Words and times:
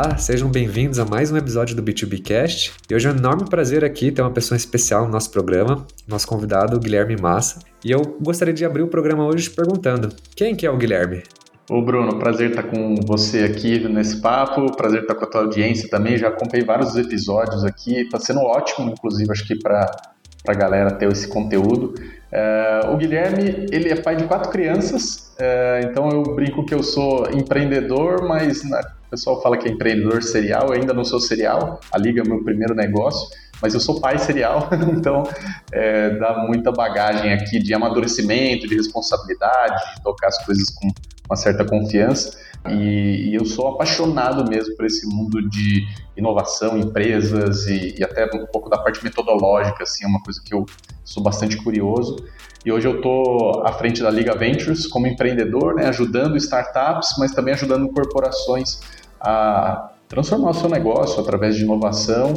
Olá, 0.00 0.16
sejam 0.16 0.48
bem-vindos 0.48 1.00
a 1.00 1.04
mais 1.04 1.32
um 1.32 1.36
episódio 1.36 1.74
do 1.74 1.82
B2B 1.82 2.22
Cast. 2.22 2.72
E 2.88 2.94
hoje 2.94 3.08
é 3.08 3.10
um 3.10 3.16
enorme 3.16 3.50
prazer 3.50 3.84
aqui 3.84 4.12
ter 4.12 4.22
uma 4.22 4.30
pessoa 4.30 4.56
especial 4.56 5.06
no 5.06 5.10
nosso 5.10 5.28
programa, 5.32 5.84
nosso 6.06 6.24
convidado 6.24 6.78
Guilherme 6.78 7.16
Massa. 7.20 7.58
E 7.84 7.90
eu 7.90 8.16
gostaria 8.22 8.54
de 8.54 8.64
abrir 8.64 8.82
o 8.82 8.86
programa 8.86 9.26
hoje 9.26 9.50
perguntando: 9.50 10.14
quem 10.36 10.54
que 10.54 10.64
é 10.64 10.70
o 10.70 10.76
Guilherme? 10.76 11.24
Ô 11.68 11.82
Bruno, 11.82 12.16
prazer 12.16 12.50
estar 12.50 12.62
com 12.62 12.94
você 13.04 13.42
aqui 13.42 13.88
nesse 13.88 14.20
papo, 14.20 14.70
prazer 14.76 15.02
estar 15.02 15.16
com 15.16 15.24
a 15.24 15.28
tua 15.28 15.40
audiência 15.40 15.88
também. 15.90 16.16
Já 16.16 16.28
acompanhei 16.28 16.64
vários 16.64 16.94
episódios 16.94 17.64
aqui, 17.64 18.02
está 18.02 18.20
sendo 18.20 18.38
ótimo, 18.38 18.92
inclusive, 18.92 19.28
acho 19.32 19.44
que 19.48 19.58
para 19.58 19.90
a 20.46 20.54
galera 20.54 20.92
ter 20.92 21.10
esse 21.10 21.26
conteúdo. 21.26 21.94
Uh, 22.30 22.92
o 22.92 22.96
Guilherme, 22.96 23.66
ele 23.72 23.88
é 23.88 23.96
pai 23.96 24.14
de 24.14 24.24
quatro 24.28 24.48
crianças, 24.48 25.34
uh, 25.40 25.84
então 25.90 26.08
eu 26.08 26.22
brinco 26.36 26.64
que 26.64 26.72
eu 26.72 26.84
sou 26.84 27.28
empreendedor, 27.32 28.28
mas 28.28 28.62
na, 28.62 28.80
o 29.08 29.10
pessoal 29.10 29.40
fala 29.40 29.56
que 29.56 29.66
é 29.66 29.72
empreendedor 29.72 30.22
serial, 30.22 30.66
eu 30.68 30.74
ainda 30.74 30.92
não 30.92 31.02
sou 31.02 31.18
serial, 31.18 31.80
a 31.90 31.96
Liga 31.96 32.20
é 32.20 32.28
meu 32.28 32.44
primeiro 32.44 32.74
negócio, 32.74 33.26
mas 33.60 33.72
eu 33.72 33.80
sou 33.80 33.98
pai 34.02 34.18
serial, 34.18 34.68
então 34.94 35.22
é, 35.72 36.10
dá 36.18 36.44
muita 36.46 36.70
bagagem 36.70 37.32
aqui 37.32 37.58
de 37.58 37.72
amadurecimento, 37.72 38.68
de 38.68 38.76
responsabilidade, 38.76 39.94
de 39.96 40.02
tocar 40.02 40.28
as 40.28 40.44
coisas 40.44 40.68
com 40.74 40.88
uma 41.26 41.36
certa 41.36 41.64
confiança. 41.64 42.38
E, 42.70 43.30
e, 43.30 43.34
eu 43.34 43.44
sou 43.44 43.68
apaixonado 43.68 44.48
mesmo 44.48 44.76
por 44.76 44.86
esse 44.86 45.06
mundo 45.06 45.48
de 45.48 45.86
inovação, 46.16 46.76
empresas 46.76 47.66
e, 47.66 47.96
e, 47.98 48.04
até 48.04 48.24
um 48.34 48.46
pouco 48.46 48.68
da 48.68 48.78
parte 48.78 49.02
metodológica, 49.02 49.82
assim, 49.82 50.04
é 50.04 50.08
uma 50.08 50.22
coisa 50.22 50.40
que 50.44 50.54
eu 50.54 50.66
sou 51.04 51.22
bastante 51.22 51.56
curioso. 51.56 52.16
E 52.64 52.72
hoje 52.72 52.86
eu 52.86 52.96
estou 52.96 53.66
à 53.66 53.72
frente 53.72 54.02
da 54.02 54.10
Liga 54.10 54.36
Ventures 54.36 54.86
como 54.86 55.06
empreendedor, 55.06 55.76
né, 55.76 55.86
ajudando 55.86 56.36
startups, 56.36 57.14
mas 57.18 57.32
também 57.32 57.54
ajudando 57.54 57.88
corporações 57.88 58.80
a 59.20 59.90
transformar 60.08 60.50
o 60.50 60.54
seu 60.54 60.68
negócio 60.68 61.20
através 61.20 61.56
de 61.56 61.62
inovação 61.62 62.34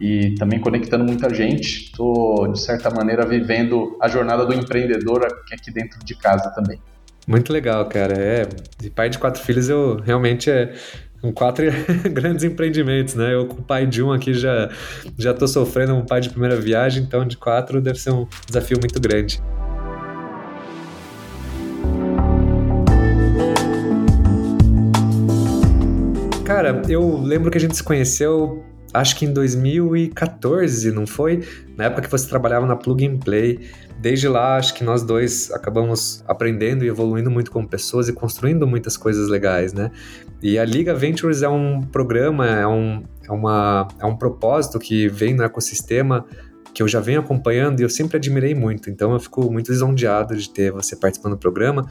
e 0.00 0.34
também 0.36 0.58
conectando 0.58 1.04
muita 1.04 1.32
gente. 1.32 1.84
Estou, 1.84 2.48
de 2.48 2.60
certa 2.60 2.90
maneira, 2.90 3.26
vivendo 3.26 3.96
a 4.00 4.08
jornada 4.08 4.46
do 4.46 4.54
empreendedor 4.54 5.26
aqui 5.52 5.70
dentro 5.70 6.02
de 6.04 6.14
casa 6.14 6.50
também. 6.54 6.80
Muito 7.26 7.52
legal, 7.52 7.84
cara. 7.86 8.14
É, 8.14 8.48
de 8.78 8.90
pai 8.90 9.08
de 9.08 9.18
quatro 9.18 9.42
filhos, 9.42 9.68
eu 9.68 10.00
realmente 10.00 10.50
é 10.50 10.74
com 11.20 11.32
quatro 11.32 11.64
grandes 12.10 12.44
empreendimentos, 12.44 13.14
né? 13.14 13.34
Eu 13.34 13.46
com 13.46 13.62
pai 13.62 13.86
de 13.86 14.02
um 14.02 14.12
aqui 14.12 14.32
já 14.32 14.70
já 15.18 15.34
tô 15.34 15.46
sofrendo 15.46 15.94
um 15.94 16.04
pai 16.04 16.20
de 16.20 16.30
primeira 16.30 16.56
viagem, 16.56 17.02
então 17.02 17.26
de 17.26 17.36
quatro 17.36 17.80
deve 17.80 17.98
ser 17.98 18.10
um 18.10 18.26
desafio 18.46 18.78
muito 18.80 18.98
grande. 19.00 19.40
Cara, 26.44 26.82
eu 26.88 27.16
lembro 27.22 27.48
que 27.48 27.58
a 27.58 27.60
gente 27.60 27.76
se 27.76 27.82
conheceu, 27.82 28.64
acho 28.92 29.16
que 29.16 29.24
em 29.24 29.32
2014, 29.32 30.90
não 30.90 31.06
foi? 31.06 31.44
Na 31.76 31.84
época 31.84 32.02
que 32.02 32.10
você 32.10 32.28
trabalhava 32.28 32.66
na 32.66 32.76
Plug 32.76 33.06
and 33.06 33.18
Play. 33.18 33.60
Desde 33.98 34.28
lá, 34.28 34.56
acho 34.56 34.74
que 34.74 34.82
nós 34.82 35.02
dois 35.02 35.50
acabamos 35.50 36.24
aprendendo 36.26 36.84
e 36.84 36.88
evoluindo 36.88 37.30
muito 37.30 37.50
como 37.50 37.68
pessoas 37.68 38.08
e 38.08 38.12
construindo 38.12 38.66
muitas 38.66 38.96
coisas 38.96 39.28
legais, 39.28 39.74
né? 39.74 39.90
E 40.42 40.58
a 40.58 40.64
Liga 40.64 40.94
Ventures 40.94 41.42
é 41.42 41.48
um 41.48 41.82
programa, 41.82 42.46
é 42.46 42.66
um, 42.66 43.02
é 43.28 43.32
uma, 43.32 43.88
é 44.00 44.06
um 44.06 44.16
propósito 44.16 44.78
que 44.78 45.06
vem 45.06 45.34
no 45.34 45.42
ecossistema 45.42 46.24
que 46.72 46.82
eu 46.82 46.88
já 46.88 47.00
venho 47.00 47.20
acompanhando 47.20 47.80
e 47.80 47.82
eu 47.82 47.90
sempre 47.90 48.16
admirei 48.16 48.54
muito. 48.54 48.88
Então 48.88 49.12
eu 49.12 49.20
fico 49.20 49.50
muito 49.50 49.70
lisonjeado 49.70 50.36
de 50.36 50.48
ter 50.48 50.72
você 50.72 50.96
participando 50.96 51.32
do 51.32 51.38
programa. 51.38 51.86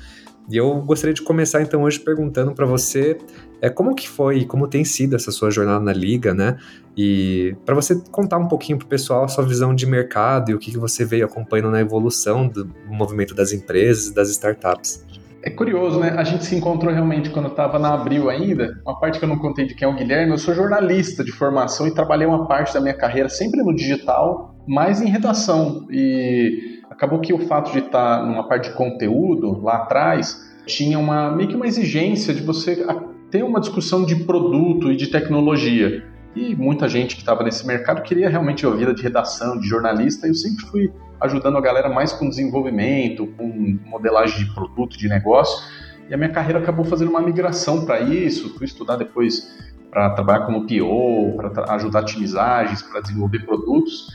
E 0.50 0.58
eu 0.58 0.82
gostaria 0.82 1.14
de 1.14 1.22
começar 1.22 1.62
então 1.62 1.84
hoje 1.84 2.00
perguntando 2.00 2.54
para 2.54 2.66
você 2.66 3.18
é 3.62 3.70
como 3.70 3.94
que 3.94 4.10
foi, 4.10 4.46
como 4.46 4.68
tem 4.68 4.84
sido 4.84 5.16
essa 5.16 5.32
sua 5.32 5.52
jornada 5.52 5.80
na 5.80 5.94
liga, 5.94 6.34
né? 6.34 6.58
E 6.98 7.56
para 7.66 7.76
você 7.76 8.02
contar 8.12 8.38
um 8.38 8.48
pouquinho 8.48 8.78
para 8.78 8.86
o 8.86 8.90
pessoal 8.90 9.26
a 9.26 9.28
sua 9.28 9.46
visão 9.46 9.76
de 9.76 9.86
mercado 9.86 10.50
e 10.50 10.54
o 10.54 10.60
que, 10.60 10.72
que 10.72 10.78
você 10.78 11.06
veio 11.06 11.26
acompanhando 11.26 11.72
na 11.72 11.80
evolução 11.80 12.48
do 12.48 12.68
movimento 12.88 13.36
das 13.36 13.52
empresas, 13.52 14.12
das 14.12 14.30
startups. 14.30 15.06
É 15.42 15.50
curioso, 15.50 16.00
né? 16.00 16.16
A 16.18 16.24
gente 16.24 16.44
se 16.44 16.56
encontrou 16.56 16.94
realmente 16.94 17.30
quando 17.30 17.46
eu 17.46 17.52
estava 17.52 17.80
na 17.80 17.94
Abril 17.94 18.30
ainda. 18.30 18.82
Uma 18.86 19.00
parte 19.00 19.20
que 19.20 19.26
eu 19.26 19.30
não 19.30 19.38
contei 19.38 19.66
de 19.66 19.74
quem 19.74 19.88
é 19.88 19.92
o 19.92 19.96
Guilherme, 19.96 20.32
eu 20.32 20.38
sou 20.38 20.54
jornalista 20.54 21.24
de 21.24 21.32
formação 21.32 21.88
e 21.88 21.94
trabalhei 21.94 22.28
uma 22.28 22.46
parte 22.46 22.74
da 22.74 22.82
minha 22.82 22.94
carreira 22.94 23.30
sempre 23.30 23.62
no 23.64 23.74
digital, 23.74 24.56
mais 24.68 25.02
em 25.02 25.08
redação. 25.08 25.88
E 25.90 26.79
acabou 26.90 27.20
que 27.20 27.34
o 27.34 27.40
fato 27.40 27.72
de 27.72 27.80
estar 27.80 28.26
numa 28.26 28.48
parte 28.48 28.70
de 28.70 28.76
conteúdo 28.76 29.62
lá 29.62 29.78
atrás 29.78 30.50
tinha 30.66 30.98
uma 31.00 31.32
meio 31.32 31.50
que 31.50 31.56
uma 31.56 31.68
exigência 31.68 32.34
de 32.34 32.42
você 32.42 32.86
ter 33.30 33.44
uma 33.44 33.60
discussão 33.60 34.06
de 34.06 34.16
produto 34.16 34.92
e 34.92 34.96
de 34.96 35.08
tecnologia. 35.08 36.04
E 36.36 36.56
muita 36.56 36.88
gente 36.88 37.16
que 37.16 37.22
estava 37.22 37.44
nesse 37.44 37.66
mercado 37.66 38.02
queria 38.02 38.30
realmente 38.30 38.66
a 38.66 38.70
vida 38.70 38.94
de 38.94 39.02
redação, 39.02 39.60
de 39.60 39.68
jornalista, 39.68 40.28
e 40.28 40.30
eu 40.30 40.36
sempre 40.36 40.66
fui 40.66 40.92
ajudando 41.20 41.58
a 41.58 41.62
galera 41.62 41.90
mais 41.90 42.12
com 42.12 42.30
desenvolvimento, 42.30 43.28
com 43.36 43.78
modelagem 43.86 44.46
de 44.46 44.54
produto, 44.54 44.98
de 44.98 45.08
negócio. 45.10 45.68
E 46.10 46.14
a 46.14 46.18
minha 46.18 46.30
carreira 46.30 46.60
acabou 46.60 46.86
fazendo 46.86 47.10
uma 47.10 47.22
migração 47.22 47.86
para 47.86 48.00
isso, 48.00 48.56
fui 48.58 48.66
estudar 48.66 48.96
depois 48.96 49.58
para 49.92 50.12
trabalhar 50.12 50.46
como 50.46 50.68
PO, 50.68 51.36
para 51.36 51.74
ajudar 51.76 52.04
timizagens, 52.04 52.82
para 52.82 53.02
desenvolver 53.02 53.46
produtos. 53.46 54.08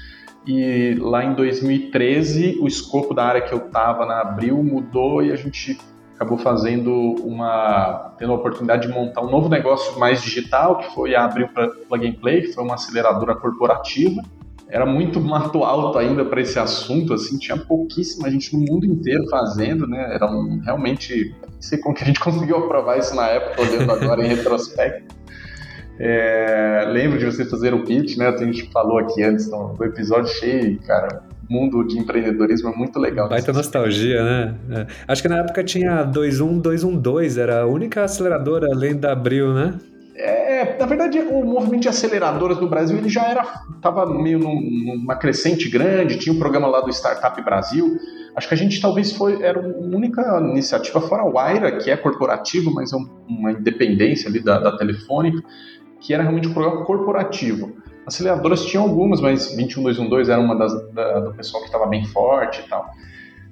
E 0.46 0.94
lá 1.00 1.24
em 1.24 1.34
2013, 1.34 2.58
o 2.60 2.66
escopo 2.66 3.14
da 3.14 3.24
área 3.24 3.40
que 3.40 3.52
eu 3.52 3.58
estava 3.58 4.04
na 4.04 4.20
Abril 4.20 4.62
mudou 4.62 5.22
e 5.22 5.32
a 5.32 5.36
gente 5.36 5.78
acabou 6.14 6.38
fazendo 6.38 6.92
uma 7.24 8.14
tendo 8.18 8.32
a 8.32 8.36
oportunidade 8.36 8.86
de 8.86 8.92
montar 8.92 9.22
um 9.22 9.30
novo 9.30 9.48
negócio 9.48 9.98
mais 9.98 10.22
digital, 10.22 10.78
que 10.78 10.94
foi 10.94 11.14
a 11.14 11.24
Abril 11.24 11.48
Plug 11.88 12.06
and 12.06 12.12
Play, 12.14 12.42
que 12.42 12.52
foi 12.52 12.62
uma 12.62 12.74
aceleradora 12.74 13.34
corporativa. 13.34 14.22
Era 14.68 14.86
muito 14.86 15.20
mato 15.20 15.62
alto 15.62 15.98
ainda 15.98 16.24
para 16.24 16.40
esse 16.40 16.58
assunto, 16.58 17.14
assim, 17.14 17.38
tinha 17.38 17.56
pouquíssima 17.56 18.30
gente 18.30 18.56
no 18.56 18.64
mundo 18.64 18.86
inteiro 18.86 19.28
fazendo, 19.28 19.86
né? 19.86 20.14
Era 20.14 20.26
um, 20.26 20.60
realmente, 20.64 21.34
não 21.42 21.62
sei 21.62 21.78
como 21.78 21.94
que 21.94 22.02
a 22.02 22.06
gente 22.06 22.18
conseguiu 22.20 22.56
aprovar 22.56 22.98
isso 22.98 23.14
na 23.14 23.26
época, 23.28 23.62
olhando 23.62 23.92
agora 23.92 24.24
em 24.24 24.28
retrospecto. 24.28 25.14
É, 25.98 26.84
lembro 26.88 27.18
de 27.18 27.24
você 27.24 27.44
fazer 27.44 27.72
o 27.72 27.84
pitch, 27.84 28.16
né? 28.16 28.28
A 28.28 28.36
gente 28.36 28.70
falou 28.72 28.98
aqui 28.98 29.22
antes 29.22 29.48
do 29.48 29.84
episódio 29.84 30.28
cheio, 30.28 30.78
cara, 30.80 31.22
mundo 31.48 31.84
de 31.84 31.98
empreendedorismo 31.98 32.70
é 32.70 32.76
muito 32.76 32.98
legal. 32.98 33.28
Baita 33.28 33.52
nostalgia, 33.52 34.22
né? 34.22 34.54
É. 34.70 34.86
Acho 35.06 35.22
que 35.22 35.28
na 35.28 35.38
época 35.38 35.62
tinha 35.62 36.02
21212, 36.04 37.40
era 37.40 37.62
a 37.62 37.66
única 37.66 38.04
aceleradora 38.04 38.68
além 38.72 38.96
da 38.96 39.12
Abril, 39.12 39.52
né? 39.52 39.74
É, 40.16 40.78
na 40.78 40.86
verdade, 40.86 41.18
o 41.18 41.44
movimento 41.44 41.82
de 41.82 41.88
aceleradoras 41.88 42.60
no 42.60 42.68
Brasil 42.68 42.96
ele 42.96 43.08
já 43.08 43.26
era, 43.26 43.42
estava 43.74 44.06
meio 44.06 44.38
num, 44.38 44.60
numa 44.60 45.16
crescente 45.16 45.68
grande, 45.68 46.18
tinha 46.18 46.32
um 46.32 46.38
programa 46.38 46.68
lá 46.68 46.80
do 46.80 46.90
Startup 46.90 47.42
Brasil. 47.42 47.98
Acho 48.36 48.48
que 48.48 48.54
a 48.54 48.56
gente 48.56 48.80
talvez 48.80 49.12
foi, 49.12 49.42
era 49.42 49.60
a 49.60 49.66
única 49.66 50.22
iniciativa 50.40 51.00
fora 51.00 51.22
a 51.22 51.28
Waira, 51.28 51.78
que 51.78 51.90
é 51.90 51.96
corporativo, 51.96 52.72
mas 52.72 52.92
é 52.92 52.96
uma 53.28 53.52
independência 53.52 54.28
ali 54.28 54.38
da, 54.38 54.60
da 54.60 54.76
Telefônica, 54.76 55.42
que 56.04 56.12
era 56.12 56.22
realmente 56.22 56.46
um 56.46 56.52
programa 56.52 56.84
corporativo. 56.84 57.76
Aceleradoras 58.06 58.66
tinham 58.66 58.84
algumas, 58.84 59.22
mas 59.22 59.56
21212 59.56 60.30
era 60.30 60.40
uma 60.40 60.54
das, 60.54 60.92
da, 60.92 61.20
do 61.20 61.34
pessoal 61.34 61.62
que 61.62 61.68
estava 61.68 61.86
bem 61.86 62.04
forte 62.04 62.60
e 62.60 62.68
tal. 62.68 62.90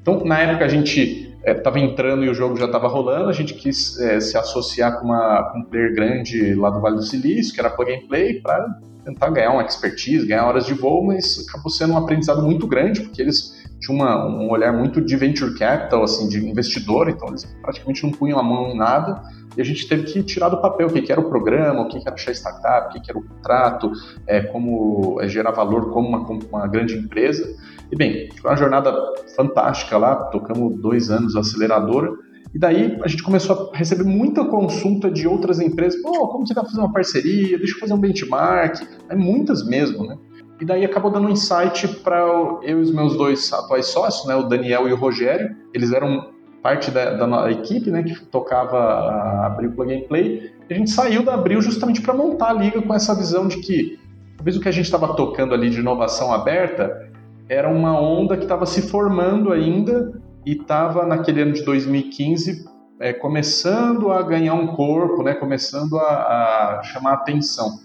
Então, 0.02 0.22
na 0.22 0.38
época, 0.38 0.66
a 0.66 0.68
gente 0.68 1.34
estava 1.44 1.78
é, 1.78 1.82
entrando 1.82 2.24
e 2.24 2.28
o 2.28 2.34
jogo 2.34 2.56
já 2.56 2.66
estava 2.66 2.88
rolando, 2.88 3.30
a 3.30 3.32
gente 3.32 3.54
quis 3.54 3.98
é, 3.98 4.20
se 4.20 4.36
associar 4.36 5.00
com, 5.00 5.06
uma, 5.06 5.50
com 5.50 5.60
um 5.60 5.64
player 5.64 5.94
grande 5.94 6.54
lá 6.54 6.68
do 6.68 6.80
Vale 6.80 6.96
do 6.96 7.02
Silício, 7.02 7.54
que 7.54 7.60
era 7.60 7.70
Plug 7.70 7.90
and 7.90 8.06
Play, 8.06 8.40
para 8.40 8.78
tentar 9.02 9.30
ganhar 9.30 9.52
uma 9.52 9.62
expertise, 9.62 10.26
ganhar 10.26 10.46
horas 10.46 10.66
de 10.66 10.74
voo, 10.74 11.02
mas 11.04 11.46
acabou 11.48 11.70
sendo 11.70 11.94
um 11.94 11.96
aprendizado 11.96 12.42
muito 12.42 12.66
grande, 12.66 13.00
porque 13.00 13.22
eles 13.22 13.61
tinham 13.82 13.96
uma, 13.96 14.26
um 14.26 14.48
olhar 14.48 14.72
muito 14.72 15.00
de 15.00 15.16
venture 15.16 15.54
capital, 15.58 16.04
assim, 16.04 16.28
de 16.28 16.38
investidor, 16.38 17.08
então 17.08 17.28
eles 17.28 17.44
praticamente 17.60 18.04
não 18.04 18.12
punham 18.12 18.38
a 18.38 18.42
mão 18.42 18.68
em 18.68 18.76
nada, 18.76 19.20
e 19.56 19.60
a 19.60 19.64
gente 19.64 19.86
teve 19.88 20.04
que 20.04 20.22
tirar 20.22 20.48
do 20.48 20.62
papel 20.62 20.86
o 20.86 20.92
que, 20.92 21.02
que 21.02 21.10
era 21.10 21.20
o 21.20 21.28
programa, 21.28 21.82
o 21.82 21.88
que, 21.88 21.98
que 21.98 22.06
era 22.06 22.14
achar 22.14 22.32
startup, 22.32 22.88
o 22.88 22.92
que, 22.92 23.00
que 23.00 23.10
era 23.10 23.18
o 23.18 23.22
contrato, 23.22 23.92
é, 24.26 24.40
como 24.40 25.20
é, 25.20 25.28
gerar 25.28 25.50
valor 25.50 25.90
como 25.90 26.08
uma, 26.08 26.24
como 26.24 26.40
uma 26.48 26.66
grande 26.68 26.96
empresa. 26.96 27.54
E 27.90 27.96
bem, 27.96 28.30
foi 28.40 28.50
uma 28.50 28.56
jornada 28.56 28.94
fantástica 29.36 29.98
lá, 29.98 30.14
tocamos 30.14 30.80
dois 30.80 31.10
anos 31.10 31.34
aceleradora, 31.34 32.12
e 32.54 32.58
daí 32.58 32.98
a 33.02 33.08
gente 33.08 33.22
começou 33.22 33.72
a 33.72 33.76
receber 33.76 34.04
muita 34.04 34.44
consulta 34.44 35.10
de 35.10 35.26
outras 35.26 35.58
empresas, 35.58 36.00
pô, 36.00 36.28
como 36.28 36.46
você 36.46 36.54
vai 36.54 36.64
fazer 36.64 36.78
uma 36.78 36.92
parceria, 36.92 37.58
deixa 37.58 37.74
eu 37.74 37.80
fazer 37.80 37.94
um 37.94 37.98
benchmark, 37.98 38.86
é 39.08 39.16
muitas 39.16 39.66
mesmo, 39.66 40.06
né? 40.06 40.16
E 40.62 40.64
daí 40.64 40.84
acabou 40.84 41.10
dando 41.10 41.26
um 41.26 41.30
insight 41.30 41.88
para 42.04 42.20
eu 42.20 42.60
e 42.62 42.72
os 42.74 42.94
meus 42.94 43.16
dois 43.16 43.52
atuais 43.52 43.86
sócios, 43.86 44.28
né, 44.28 44.36
o 44.36 44.44
Daniel 44.44 44.88
e 44.88 44.92
o 44.92 44.96
Rogério. 44.96 45.56
Eles 45.74 45.92
eram 45.92 46.28
parte 46.62 46.88
da, 46.88 47.16
da 47.16 47.50
equipe, 47.50 47.90
né, 47.90 48.04
que 48.04 48.14
tocava 48.26 48.78
a 48.78 49.46
Abril 49.46 49.72
Plug 49.72 49.92
and 49.92 50.06
Play. 50.06 50.52
E 50.70 50.72
a 50.72 50.76
gente 50.76 50.92
saiu 50.92 51.24
da 51.24 51.34
Abril 51.34 51.60
justamente 51.60 52.00
para 52.00 52.14
montar 52.14 52.50
a 52.50 52.52
liga 52.52 52.80
com 52.80 52.94
essa 52.94 53.12
visão 53.12 53.48
de 53.48 53.56
que 53.56 53.98
talvez 54.36 54.56
o 54.56 54.60
que 54.60 54.68
a 54.68 54.72
gente 54.72 54.84
estava 54.84 55.16
tocando 55.16 55.52
ali 55.52 55.68
de 55.68 55.80
inovação 55.80 56.32
aberta 56.32 57.10
era 57.48 57.68
uma 57.68 58.00
onda 58.00 58.36
que 58.36 58.44
estava 58.44 58.64
se 58.64 58.82
formando 58.82 59.52
ainda 59.52 60.12
e 60.46 60.52
estava 60.52 61.04
naquele 61.04 61.42
ano 61.42 61.54
de 61.54 61.64
2015 61.64 62.64
é, 63.00 63.12
começando 63.12 64.12
a 64.12 64.22
ganhar 64.22 64.54
um 64.54 64.68
corpo, 64.68 65.24
né, 65.24 65.34
começando 65.34 65.98
a, 65.98 66.78
a 66.78 66.82
chamar 66.84 67.14
atenção. 67.14 67.80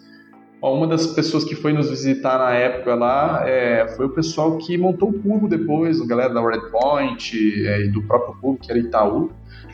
Uma 0.61 0.87
das 0.87 1.05
pessoas 1.07 1.43
que 1.43 1.55
foi 1.55 1.71
nos 1.71 1.89
visitar 1.89 2.39
na 2.39 2.51
época 2.51 2.95
lá 2.95 3.47
é, 3.47 3.87
foi 3.89 4.07
o 4.07 4.09
pessoal 4.09 4.57
que 4.57 4.75
montou 4.77 5.09
o 5.09 5.13
Cubo 5.13 5.47
depois, 5.47 6.01
a 6.01 6.05
galera 6.05 6.33
da 6.33 6.41
Redpoint 6.41 7.35
é, 7.65 7.85
e 7.85 7.89
do 7.89 8.01
próprio 8.01 8.35
Cubo, 8.41 8.57
que 8.59 8.71
era 8.71 8.79
Itaú. 8.79 9.29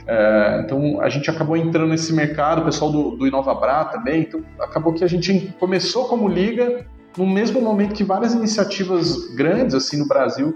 É, 0.06 0.62
então 0.65 1.00
a 1.00 1.07
gente 1.07 1.30
acabou 1.30 1.56
entrando 1.56 1.89
nesse 1.89 2.12
mercado, 2.12 2.62
o 2.62 2.65
pessoal 2.65 2.91
do, 2.91 3.15
do 3.15 3.25
InovaBra 3.25 3.85
também. 3.85 4.21
Então 4.21 4.41
acabou 4.59 4.94
que 4.94 5.03
a 5.03 5.07
gente 5.07 5.53
começou 5.57 6.06
como 6.06 6.27
liga 6.27 6.86
no 7.18 7.25
mesmo 7.25 7.62
momento 7.62 7.94
que 7.94 8.03
várias 8.03 8.33
iniciativas 8.33 9.33
grandes 9.36 9.75
assim 9.75 9.97
no 9.97 10.07
Brasil 10.07 10.56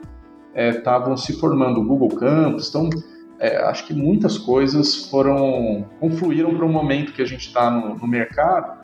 estavam 0.53 1.13
é, 1.13 1.17
se 1.17 1.39
formando, 1.39 1.79
o 1.79 1.85
Google 1.85 2.09
Campus. 2.09 2.67
Então 2.67 2.89
é, 3.39 3.57
acho 3.63 3.85
que 3.85 3.93
muitas 3.93 4.37
coisas 4.37 5.09
foram 5.09 5.85
confluíram 5.99 6.55
para 6.55 6.65
um 6.65 6.71
momento 6.71 7.13
que 7.13 7.21
a 7.21 7.25
gente 7.25 7.47
está 7.47 7.69
no, 7.69 7.95
no, 7.95 8.07
mercado 8.07 8.76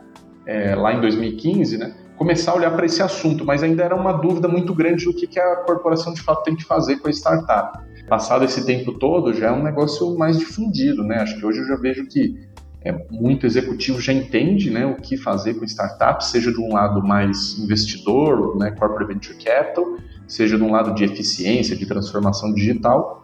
é, 0.45 0.75
lá 0.75 0.93
em 0.93 1.01
2015, 1.01 1.77
né? 1.77 1.93
Começar 2.15 2.51
a 2.51 2.55
olhar 2.55 2.71
para 2.71 2.85
esse 2.85 3.01
assunto, 3.01 3.43
mas 3.43 3.63
ainda 3.63 3.83
era 3.83 3.95
uma 3.95 4.13
dúvida 4.13 4.47
muito 4.47 4.73
grande 4.73 5.05
do 5.05 5.13
que, 5.13 5.27
que 5.27 5.39
a 5.39 5.57
corporação 5.57 6.13
de 6.13 6.21
fato 6.21 6.43
tem 6.43 6.55
que 6.55 6.63
fazer 6.63 6.97
com 6.97 7.07
a 7.07 7.11
startup. 7.11 7.79
Passado 8.07 8.45
esse 8.45 8.65
tempo 8.65 8.93
todo, 8.93 9.33
já 9.33 9.47
é 9.47 9.51
um 9.51 9.63
negócio 9.63 10.17
mais 10.17 10.37
difundido, 10.37 11.03
né? 11.03 11.17
Acho 11.17 11.37
que 11.37 11.45
hoje 11.45 11.59
eu 11.59 11.65
já 11.65 11.75
vejo 11.75 12.05
que 12.07 12.37
é, 12.83 13.05
muito 13.09 13.45
executivo 13.45 14.01
já 14.01 14.11
entende 14.11 14.69
né, 14.69 14.85
o 14.85 14.95
que 14.95 15.15
fazer 15.15 15.53
com 15.53 15.65
startup, 15.65 16.23
seja 16.23 16.51
de 16.51 16.59
um 16.59 16.73
lado 16.73 17.01
mais 17.01 17.57
investidor, 17.57 18.57
né, 18.57 18.71
corporate 18.71 19.13
venture 19.13 19.37
capital, 19.37 19.97
seja 20.27 20.57
de 20.57 20.63
um 20.63 20.71
lado 20.71 20.93
de 20.93 21.05
eficiência, 21.05 21.75
de 21.75 21.85
transformação 21.85 22.53
digital. 22.53 23.22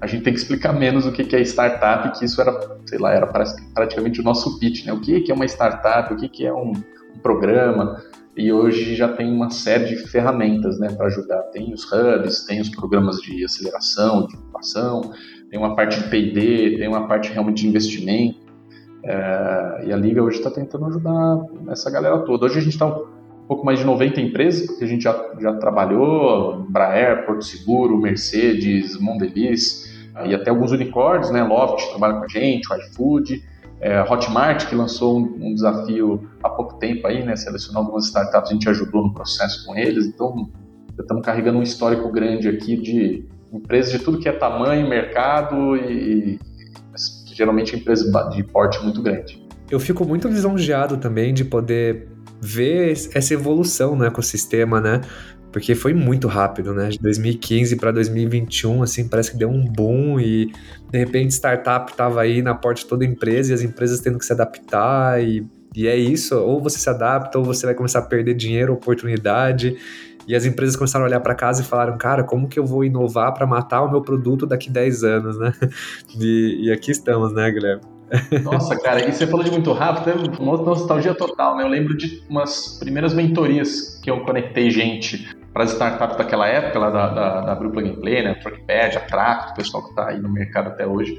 A 0.00 0.06
gente 0.06 0.22
tem 0.22 0.32
que 0.32 0.38
explicar 0.38 0.72
menos 0.72 1.06
o 1.06 1.12
que 1.12 1.34
é 1.34 1.40
startup, 1.40 2.18
que 2.18 2.24
isso 2.24 2.40
era, 2.40 2.78
sei 2.86 2.98
lá, 2.98 3.12
era 3.12 3.26
praticamente 3.26 4.20
o 4.20 4.24
nosso 4.24 4.58
pitch, 4.58 4.84
né? 4.84 4.92
O 4.92 5.00
que 5.00 5.30
é 5.30 5.34
uma 5.34 5.46
startup, 5.46 6.12
o 6.12 6.16
que 6.16 6.46
é 6.46 6.52
um, 6.52 6.72
programa, 7.22 8.02
e 8.36 8.52
hoje 8.52 8.94
já 8.94 9.08
tem 9.08 9.32
uma 9.32 9.50
série 9.50 9.86
de 9.86 9.96
ferramentas 9.96 10.78
né, 10.78 10.88
para 10.90 11.06
ajudar. 11.06 11.42
Tem 11.52 11.72
os 11.72 11.84
hubs, 11.90 12.44
tem 12.44 12.60
os 12.60 12.68
programas 12.68 13.16
de 13.16 13.44
aceleração, 13.44 14.26
de 14.26 14.36
inovação, 14.36 15.12
tem 15.50 15.58
uma 15.58 15.74
parte 15.74 16.00
de 16.00 16.08
P&D, 16.08 16.78
tem 16.78 16.88
uma 16.88 17.08
parte 17.08 17.32
realmente 17.32 17.62
de 17.62 17.68
investimento. 17.68 18.38
É, 19.04 19.84
e 19.86 19.92
a 19.92 19.96
Liga 19.96 20.22
hoje 20.22 20.38
está 20.38 20.50
tentando 20.50 20.86
ajudar 20.86 21.40
essa 21.68 21.90
galera 21.90 22.18
toda. 22.20 22.46
Hoje 22.46 22.58
a 22.58 22.62
gente 22.62 22.74
está 22.74 22.86
pouco 23.48 23.64
mais 23.64 23.78
de 23.78 23.84
90 23.86 24.20
empresas, 24.20 24.78
que 24.78 24.84
a 24.84 24.86
gente 24.86 25.02
já, 25.02 25.32
já 25.40 25.54
trabalhou, 25.54 26.66
Embraer, 26.68 27.24
Porto 27.24 27.42
Seguro, 27.44 27.98
Mercedes, 27.98 29.00
Mondelez, 29.00 29.88
e 30.26 30.34
até 30.34 30.50
alguns 30.50 30.70
unicórnios, 30.70 31.30
né? 31.30 31.42
Loft 31.42 31.88
trabalha 31.90 32.14
com 32.18 32.24
a 32.24 32.28
gente, 32.28 32.70
o 32.70 32.76
iFood, 32.76 33.42
é, 33.80 34.02
Hotmart, 34.02 34.68
que 34.68 34.74
lançou 34.74 35.18
um, 35.18 35.48
um, 35.48 35.54
desafio 35.54 36.28
há 36.42 36.50
pouco 36.50 36.74
tempo 36.74 37.06
aí, 37.06 37.24
né? 37.24 37.36
Selecionar 37.36 37.82
algumas 37.82 38.06
startups, 38.06 38.50
a 38.50 38.52
gente 38.52 38.68
ajudou 38.68 39.04
no 39.04 39.14
processo 39.14 39.64
com 39.64 39.76
eles, 39.76 40.06
então 40.06 40.50
estamos 40.98 41.24
carregando 41.24 41.58
um 41.58 41.62
histórico 41.62 42.10
grande 42.10 42.48
aqui 42.48 42.76
de 42.76 43.24
empresas 43.52 43.92
de 43.92 44.00
tudo 44.00 44.18
que 44.18 44.28
é 44.28 44.32
tamanho, 44.32 44.88
mercado 44.88 45.76
e, 45.76 46.38
geralmente 47.32 47.76
empresas 47.76 48.10
de 48.32 48.42
porte 48.42 48.82
muito 48.82 49.00
grande. 49.00 49.46
Eu 49.70 49.78
fico 49.78 50.04
muito 50.04 50.26
lisonjeado 50.26 50.96
também 50.96 51.32
de 51.32 51.44
poder 51.44 52.08
ver 52.40 52.92
essa 53.14 53.34
evolução 53.34 53.96
no 53.96 54.04
ecossistema, 54.04 54.80
né? 54.80 55.00
Porque 55.50 55.74
foi 55.74 55.94
muito 55.94 56.28
rápido, 56.28 56.74
né? 56.74 56.88
De 56.88 56.98
2015 56.98 57.76
para 57.76 57.90
2021, 57.90 58.82
assim, 58.82 59.08
parece 59.08 59.32
que 59.32 59.36
deu 59.36 59.48
um 59.48 59.64
boom 59.64 60.20
e 60.20 60.52
de 60.90 60.98
repente 60.98 61.32
startup 61.32 61.90
estava 61.90 62.20
aí 62.20 62.42
na 62.42 62.54
porta 62.54 62.82
de 62.82 62.86
toda 62.86 63.04
empresa 63.04 63.52
e 63.52 63.54
as 63.54 63.62
empresas 63.62 64.00
tendo 64.00 64.18
que 64.18 64.24
se 64.24 64.32
adaptar 64.32 65.22
e, 65.22 65.46
e 65.74 65.86
é 65.86 65.96
isso, 65.96 66.36
ou 66.36 66.60
você 66.62 66.78
se 66.78 66.88
adapta 66.88 67.38
ou 67.38 67.44
você 67.44 67.64
vai 67.64 67.74
começar 67.74 68.00
a 68.00 68.02
perder 68.02 68.34
dinheiro, 68.34 68.72
oportunidade. 68.72 69.76
E 70.26 70.36
as 70.36 70.44
empresas 70.44 70.76
começaram 70.76 71.06
a 71.06 71.08
olhar 71.08 71.20
para 71.20 71.34
casa 71.34 71.62
e 71.62 71.64
falaram, 71.64 71.96
cara, 71.96 72.22
como 72.22 72.48
que 72.48 72.58
eu 72.58 72.66
vou 72.66 72.84
inovar 72.84 73.32
para 73.32 73.46
matar 73.46 73.82
o 73.82 73.90
meu 73.90 74.02
produto 74.02 74.46
daqui 74.46 74.70
10 74.70 75.02
anos, 75.02 75.38
né? 75.38 75.54
E, 76.20 76.66
e 76.66 76.72
aqui 76.72 76.90
estamos, 76.90 77.32
né, 77.32 77.50
Guilherme? 77.50 77.97
Nossa, 78.42 78.76
cara, 78.80 79.08
e 79.08 79.12
você 79.12 79.26
falou 79.26 79.44
de 79.44 79.50
muito 79.50 79.72
rápido, 79.72 80.10
é 80.10 80.40
uma 80.40 80.56
nostalgia 80.56 81.14
total, 81.14 81.56
né? 81.56 81.64
Eu 81.64 81.68
lembro 81.68 81.96
de 81.96 82.22
umas 82.28 82.78
primeiras 82.78 83.14
mentorias 83.14 84.00
que 84.02 84.10
eu 84.10 84.20
conectei 84.24 84.70
gente 84.70 85.28
para 85.52 85.64
as 85.64 85.72
startups 85.72 86.16
daquela 86.16 86.46
época, 86.46 86.78
lá 86.78 86.90
da, 86.90 87.08
da, 87.08 87.40
da 87.40 87.54
Blue 87.54 87.70
Plug 87.70 87.88
and 87.88 88.00
Play, 88.00 88.22
né? 88.22 88.34
Trackpad, 88.34 88.96
a 88.96 89.00
Tracto, 89.00 89.52
o 89.52 89.56
pessoal 89.56 89.82
que 89.82 89.90
está 89.90 90.08
aí 90.08 90.20
no 90.20 90.28
mercado 90.28 90.68
até 90.68 90.86
hoje 90.86 91.18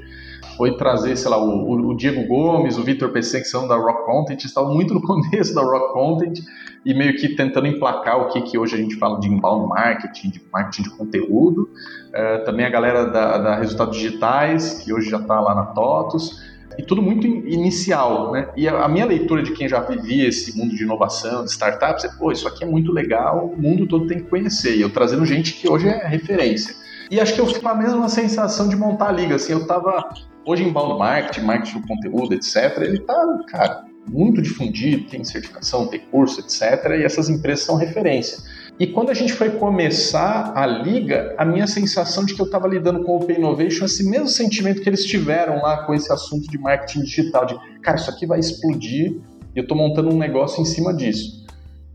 foi 0.56 0.76
trazer, 0.76 1.16
sei 1.16 1.30
lá, 1.30 1.42
o, 1.42 1.88
o 1.88 1.96
Diego 1.96 2.26
Gomes, 2.26 2.76
o 2.76 2.82
Vitor 2.82 3.10
PC, 3.10 3.40
que 3.40 3.46
são 3.46 3.66
da 3.66 3.76
Rock 3.76 4.04
Content, 4.04 4.44
estavam 4.44 4.74
muito 4.74 4.92
no 4.92 5.00
começo 5.02 5.54
da 5.54 5.62
Rock 5.62 5.92
Content 5.92 6.38
e 6.84 6.94
meio 6.94 7.16
que 7.16 7.34
tentando 7.34 7.66
emplacar 7.66 8.18
o 8.20 8.28
que, 8.28 8.40
que 8.42 8.58
hoje 8.58 8.74
a 8.76 8.78
gente 8.78 8.96
fala 8.96 9.18
de 9.20 9.28
inbound 9.28 9.68
marketing, 9.68 10.30
de 10.30 10.42
marketing 10.52 10.82
de 10.82 10.90
conteúdo. 10.90 11.70
Uh, 12.08 12.44
também 12.44 12.66
a 12.66 12.70
galera 12.70 13.06
da, 13.06 13.38
da 13.38 13.56
Resultados 13.56 13.96
Digitais, 13.96 14.82
que 14.82 14.92
hoje 14.92 15.10
já 15.10 15.18
está 15.18 15.40
lá 15.40 15.54
na 15.54 15.66
TOTUS 15.66 16.49
e 16.78 16.82
tudo 16.82 17.02
muito 17.02 17.26
inicial, 17.26 18.32
né? 18.32 18.48
E 18.56 18.68
a 18.68 18.88
minha 18.88 19.04
leitura 19.04 19.42
de 19.42 19.52
quem 19.52 19.68
já 19.68 19.80
vivia 19.80 20.28
esse 20.28 20.56
mundo 20.56 20.74
de 20.74 20.82
inovação, 20.82 21.44
de 21.44 21.50
startups, 21.50 22.04
é, 22.04 22.08
pô, 22.08 22.32
isso 22.32 22.46
aqui 22.46 22.64
é 22.64 22.66
muito 22.66 22.92
legal, 22.92 23.46
o 23.46 23.60
mundo 23.60 23.86
todo 23.86 24.06
tem 24.06 24.18
que 24.18 24.28
conhecer. 24.28 24.76
E 24.76 24.80
eu 24.80 24.90
trazendo 24.90 25.24
gente 25.26 25.54
que 25.54 25.68
hoje 25.68 25.88
é 25.88 26.06
referência. 26.06 26.74
E 27.10 27.18
acho 27.18 27.34
que 27.34 27.40
eu 27.40 27.46
fico 27.46 27.60
com 27.60 27.68
a 27.68 27.74
mesma 27.74 28.08
sensação 28.08 28.68
de 28.68 28.76
montar 28.76 29.08
a 29.08 29.12
liga, 29.12 29.34
assim, 29.34 29.52
eu 29.52 29.66
tava 29.66 30.08
Hoje, 30.44 30.64
inbound 30.64 30.98
marketing, 30.98 31.42
marketing 31.42 31.80
do 31.80 31.86
conteúdo, 31.86 32.34
etc., 32.34 32.78
ele 32.78 32.96
está, 32.96 33.38
cara, 33.46 33.84
muito 34.08 34.40
difundido, 34.40 35.08
tem 35.08 35.22
certificação, 35.22 35.86
tem 35.86 36.00
curso, 36.00 36.40
etc., 36.40 36.98
e 36.98 37.04
essas 37.04 37.28
empresas 37.28 37.64
são 37.64 37.76
referência. 37.76 38.38
E 38.80 38.86
quando 38.86 39.10
a 39.10 39.14
gente 39.14 39.34
foi 39.34 39.50
começar 39.50 40.54
a 40.56 40.64
liga, 40.64 41.34
a 41.36 41.44
minha 41.44 41.66
sensação 41.66 42.24
de 42.24 42.34
que 42.34 42.40
eu 42.40 42.46
estava 42.46 42.66
lidando 42.66 43.04
com 43.04 43.12
o 43.12 43.16
Open 43.16 43.36
Innovation, 43.36 43.84
esse 43.84 44.08
mesmo 44.08 44.26
sentimento 44.26 44.80
que 44.80 44.88
eles 44.88 45.04
tiveram 45.04 45.60
lá 45.60 45.84
com 45.84 45.92
esse 45.92 46.10
assunto 46.10 46.50
de 46.50 46.56
marketing 46.56 47.02
digital, 47.02 47.44
de, 47.44 47.58
cara, 47.82 47.98
isso 47.98 48.08
aqui 48.08 48.24
vai 48.24 48.40
explodir 48.40 49.20
e 49.54 49.58
eu 49.58 49.64
estou 49.64 49.76
montando 49.76 50.08
um 50.08 50.16
negócio 50.16 50.62
em 50.62 50.64
cima 50.64 50.94
disso. 50.94 51.46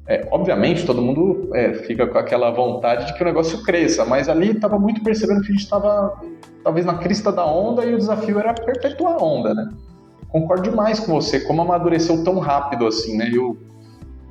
É, 0.08 0.28
obviamente, 0.30 0.86
todo 0.86 1.01
mundo 1.01 1.50
é, 1.56 1.74
fica 1.74 2.06
com 2.06 2.20
aquela 2.20 2.51
vontade 2.51 3.08
de 3.08 3.15
que 3.15 3.24
o 3.24 3.25
negócio 3.25 3.63
cresça, 3.63 4.06
mas 4.06 4.30
ali 4.30 4.51
estava 4.51 4.77
muito 4.77 5.01
percebendo 5.01 5.42
que 5.42 5.48
a 5.48 5.54
gente 5.54 5.63
estava 5.63 6.22
talvez 6.63 6.86
na 6.86 7.00
crista 7.00 7.32
da 7.32 7.48
onda 7.48 7.84
e 7.84 7.96
o 7.96 7.98
desafio 7.98 8.38
era 8.38 8.54
perpetuar 8.54 9.13
a 9.13 9.24
onda, 9.24 9.56
né? 9.56 9.70
Concordo 10.30 10.70
demais 10.70 11.00
com 11.00 11.13
você, 11.13 11.39
como 11.39 11.63
amadureceu 11.63 12.24
tão 12.24 12.38
rápido 12.38 12.86
assim, 12.86 13.18
né? 13.18 13.32
Eu, 13.34 13.58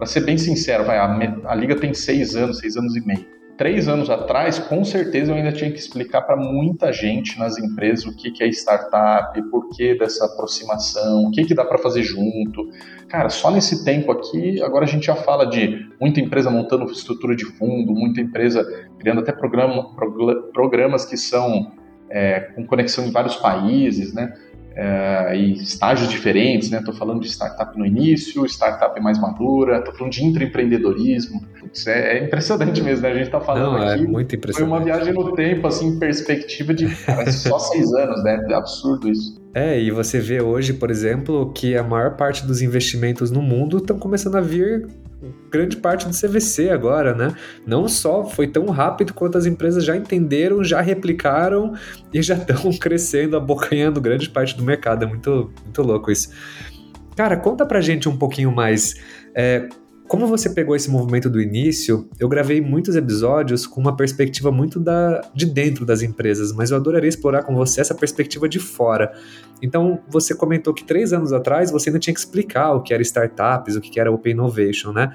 para 0.05 0.13
ser 0.13 0.21
bem 0.21 0.37
sincero, 0.37 0.85
vai, 0.85 0.99
a, 0.99 1.07
a 1.47 1.55
liga 1.55 1.75
tem 1.75 1.95
seis 1.95 2.37
anos, 2.37 2.59
seis 2.59 2.77
anos 2.77 2.95
e 2.95 3.01
meio 3.01 3.35
três 3.57 3.87
anos 3.87 4.11
atrás, 4.11 4.59
com 4.59 4.85
certeza 4.85 5.31
eu 5.31 5.37
ainda 5.37 5.53
tinha 5.53 5.71
que 5.71 5.79
explicar 5.79 6.23
para 6.23 6.37
muita 6.37 6.93
gente 6.93 7.39
nas 7.39 7.57
empresas 7.57 8.05
o 8.05 8.17
que, 8.17 8.33
que 8.33 8.43
é 8.43 8.49
startup, 8.49 9.41
por 9.49 9.69
que 9.69 9.97
dessa 9.97 10.25
aproximação, 10.25 11.27
o 11.27 11.31
que, 11.31 11.45
que 11.45 11.55
dá 11.55 11.65
para 11.65 11.79
fazer 11.79 12.03
junto. 12.03 12.69
Cara, 13.09 13.29
só 13.29 13.53
nesse 13.53 13.85
tempo 13.85 14.11
aqui, 14.11 14.61
agora 14.61 14.85
a 14.85 14.89
gente 14.89 15.07
já 15.07 15.15
fala 15.15 15.47
de 15.47 15.89
muita 16.01 16.21
empresa 16.21 16.51
montando 16.51 16.85
estrutura 16.87 17.37
de 17.37 17.45
fundo, 17.45 17.95
muita 17.95 18.21
empresa 18.21 18.65
criando 18.99 19.21
até 19.21 19.31
programa, 19.31 19.95
programas 20.53 21.05
que 21.05 21.17
são 21.17 21.71
é, 22.11 22.41
com 22.41 22.67
conexão 22.67 23.07
em 23.07 23.13
vários 23.13 23.37
países, 23.37 24.13
né? 24.13 24.35
É, 24.77 25.37
e 25.37 25.53
estágios 25.55 26.11
diferentes, 26.11 26.71
né? 26.71 26.79
Estou 26.79 26.95
falando 26.95 27.21
de 27.21 27.29
startup 27.29 27.79
no 27.79 27.87
início, 27.87 28.45
startup 28.47 29.01
mais 29.01 29.19
madura, 29.19 29.79
estou 29.79 29.95
falando 29.95 30.13
de 30.13 30.25
intraempreendedorismo. 30.25 31.43
Putz, 31.61 31.87
é, 31.87 32.19
é, 32.19 32.25
impressionante 32.25 32.83
mesmo, 32.83 33.03
né? 33.03 33.11
A 33.11 33.15
gente 33.15 33.27
está 33.27 33.41
falando 33.41 33.73
Não, 33.73 33.83
é 33.83 33.95
aqui. 33.95 34.05
É 34.05 34.07
muito 34.07 34.35
impressionante. 34.35 34.71
Foi 34.71 34.79
uma 34.79 34.85
viagem 34.85 35.15
no 35.15 35.33
tempo, 35.33 35.67
assim, 35.67 35.99
perspectiva 35.99 36.75
de 36.75 36.95
cara, 37.05 37.31
só 37.31 37.59
seis 37.71 37.93
anos, 37.95 38.23
né? 38.25 38.45
É 38.49 38.55
absurdo 38.55 39.09
isso. 39.09 39.41
É, 39.55 39.81
e 39.81 39.91
você 39.93 40.19
vê 40.19 40.41
hoje, 40.41 40.73
por 40.73 40.91
exemplo, 40.91 41.53
que 41.53 41.77
a 41.77 41.83
maior 41.83 42.17
parte 42.17 42.45
dos 42.45 42.61
investimentos 42.61 43.31
no 43.31 43.41
mundo 43.41 43.79
estão 43.79 43.97
começando 43.97 44.35
a 44.35 44.41
vir 44.41 44.89
grande 45.51 45.77
parte 45.77 46.07
do 46.07 46.15
CVC 46.15 46.71
agora, 46.71 47.15
né? 47.15 47.35
Não 47.67 47.89
só 47.89 48.25
foi 48.25 48.47
tão 48.47 48.67
rápido 48.67 49.15
quanto 49.15 49.39
as 49.39 49.47
empresas 49.47 49.85
já 49.85 49.97
entenderam, 49.97 50.63
já 50.63 50.81
replicaram 50.81 51.75
e 52.13 52.23
já 52.23 52.35
estão 52.39 52.73
crescendo, 52.73 53.37
abocanhando 53.37 54.01
grande 54.01 54.29
parte 54.29 54.57
do 54.57 54.65
mercado. 54.65 55.05
É 55.05 55.07
muito, 55.07 55.53
muito 55.63 55.83
louco 55.83 56.11
isso. 56.11 56.31
Cara, 57.17 57.37
conta 57.37 57.65
pra 57.65 57.81
gente 57.81 58.09
um 58.09 58.17
pouquinho 58.17 58.51
mais. 58.51 58.95
É, 59.35 59.69
como 60.07 60.27
você 60.27 60.51
pegou 60.51 60.77
esse 60.77 60.91
movimento 60.91 61.31
do 61.31 61.41
início, 61.41 62.09
eu 62.21 62.29
gravei 62.29 62.61
muitos 62.61 62.95
episódios 62.95 63.67
com 63.67 63.81
uma 63.81 63.97
perspectiva 63.97 64.53
muito 64.53 64.79
da, 64.79 65.23
de 65.35 65.47
dentro 65.47 65.87
das 65.87 66.03
empresas, 66.03 66.53
mas 66.53 66.71
eu 66.71 66.77
adoraria 66.77 67.09
explorar 67.09 67.43
com 67.43 67.55
você 67.55 67.81
essa 67.81 67.95
perspectiva 67.95 68.49
de 68.49 68.59
fora. 68.59 69.13
Então, 69.63 70.01
você 70.09 70.35
comentou 70.35 70.75
que 70.75 70.85
três 70.85 71.13
anos 71.13 71.33
atrás 71.33 71.71
você 71.71 71.89
ainda 71.89 71.99
tinha 71.99 72.13
que 72.13 72.21
explicar 72.21 72.75
o 72.75 72.83
que 72.83 72.93
era 72.93 73.03
startups, 73.03 73.77
o 73.77 73.81
que 73.81 73.99
era 73.99 74.13
Open 74.13 74.33
Innovation, 74.33 74.93
né? 74.93 75.13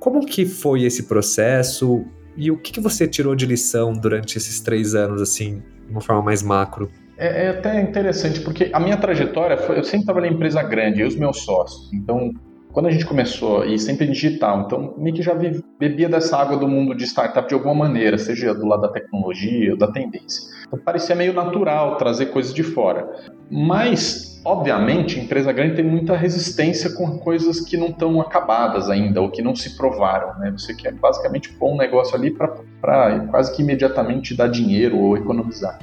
Como 0.00 0.26
que 0.26 0.44
foi 0.44 0.82
esse 0.82 1.04
processo 1.04 2.04
e 2.36 2.50
o 2.50 2.58
que, 2.58 2.72
que 2.72 2.80
você 2.80 3.06
tirou 3.06 3.36
de 3.36 3.46
lição 3.46 3.92
durante 3.92 4.36
esses 4.36 4.60
três 4.60 4.94
anos, 4.94 5.22
assim, 5.22 5.62
de 5.86 5.92
uma 5.92 6.00
forma 6.00 6.22
mais 6.22 6.42
macro? 6.42 6.90
É, 7.16 7.46
é, 7.46 7.48
até 7.50 7.80
interessante, 7.80 8.40
porque 8.40 8.70
a 8.72 8.80
minha 8.80 8.96
trajetória 8.96 9.56
foi. 9.56 9.78
Eu 9.78 9.84
sempre 9.84 10.06
trabalhei 10.06 10.30
em 10.30 10.34
empresa 10.34 10.62
grande, 10.62 11.00
eu 11.00 11.06
e 11.06 11.08
os 11.08 11.16
meus 11.16 11.44
sócios. 11.44 11.92
Então, 11.92 12.32
quando 12.74 12.86
a 12.86 12.90
gente 12.90 13.06
começou, 13.06 13.64
e 13.64 13.78
sempre 13.78 14.04
digital, 14.04 14.62
então 14.62 14.94
meio 14.98 15.14
que 15.14 15.22
já 15.22 15.32
bebia 15.78 16.08
dessa 16.08 16.36
água 16.36 16.56
do 16.56 16.66
mundo 16.66 16.92
de 16.92 17.04
startup 17.04 17.48
de 17.48 17.54
alguma 17.54 17.72
maneira, 17.72 18.18
seja 18.18 18.52
do 18.52 18.66
lado 18.66 18.82
da 18.82 18.88
tecnologia 18.88 19.70
ou 19.70 19.78
da 19.78 19.86
tendência. 19.86 20.52
Então 20.66 20.80
parecia 20.80 21.14
meio 21.14 21.32
natural 21.32 21.96
trazer 21.98 22.26
coisas 22.26 22.52
de 22.52 22.64
fora. 22.64 23.08
Mas, 23.48 24.42
obviamente, 24.44 25.20
empresa 25.20 25.52
grande 25.52 25.76
tem 25.76 25.84
muita 25.84 26.16
resistência 26.16 26.90
com 26.90 27.16
coisas 27.16 27.60
que 27.60 27.76
não 27.76 27.86
estão 27.86 28.20
acabadas 28.20 28.90
ainda, 28.90 29.20
ou 29.20 29.30
que 29.30 29.40
não 29.40 29.54
se 29.54 29.76
provaram. 29.76 30.36
Né? 30.40 30.50
Você 30.50 30.74
quer 30.74 30.92
basicamente 30.94 31.52
pôr 31.52 31.72
um 31.72 31.76
negócio 31.76 32.16
ali 32.16 32.32
para 32.32 33.20
quase 33.30 33.54
que 33.54 33.62
imediatamente 33.62 34.34
dar 34.34 34.48
dinheiro 34.48 34.98
ou 34.98 35.16
economizar. 35.16 35.78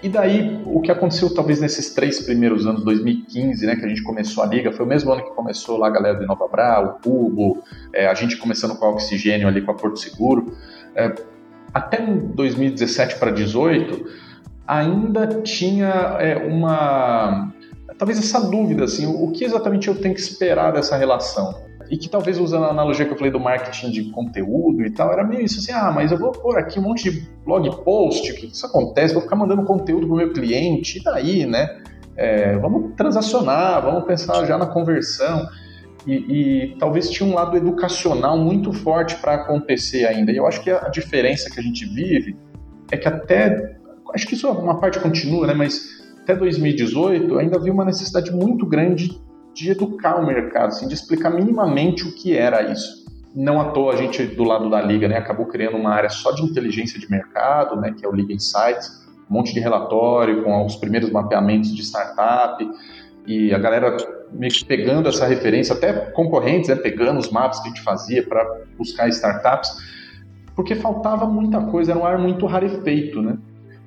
E 0.00 0.08
daí, 0.08 0.62
o 0.64 0.80
que 0.80 0.92
aconteceu 0.92 1.32
talvez 1.34 1.60
nesses 1.60 1.92
três 1.92 2.20
primeiros 2.20 2.66
anos, 2.66 2.84
2015, 2.84 3.66
né, 3.66 3.74
que 3.74 3.84
a 3.84 3.88
gente 3.88 4.02
começou 4.02 4.44
a 4.44 4.46
liga, 4.46 4.70
foi 4.70 4.86
o 4.86 4.88
mesmo 4.88 5.12
ano 5.12 5.24
que 5.24 5.30
começou 5.30 5.76
lá 5.76 5.88
a 5.88 5.90
galera 5.90 6.16
do 6.16 6.24
Inova 6.24 6.46
Bra, 6.46 6.80
o 6.80 7.02
Cubo, 7.02 7.64
é, 7.92 8.06
a 8.06 8.14
gente 8.14 8.36
começando 8.36 8.76
com 8.76 8.84
a 8.84 8.90
Oxigênio 8.90 9.48
ali 9.48 9.60
com 9.60 9.72
a 9.72 9.74
Porto 9.74 9.98
Seguro. 9.98 10.56
É, 10.94 11.12
até 11.74 12.00
2017 12.00 13.16
para 13.16 13.30
2018, 13.30 14.08
ainda 14.66 15.26
tinha 15.42 16.16
é, 16.20 16.36
uma. 16.36 17.52
Talvez 17.98 18.18
essa 18.18 18.40
dúvida, 18.40 18.84
assim, 18.84 19.06
o 19.06 19.32
que 19.32 19.44
exatamente 19.44 19.88
eu 19.88 19.94
tenho 19.96 20.14
que 20.14 20.20
esperar 20.20 20.72
dessa 20.72 20.96
relação? 20.96 21.67
E 21.90 21.96
que 21.96 22.08
talvez 22.08 22.38
usando 22.38 22.64
a 22.64 22.68
analogia 22.68 23.06
que 23.06 23.12
eu 23.12 23.16
falei 23.16 23.32
do 23.32 23.40
marketing 23.40 23.90
de 23.90 24.10
conteúdo 24.10 24.84
e 24.84 24.90
tal, 24.90 25.12
era 25.12 25.24
meio 25.24 25.42
isso 25.42 25.60
assim, 25.60 25.72
ah, 25.72 25.90
mas 25.90 26.12
eu 26.12 26.18
vou 26.18 26.32
pôr 26.32 26.58
aqui 26.58 26.78
um 26.78 26.82
monte 26.82 27.10
de 27.10 27.28
blog 27.44 27.68
post, 27.84 28.30
o 28.30 28.34
que 28.34 28.46
isso 28.46 28.66
acontece? 28.66 29.14
Vou 29.14 29.22
ficar 29.22 29.36
mandando 29.36 29.64
conteúdo 29.64 30.06
pro 30.06 30.16
meu 30.16 30.32
cliente, 30.32 30.98
e 30.98 31.02
daí, 31.02 31.46
né? 31.46 31.80
É, 32.16 32.58
vamos 32.58 32.94
transacionar, 32.96 33.82
vamos 33.82 34.04
pensar 34.04 34.44
já 34.44 34.58
na 34.58 34.66
conversão. 34.66 35.48
E, 36.06 36.14
e, 36.14 36.76
talvez 36.78 37.10
tinha 37.10 37.28
um 37.28 37.34
lado 37.34 37.56
educacional 37.56 38.36
muito 38.38 38.72
forte 38.72 39.16
para 39.16 39.34
acontecer 39.34 40.06
ainda. 40.06 40.32
E 40.32 40.36
eu 40.36 40.46
acho 40.46 40.62
que 40.62 40.70
a 40.70 40.88
diferença 40.88 41.50
que 41.50 41.60
a 41.60 41.62
gente 41.62 41.84
vive 41.86 42.36
é 42.90 42.96
que 42.96 43.06
até, 43.06 43.76
acho 44.14 44.26
que 44.26 44.34
isso 44.34 44.50
uma 44.50 44.80
parte 44.80 44.98
continua, 45.00 45.46
né? 45.46 45.54
Mas 45.54 45.80
até 46.22 46.34
2018 46.34 47.38
ainda 47.38 47.56
havia 47.56 47.72
uma 47.72 47.84
necessidade 47.84 48.30
muito 48.32 48.66
grande 48.66 49.20
de 49.58 49.72
educar 49.72 50.20
o 50.20 50.26
mercado, 50.26 50.68
assim, 50.68 50.86
de 50.86 50.94
explicar 50.94 51.30
minimamente 51.30 52.04
o 52.04 52.14
que 52.14 52.36
era 52.36 52.70
isso. 52.70 53.04
Não 53.34 53.60
à 53.60 53.70
toa 53.72 53.94
a 53.94 53.96
gente, 53.96 54.24
do 54.24 54.44
lado 54.44 54.70
da 54.70 54.80
Liga, 54.80 55.08
né, 55.08 55.16
acabou 55.16 55.46
criando 55.46 55.76
uma 55.76 55.90
área 55.90 56.08
só 56.08 56.30
de 56.30 56.42
inteligência 56.42 56.98
de 56.98 57.10
mercado, 57.10 57.74
né, 57.76 57.92
que 57.96 58.06
é 58.06 58.08
o 58.08 58.14
Liga 58.14 58.32
Insights, 58.32 59.04
um 59.28 59.34
monte 59.34 59.52
de 59.52 59.58
relatório 59.58 60.44
com 60.44 60.64
os 60.64 60.76
primeiros 60.76 61.10
mapeamentos 61.10 61.74
de 61.74 61.82
startup, 61.82 62.64
e 63.26 63.52
a 63.52 63.58
galera 63.58 63.96
meio 64.32 64.52
que 64.52 64.64
pegando 64.64 65.08
essa 65.08 65.26
referência, 65.26 65.74
até 65.74 65.92
concorrentes, 65.92 66.68
né, 66.70 66.76
pegando 66.76 67.18
os 67.18 67.30
mapas 67.30 67.58
que 67.58 67.66
a 67.66 67.70
gente 67.70 67.82
fazia 67.82 68.22
para 68.22 68.44
buscar 68.78 69.08
startups, 69.08 69.70
porque 70.54 70.76
faltava 70.76 71.26
muita 71.26 71.60
coisa, 71.62 71.92
era 71.92 72.00
um 72.00 72.06
ar 72.06 72.18
muito 72.18 72.46
rarefeito, 72.46 73.20
né? 73.20 73.36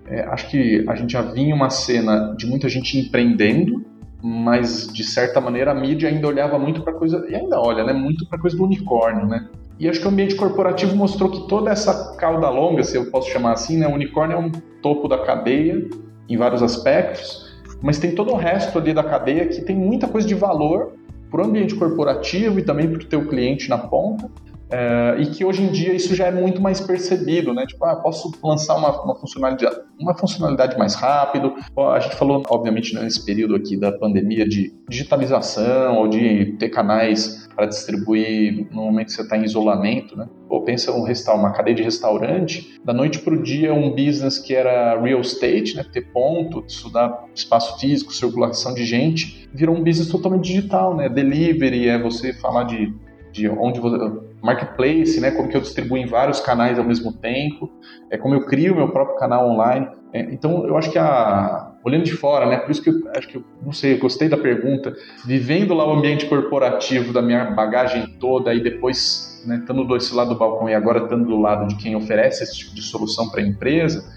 É, 0.05 0.21
acho 0.25 0.49
que 0.49 0.85
a 0.87 0.95
gente 0.95 1.13
já 1.13 1.21
vinha 1.21 1.55
uma 1.55 1.69
cena 1.69 2.35
de 2.37 2.45
muita 2.45 2.67
gente 2.67 2.97
empreendendo, 2.97 3.85
mas 4.21 4.87
de 4.87 5.03
certa 5.03 5.41
maneira 5.41 5.71
a 5.71 5.75
mídia 5.75 6.09
ainda 6.09 6.27
olhava 6.27 6.59
muito 6.59 6.81
para 6.81 6.93
coisa 6.93 7.25
e 7.27 7.35
ainda 7.35 7.59
olha, 7.59 7.83
né, 7.83 7.93
muito 7.93 8.25
para 8.27 8.39
coisa 8.39 8.55
do 8.55 8.63
unicórnio, 8.63 9.25
né? 9.25 9.47
E 9.79 9.89
acho 9.89 9.99
que 9.99 10.05
o 10.05 10.11
ambiente 10.11 10.35
corporativo 10.35 10.95
mostrou 10.95 11.29
que 11.29 11.47
toda 11.47 11.71
essa 11.71 12.15
cauda 12.15 12.49
longa, 12.49 12.83
se 12.83 12.95
eu 12.95 13.09
posso 13.09 13.31
chamar 13.31 13.53
assim, 13.53 13.77
né, 13.77 13.87
o 13.87 13.93
unicórnio 13.93 14.35
é 14.35 14.39
um 14.39 14.51
topo 14.81 15.07
da 15.07 15.17
cadeia 15.17 15.89
em 16.29 16.37
vários 16.37 16.61
aspectos, 16.61 17.51
mas 17.81 17.97
tem 17.97 18.13
todo 18.13 18.31
o 18.31 18.35
resto 18.35 18.77
ali 18.77 18.93
da 18.93 19.03
cadeia 19.03 19.47
que 19.47 19.61
tem 19.61 19.75
muita 19.75 20.07
coisa 20.07 20.27
de 20.27 20.35
valor 20.35 20.93
para 21.31 21.41
o 21.41 21.45
ambiente 21.45 21.73
corporativo 21.73 22.59
e 22.59 22.63
também 22.63 22.89
para 22.89 23.01
o 23.01 23.05
teu 23.05 23.27
cliente 23.27 23.69
na 23.69 23.77
ponta. 23.77 24.29
É, 24.71 25.17
e 25.19 25.25
que 25.25 25.43
hoje 25.43 25.63
em 25.63 25.67
dia 25.67 25.93
isso 25.93 26.15
já 26.15 26.27
é 26.27 26.31
muito 26.31 26.61
mais 26.61 26.79
percebido, 26.79 27.53
né? 27.53 27.65
Tipo, 27.65 27.83
ah, 27.85 27.97
posso 27.97 28.31
lançar 28.41 28.77
uma, 28.77 29.03
uma, 29.03 29.15
funcionalidade, 29.15 29.75
uma 29.99 30.17
funcionalidade 30.17 30.77
mais 30.77 30.95
rápido. 30.95 31.53
A 31.77 31.99
gente 31.99 32.15
falou, 32.15 32.41
obviamente, 32.49 32.95
nesse 32.95 33.25
período 33.25 33.55
aqui 33.55 33.75
da 33.75 33.91
pandemia 33.91 34.47
de 34.47 34.73
digitalização 34.89 35.97
ou 35.97 36.07
de 36.07 36.53
ter 36.57 36.69
canais 36.69 37.49
para 37.53 37.65
distribuir 37.65 38.67
no 38.71 38.83
momento 38.83 39.07
que 39.07 39.13
você 39.13 39.23
está 39.23 39.37
em 39.37 39.43
isolamento, 39.43 40.17
né? 40.17 40.27
Ou 40.47 40.63
pensa 40.63 40.91
um 40.93 41.03
restaurante, 41.03 41.43
uma 41.43 41.53
cadeia 41.53 41.75
de 41.75 41.83
restaurante, 41.83 42.79
da 42.83 42.93
noite 42.93 43.19
para 43.19 43.33
o 43.33 43.43
dia 43.43 43.73
um 43.73 43.91
business 43.91 44.39
que 44.39 44.55
era 44.55 44.97
real 45.01 45.19
estate, 45.19 45.75
né? 45.75 45.85
Ter 45.91 46.01
ponto, 46.13 46.63
estudar 46.65 47.25
espaço 47.35 47.77
físico, 47.77 48.13
circulação 48.13 48.73
de 48.73 48.85
gente, 48.85 49.49
virou 49.53 49.75
um 49.75 49.83
business 49.83 50.07
totalmente 50.07 50.45
digital, 50.45 50.95
né? 50.95 51.09
Delivery, 51.09 51.89
é 51.89 52.01
você 52.01 52.31
falar 52.31 52.63
de 52.63 52.93
de 53.31 53.47
onde 53.47 53.79
você, 53.79 53.97
marketplace, 54.41 55.19
né, 55.19 55.31
como 55.31 55.49
que 55.49 55.55
eu 55.55 55.61
distribuo 55.61 55.97
em 55.97 56.05
vários 56.05 56.39
canais 56.39 56.79
ao 56.79 56.85
mesmo 56.85 57.13
tempo, 57.13 57.71
é 58.09 58.17
como 58.17 58.33
eu 58.33 58.45
crio 58.45 58.75
meu 58.75 58.89
próprio 58.89 59.17
canal 59.17 59.47
online. 59.47 59.87
É, 60.13 60.21
então, 60.33 60.65
eu 60.67 60.77
acho 60.77 60.91
que 60.91 60.97
a 60.97 61.71
olhando 61.83 62.03
de 62.03 62.11
fora, 62.11 62.45
né, 62.45 62.57
por 62.57 62.71
isso 62.71 62.81
que 62.81 62.89
eu 62.89 63.01
acho 63.15 63.27
que 63.27 63.37
eu 63.37 63.43
não 63.63 63.71
sei, 63.71 63.93
eu 63.93 63.99
gostei 63.99 64.29
da 64.29 64.37
pergunta, 64.37 64.93
vivendo 65.25 65.73
lá 65.73 65.87
o 65.87 65.93
ambiente 65.93 66.25
corporativo 66.27 67.11
da 67.11 67.21
minha 67.21 67.45
bagagem 67.51 68.05
toda 68.19 68.53
e 68.53 68.61
depois, 68.61 69.43
né, 69.47 69.63
do 69.67 69.95
esse 69.95 70.13
lado 70.13 70.29
do 70.29 70.37
balcão 70.37 70.69
e 70.69 70.75
agora 70.75 71.03
estando 71.03 71.25
do 71.25 71.39
lado 71.39 71.67
de 71.67 71.75
quem 71.75 71.95
oferece 71.95 72.43
esse 72.43 72.57
tipo 72.57 72.75
de 72.75 72.81
solução 72.81 73.29
para 73.29 73.41
a 73.41 73.45
empresa, 73.45 74.07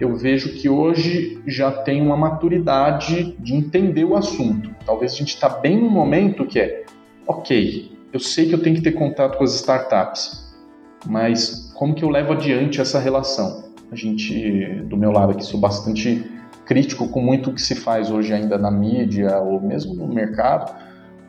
eu 0.00 0.16
vejo 0.16 0.54
que 0.54 0.68
hoje 0.68 1.40
já 1.46 1.70
tem 1.70 2.00
uma 2.00 2.16
maturidade 2.16 3.36
de 3.38 3.54
entender 3.54 4.04
o 4.04 4.16
assunto. 4.16 4.70
Talvez 4.84 5.12
a 5.12 5.16
gente 5.16 5.34
está 5.34 5.48
bem 5.48 5.78
no 5.78 5.90
momento 5.90 6.46
que 6.46 6.58
é, 6.58 6.84
ok, 7.26 7.92
eu 8.14 8.20
sei 8.20 8.46
que 8.46 8.54
eu 8.54 8.62
tenho 8.62 8.76
que 8.76 8.82
ter 8.82 8.92
contato 8.92 9.36
com 9.36 9.42
as 9.42 9.56
startups, 9.56 10.54
mas 11.04 11.72
como 11.74 11.96
que 11.96 12.04
eu 12.04 12.08
levo 12.08 12.32
adiante 12.32 12.80
essa 12.80 13.00
relação? 13.00 13.64
A 13.90 13.96
gente, 13.96 14.82
do 14.84 14.96
meu 14.96 15.10
lado 15.10 15.32
aqui, 15.32 15.44
sou 15.44 15.58
bastante 15.58 16.24
crítico 16.64 17.08
com 17.08 17.20
muito 17.20 17.52
que 17.52 17.60
se 17.60 17.74
faz 17.74 18.12
hoje 18.12 18.32
ainda 18.32 18.56
na 18.56 18.70
mídia 18.70 19.36
ou 19.40 19.60
mesmo 19.60 19.94
no 19.94 20.06
mercado. 20.06 20.72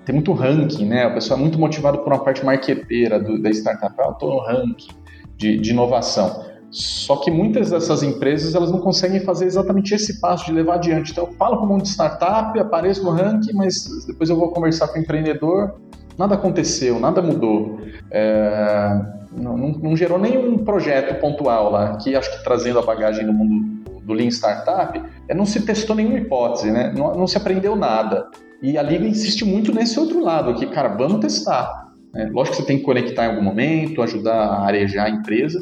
Tem 0.05 0.13
muito 0.13 0.31
ranking, 0.31 0.85
né? 0.85 1.05
A 1.05 1.09
pessoa 1.09 1.39
é 1.39 1.41
muito 1.41 1.57
motivada 1.57 1.97
por 1.97 2.13
uma 2.13 2.23
parte 2.23 2.45
marqueteira 2.45 3.19
do, 3.19 3.41
da 3.41 3.49
startup. 3.49 3.95
Ah, 3.97 4.05
eu 4.05 4.11
estou 4.11 4.29
no 4.29 4.39
ranking 4.41 4.93
de, 5.35 5.57
de 5.57 5.71
inovação. 5.71 6.45
Só 6.69 7.17
que 7.17 7.31
muitas 7.31 7.71
dessas 7.71 8.03
empresas 8.03 8.53
elas 8.53 8.69
não 8.69 8.79
conseguem 8.79 9.21
fazer 9.21 9.45
exatamente 9.45 9.95
esse 9.95 10.21
passo 10.21 10.45
de 10.45 10.51
levar 10.51 10.75
adiante. 10.75 11.11
Então 11.11 11.25
eu 11.25 11.33
falo 11.33 11.57
com 11.57 11.65
um 11.65 11.69
monte 11.69 11.83
de 11.83 11.89
startup, 11.89 12.57
apareço 12.59 13.03
no 13.03 13.09
ranking, 13.09 13.53
mas 13.53 14.05
depois 14.05 14.29
eu 14.29 14.35
vou 14.35 14.51
conversar 14.51 14.89
com 14.89 14.99
o 14.99 15.01
empreendedor 15.01 15.73
nada 16.17 16.35
aconteceu, 16.35 16.99
nada 16.99 17.21
mudou. 17.21 17.79
É, 18.11 19.01
não, 19.31 19.57
não, 19.57 19.97
gerou 19.97 20.17
nenhum 20.17 20.57
projeto 20.59 21.19
pontual 21.19 21.71
lá, 21.71 21.97
que 21.97 22.15
acho 22.15 22.31
que 22.31 22.43
trazendo 22.43 22.79
a 22.79 22.81
bagagem 22.81 23.25
do 23.25 23.33
mundo 23.33 23.75
do 24.03 24.13
Lean 24.13 24.29
Startup, 24.29 25.01
é, 25.27 25.33
não 25.33 25.45
se 25.45 25.65
testou 25.65 25.95
nenhuma 25.95 26.17
hipótese, 26.17 26.71
né? 26.71 26.93
não, 26.95 27.13
não 27.15 27.27
se 27.27 27.37
aprendeu 27.37 27.75
nada. 27.75 28.29
E 28.61 28.77
a 28.77 28.81
Liga 28.81 29.05
insiste 29.05 29.43
muito 29.43 29.73
nesse 29.73 29.99
outro 29.99 30.23
lado, 30.23 30.53
que, 30.55 30.65
cara, 30.67 30.89
vamos 30.89 31.19
testar. 31.19 31.91
É, 32.15 32.25
lógico 32.27 32.55
que 32.55 32.61
você 32.61 32.67
tem 32.67 32.77
que 32.77 32.83
conectar 32.83 33.25
em 33.25 33.29
algum 33.29 33.41
momento, 33.41 34.01
ajudar 34.01 34.35
a 34.35 34.65
arejar 34.65 35.05
a 35.05 35.09
empresa, 35.09 35.59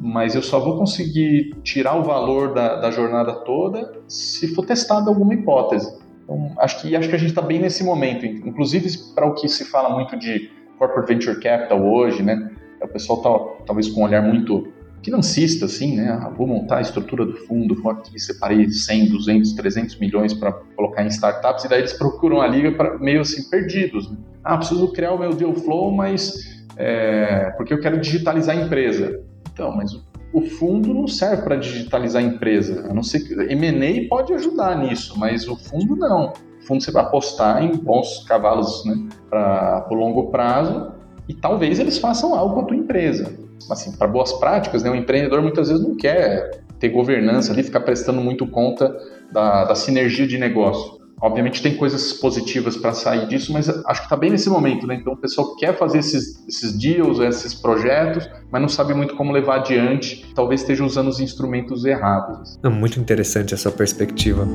mas 0.00 0.34
eu 0.34 0.42
só 0.42 0.58
vou 0.58 0.76
conseguir 0.76 1.54
tirar 1.62 1.96
o 1.96 2.02
valor 2.02 2.52
da, 2.52 2.76
da 2.76 2.90
jornada 2.90 3.32
toda 3.44 3.92
se 4.08 4.52
for 4.54 4.66
testada 4.66 5.08
alguma 5.08 5.34
hipótese. 5.34 6.01
Então, 6.22 6.52
acho 6.58 6.80
que, 6.80 6.94
acho 6.94 7.08
que 7.08 7.14
a 7.14 7.18
gente 7.18 7.30
está 7.30 7.42
bem 7.42 7.60
nesse 7.60 7.82
momento, 7.82 8.24
inclusive 8.24 8.88
para 9.14 9.26
o 9.26 9.34
que 9.34 9.48
se 9.48 9.64
fala 9.64 9.94
muito 9.94 10.16
de 10.16 10.50
corporate 10.78 11.12
venture 11.12 11.40
capital 11.40 11.84
hoje, 11.84 12.22
né? 12.22 12.50
O 12.80 12.88
pessoal 12.88 13.22
tá 13.22 13.64
talvez 13.66 13.88
com 13.88 14.00
um 14.00 14.04
olhar 14.04 14.22
muito 14.22 14.72
financista, 15.04 15.66
assim, 15.66 15.96
né? 15.96 16.10
Ah, 16.10 16.28
vou 16.28 16.46
montar 16.46 16.78
a 16.78 16.80
estrutura 16.80 17.24
do 17.24 17.36
fundo, 17.36 17.80
vou 17.80 17.90
aqui 17.90 18.18
separei 18.18 18.68
100, 18.68 19.10
200, 19.10 19.52
300 19.52 19.98
milhões 19.98 20.32
para 20.32 20.52
colocar 20.52 21.04
em 21.04 21.08
startups, 21.08 21.64
e 21.64 21.68
daí 21.68 21.80
eles 21.80 21.92
procuram 21.92 22.40
a 22.40 22.46
liga 22.46 22.98
meio 22.98 23.20
assim, 23.20 23.48
perdidos. 23.48 24.10
Né? 24.10 24.16
Ah, 24.44 24.56
preciso 24.56 24.92
criar 24.92 25.12
o 25.12 25.18
meu 25.18 25.34
deal 25.34 25.54
flow, 25.54 25.92
mas 25.92 26.64
é, 26.76 27.52
porque 27.56 27.74
eu 27.74 27.80
quero 27.80 28.00
digitalizar 28.00 28.56
a 28.56 28.60
empresa. 28.60 29.22
Então, 29.52 29.74
mas 29.74 29.92
o 30.32 30.42
fundo 30.42 30.94
não 30.94 31.06
serve 31.06 31.42
para 31.42 31.56
digitalizar 31.56 32.22
a 32.22 32.26
empresa. 32.26 32.86
A 32.88 32.94
não 32.94 33.02
ser 33.02 33.20
que 33.20 33.34
M&A 33.34 34.08
pode 34.08 34.32
ajudar 34.32 34.76
nisso, 34.78 35.18
mas 35.18 35.46
o 35.46 35.56
fundo 35.56 35.94
não. 35.94 36.32
O 36.62 36.66
fundo 36.66 36.82
você 36.82 36.90
vai 36.90 37.02
apostar 37.02 37.62
em 37.62 37.76
bons 37.76 38.24
cavalos 38.24 38.84
né, 38.86 39.08
para 39.28 39.86
o 39.90 39.94
longo 39.94 40.30
prazo 40.30 40.92
e 41.28 41.34
talvez 41.34 41.78
eles 41.78 41.98
façam 41.98 42.34
algo 42.34 42.54
com 42.54 42.60
a 42.62 42.64
tua 42.64 42.76
empresa. 42.76 43.38
Assim, 43.70 43.92
para 43.92 44.06
boas 44.06 44.32
práticas, 44.32 44.82
né, 44.82 44.90
o 44.90 44.94
empreendedor 44.94 45.42
muitas 45.42 45.68
vezes 45.68 45.84
não 45.86 45.96
quer 45.96 46.62
ter 46.78 46.88
governança 46.88 47.52
ali, 47.52 47.62
ficar 47.62 47.80
prestando 47.80 48.20
muito 48.20 48.46
conta 48.46 48.96
da, 49.30 49.64
da 49.64 49.74
sinergia 49.74 50.26
de 50.26 50.38
negócio. 50.38 51.01
Obviamente 51.22 51.62
tem 51.62 51.76
coisas 51.76 52.12
positivas 52.14 52.76
para 52.76 52.92
sair 52.92 53.28
disso, 53.28 53.52
mas 53.52 53.68
acho 53.68 54.00
que 54.00 54.06
está 54.06 54.16
bem 54.16 54.28
nesse 54.28 54.50
momento, 54.50 54.88
né? 54.88 54.96
Então 54.96 55.12
o 55.12 55.16
pessoal 55.16 55.54
quer 55.54 55.78
fazer 55.78 56.00
esses, 56.00 56.44
esses 56.48 56.76
deals, 56.76 57.20
esses 57.20 57.54
projetos, 57.54 58.28
mas 58.50 58.60
não 58.60 58.68
sabe 58.68 58.92
muito 58.92 59.14
como 59.14 59.30
levar 59.30 59.60
adiante, 59.60 60.32
talvez 60.34 60.62
esteja 60.62 60.84
usando 60.84 61.06
os 61.06 61.20
instrumentos 61.20 61.84
errados. 61.84 62.58
É 62.64 62.68
muito 62.68 62.98
interessante 62.98 63.54
essa 63.54 63.70
perspectiva. 63.70 64.48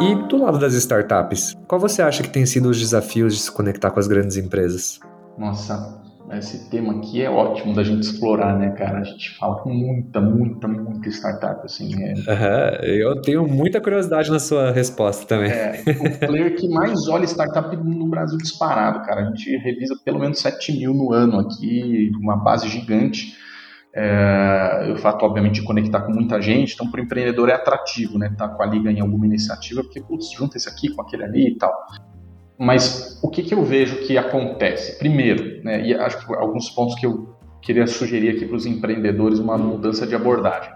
E 0.00 0.14
do 0.28 0.42
lado 0.42 0.58
das 0.58 0.72
startups, 0.72 1.54
qual 1.68 1.78
você 1.78 2.00
acha 2.00 2.22
que 2.22 2.30
tem 2.30 2.46
sido 2.46 2.70
os 2.70 2.80
desafios 2.80 3.34
de 3.36 3.42
se 3.42 3.52
conectar 3.52 3.90
com 3.90 4.00
as 4.00 4.08
grandes 4.08 4.38
empresas? 4.38 4.98
Nossa, 5.36 6.01
esse 6.38 6.70
tema 6.70 6.94
aqui 6.94 7.22
é 7.22 7.30
ótimo 7.30 7.74
da 7.74 7.82
gente 7.82 8.02
explorar, 8.02 8.58
né, 8.58 8.70
cara? 8.70 9.00
A 9.00 9.04
gente 9.04 9.36
fala 9.36 9.56
com 9.62 9.70
muita, 9.70 10.20
muita, 10.20 10.66
muita 10.66 11.08
startup, 11.08 11.64
assim. 11.64 11.92
É... 12.02 12.12
Uhum, 12.12 12.84
eu 12.84 13.20
tenho 13.20 13.46
muita 13.46 13.80
curiosidade 13.80 14.30
na 14.30 14.38
sua 14.38 14.70
resposta 14.70 15.26
também. 15.26 15.50
É, 15.50 15.82
o 15.86 16.26
player 16.26 16.56
que 16.56 16.68
mais 16.68 17.06
olha 17.08 17.24
startup 17.24 17.76
no 17.76 18.06
Brasil 18.08 18.38
disparado, 18.38 19.04
cara. 19.04 19.22
A 19.22 19.24
gente 19.26 19.56
revisa 19.58 19.94
pelo 20.04 20.18
menos 20.18 20.40
7 20.40 20.72
mil 20.72 20.94
no 20.94 21.12
ano 21.12 21.40
aqui, 21.40 22.10
uma 22.20 22.36
base 22.36 22.68
gigante. 22.68 23.36
É, 23.94 24.90
o 24.94 24.96
fato, 24.96 25.24
obviamente, 25.26 25.60
de 25.60 25.66
conectar 25.66 26.00
com 26.00 26.12
muita 26.12 26.40
gente, 26.40 26.72
então 26.72 26.90
para 26.90 27.00
o 27.00 27.04
empreendedor 27.04 27.50
é 27.50 27.52
atrativo, 27.52 28.18
né? 28.18 28.34
Tá 28.38 28.48
com 28.48 28.62
a 28.62 28.66
liga 28.66 28.90
em 28.90 29.00
alguma 29.00 29.26
iniciativa, 29.26 29.82
porque, 29.82 30.00
putz, 30.00 30.30
junta 30.32 30.56
esse 30.56 30.68
aqui 30.68 30.88
com 30.94 31.02
aquele 31.02 31.24
ali 31.24 31.48
e 31.48 31.58
tal. 31.58 31.72
Mas 32.62 33.18
o 33.20 33.28
que, 33.28 33.42
que 33.42 33.52
eu 33.52 33.64
vejo 33.64 33.96
que 34.06 34.16
acontece? 34.16 34.96
Primeiro, 34.96 35.64
né, 35.64 35.84
e 35.84 35.92
acho 35.94 36.24
que 36.24 36.32
alguns 36.32 36.70
pontos 36.70 36.94
que 36.94 37.04
eu 37.04 37.34
queria 37.60 37.88
sugerir 37.88 38.36
aqui 38.36 38.46
para 38.46 38.54
os 38.54 38.64
empreendedores 38.66 39.40
uma 39.40 39.58
mudança 39.58 40.06
de 40.06 40.14
abordagem. 40.14 40.72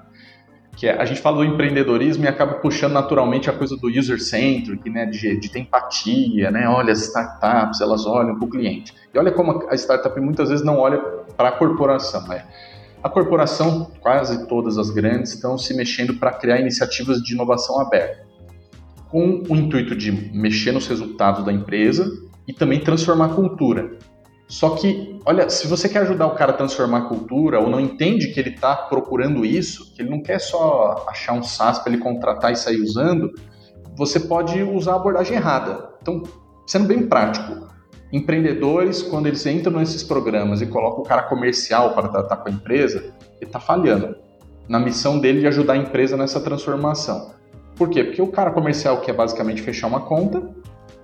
Que 0.77 0.89
é, 0.89 1.01
a 1.01 1.05
gente 1.05 1.21
fala 1.21 1.37
do 1.37 1.45
empreendedorismo 1.45 2.25
e 2.25 2.27
acaba 2.27 2.55
puxando 2.55 2.93
naturalmente 2.93 3.49
a 3.49 3.53
coisa 3.53 3.77
do 3.77 3.87
user-centric, 3.87 4.91
né, 4.91 5.07
de, 5.07 5.39
de 5.39 5.49
ter 5.49 5.61
empatia, 5.61 6.51
né, 6.51 6.69
olha, 6.69 6.91
as 6.91 7.03
startups, 7.03 7.81
elas 7.81 8.05
olham 8.05 8.37
para 8.37 8.47
o 8.47 8.51
cliente. 8.51 8.93
E 9.15 9.17
olha 9.17 9.31
como 9.31 9.65
a 9.71 9.75
startup 9.77 10.21
muitas 10.21 10.49
vezes 10.49 10.67
não 10.67 10.79
olha 10.79 10.99
para 11.37 11.51
a 11.51 11.53
corporação, 11.53 12.27
né? 12.27 12.47
A 13.01 13.09
corporação, 13.09 13.93
quase 14.01 14.49
todas 14.49 14.77
as 14.77 14.91
grandes, 14.91 15.35
estão 15.35 15.57
se 15.57 15.73
mexendo 15.73 16.15
para 16.15 16.33
criar 16.33 16.59
iniciativas 16.59 17.23
de 17.23 17.33
inovação 17.33 17.81
aberta 17.81 18.26
com 19.11 19.43
o 19.49 19.57
intuito 19.57 19.95
de 19.95 20.11
mexer 20.11 20.73
nos 20.73 20.87
resultados 20.87 21.45
da 21.45 21.53
empresa 21.53 22.11
e 22.47 22.53
também 22.53 22.81
transformar 22.81 23.27
a 23.27 23.35
cultura. 23.35 23.99
Só 24.49 24.71
que, 24.71 25.19
olha, 25.25 25.49
se 25.51 25.67
você 25.67 25.89
quer 25.89 26.01
ajudar 26.01 26.27
o 26.27 26.35
cara 26.37 26.53
a 26.53 26.57
transformar 26.57 26.99
a 26.99 27.09
cultura 27.09 27.59
ou 27.59 27.69
não 27.69 27.81
entende 27.81 28.29
que 28.29 28.39
ele 28.39 28.51
está 28.51 28.77
procurando 28.77 29.45
isso, 29.45 29.93
que 29.95 30.03
ele 30.03 30.11
não 30.11 30.23
quer 30.23 30.39
só 30.39 31.05
achar 31.09 31.33
um 31.33 31.43
SaaS 31.43 31.81
para 31.81 31.93
ele 31.93 32.03
contratar 32.03 32.53
e 32.53 32.57
sair 32.57 32.81
usando, 32.81 33.33
você 33.97 34.21
pode 34.21 34.63
usar 34.63 34.93
a 34.93 34.97
abordagem 34.97 35.37
errada. 35.37 35.91
Então, 36.01 36.23
sendo 36.67 36.87
bem 36.87 37.09
prático, 37.09 37.67
empreendedores, 38.13 39.03
quando 39.03 39.27
eles 39.27 39.45
entram 39.47 39.79
nesses 39.81 40.05
programas 40.05 40.63
e 40.63 40.67
colocam 40.67 41.01
o 41.01 41.07
cara 41.07 41.23
comercial 41.23 41.95
para 41.95 42.09
tratar 42.09 42.37
com 42.37 42.49
a 42.49 42.53
empresa, 42.53 42.99
ele 43.41 43.47
está 43.47 43.59
falhando 43.59 44.15
na 44.69 44.79
missão 44.79 45.19
dele 45.19 45.41
de 45.41 45.47
ajudar 45.49 45.73
a 45.73 45.77
empresa 45.77 46.17
nessa 46.17 46.41
transformação. 46.41 47.36
Por 47.77 47.91
quê? 47.91 48.03
Porque 48.03 48.23
o 48.23 48.29
cara 48.29 48.51
comercial 48.51 49.01
quer 49.01 49.13
basicamente 49.13 49.61
fechar 49.61 49.87
uma 49.87 50.01
conta 50.01 50.43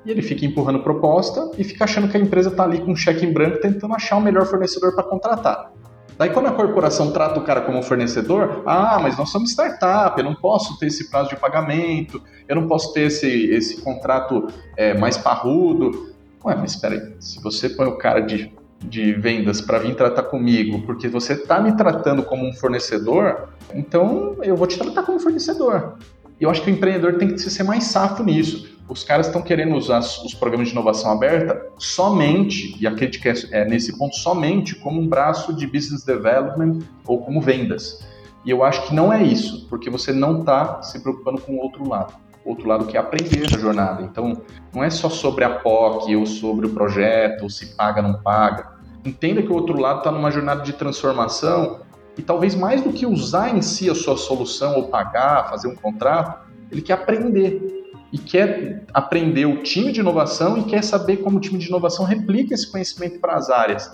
e 0.04 0.10
ele 0.10 0.22
fica 0.22 0.44
empurrando 0.44 0.82
proposta 0.82 1.50
e 1.56 1.62
fica 1.62 1.84
achando 1.84 2.08
que 2.08 2.16
a 2.16 2.20
empresa 2.20 2.48
está 2.48 2.64
ali 2.64 2.80
com 2.80 2.92
um 2.92 2.96
cheque 2.96 3.24
em 3.24 3.32
branco 3.32 3.60
tentando 3.60 3.94
achar 3.94 4.16
o 4.16 4.20
melhor 4.20 4.46
fornecedor 4.46 4.94
para 4.94 5.04
contratar. 5.04 5.70
Daí 6.18 6.30
quando 6.30 6.46
a 6.46 6.52
corporação 6.52 7.12
trata 7.12 7.38
o 7.40 7.44
cara 7.44 7.62
como 7.62 7.82
fornecedor, 7.82 8.62
ah, 8.66 8.98
mas 9.00 9.16
nós 9.16 9.30
somos 9.30 9.50
startup, 9.50 10.18
eu 10.18 10.24
não 10.24 10.34
posso 10.34 10.78
ter 10.78 10.86
esse 10.86 11.10
prazo 11.10 11.30
de 11.30 11.36
pagamento, 11.36 12.22
eu 12.48 12.56
não 12.56 12.68
posso 12.68 12.92
ter 12.92 13.02
esse, 13.02 13.46
esse 13.50 13.80
contrato 13.80 14.46
é, 14.76 14.94
mais 14.94 15.16
parrudo. 15.16 16.12
Ué, 16.44 16.54
mas 16.54 16.72
espera 16.72 16.94
aí, 16.94 17.14
se 17.18 17.42
você 17.42 17.68
põe 17.68 17.86
o 17.86 17.96
cara 17.96 18.20
de, 18.20 18.52
de 18.80 19.12
vendas 19.12 19.60
para 19.60 19.78
vir 19.78 19.94
tratar 19.94 20.24
comigo 20.24 20.82
porque 20.82 21.08
você 21.08 21.34
está 21.34 21.60
me 21.60 21.76
tratando 21.76 22.22
como 22.22 22.46
um 22.46 22.52
fornecedor, 22.52 23.48
então 23.74 24.36
eu 24.42 24.56
vou 24.56 24.66
te 24.66 24.78
tratar 24.78 25.02
como 25.04 25.18
fornecedor. 25.18 25.96
E 26.42 26.44
eu 26.44 26.50
acho 26.50 26.60
que 26.60 26.72
o 26.72 26.74
empreendedor 26.74 27.18
tem 27.18 27.28
que 27.28 27.38
ser 27.38 27.62
mais 27.62 27.84
safo 27.84 28.24
nisso. 28.24 28.76
Os 28.88 29.04
caras 29.04 29.28
estão 29.28 29.40
querendo 29.40 29.76
usar 29.76 30.00
os 30.00 30.34
programas 30.34 30.66
de 30.66 30.72
inovação 30.72 31.12
aberta 31.12 31.68
somente, 31.78 32.76
e 32.80 32.84
a 32.84 32.92
crítica 32.92 33.30
é, 33.30 33.60
é 33.60 33.64
nesse 33.64 33.96
ponto, 33.96 34.16
somente 34.16 34.74
como 34.74 35.00
um 35.00 35.06
braço 35.06 35.54
de 35.54 35.68
business 35.68 36.02
development 36.02 36.80
ou 37.06 37.20
como 37.20 37.40
vendas. 37.40 38.04
E 38.44 38.50
eu 38.50 38.64
acho 38.64 38.88
que 38.88 38.92
não 38.92 39.12
é 39.12 39.22
isso, 39.22 39.68
porque 39.68 39.88
você 39.88 40.12
não 40.12 40.40
está 40.40 40.82
se 40.82 40.98
preocupando 40.98 41.40
com 41.40 41.52
o 41.52 41.58
outro 41.60 41.88
lado. 41.88 42.14
O 42.44 42.50
outro 42.50 42.66
lado 42.66 42.86
que 42.86 42.96
é 42.96 43.00
aprender 43.00 43.48
na 43.48 43.56
jornada. 43.56 44.02
Então, 44.02 44.42
não 44.74 44.82
é 44.82 44.90
só 44.90 45.08
sobre 45.08 45.44
a 45.44 45.50
POC 45.50 46.16
ou 46.16 46.26
sobre 46.26 46.66
o 46.66 46.70
projeto, 46.70 47.42
ou 47.42 47.50
se 47.50 47.66
paga 47.76 48.02
ou 48.02 48.08
não 48.08 48.20
paga. 48.20 48.78
Entenda 49.04 49.42
que 49.42 49.52
o 49.52 49.54
outro 49.54 49.78
lado 49.78 49.98
está 49.98 50.10
numa 50.10 50.32
jornada 50.32 50.62
de 50.62 50.72
transformação 50.72 51.82
e 52.16 52.22
talvez 52.22 52.54
mais 52.54 52.82
do 52.82 52.92
que 52.92 53.06
usar 53.06 53.56
em 53.56 53.62
si 53.62 53.88
a 53.88 53.94
sua 53.94 54.16
solução 54.16 54.76
ou 54.76 54.88
pagar, 54.88 55.48
fazer 55.48 55.68
um 55.68 55.74
contrato, 55.74 56.46
ele 56.70 56.82
quer 56.82 56.94
aprender. 56.94 57.80
E 58.12 58.18
quer 58.18 58.84
aprender 58.92 59.46
o 59.46 59.62
time 59.62 59.90
de 59.90 60.00
inovação 60.00 60.58
e 60.58 60.64
quer 60.64 60.84
saber 60.84 61.18
como 61.18 61.38
o 61.38 61.40
time 61.40 61.58
de 61.58 61.68
inovação 61.68 62.04
replica 62.04 62.52
esse 62.52 62.70
conhecimento 62.70 63.18
para 63.18 63.36
as 63.36 63.48
áreas. 63.48 63.90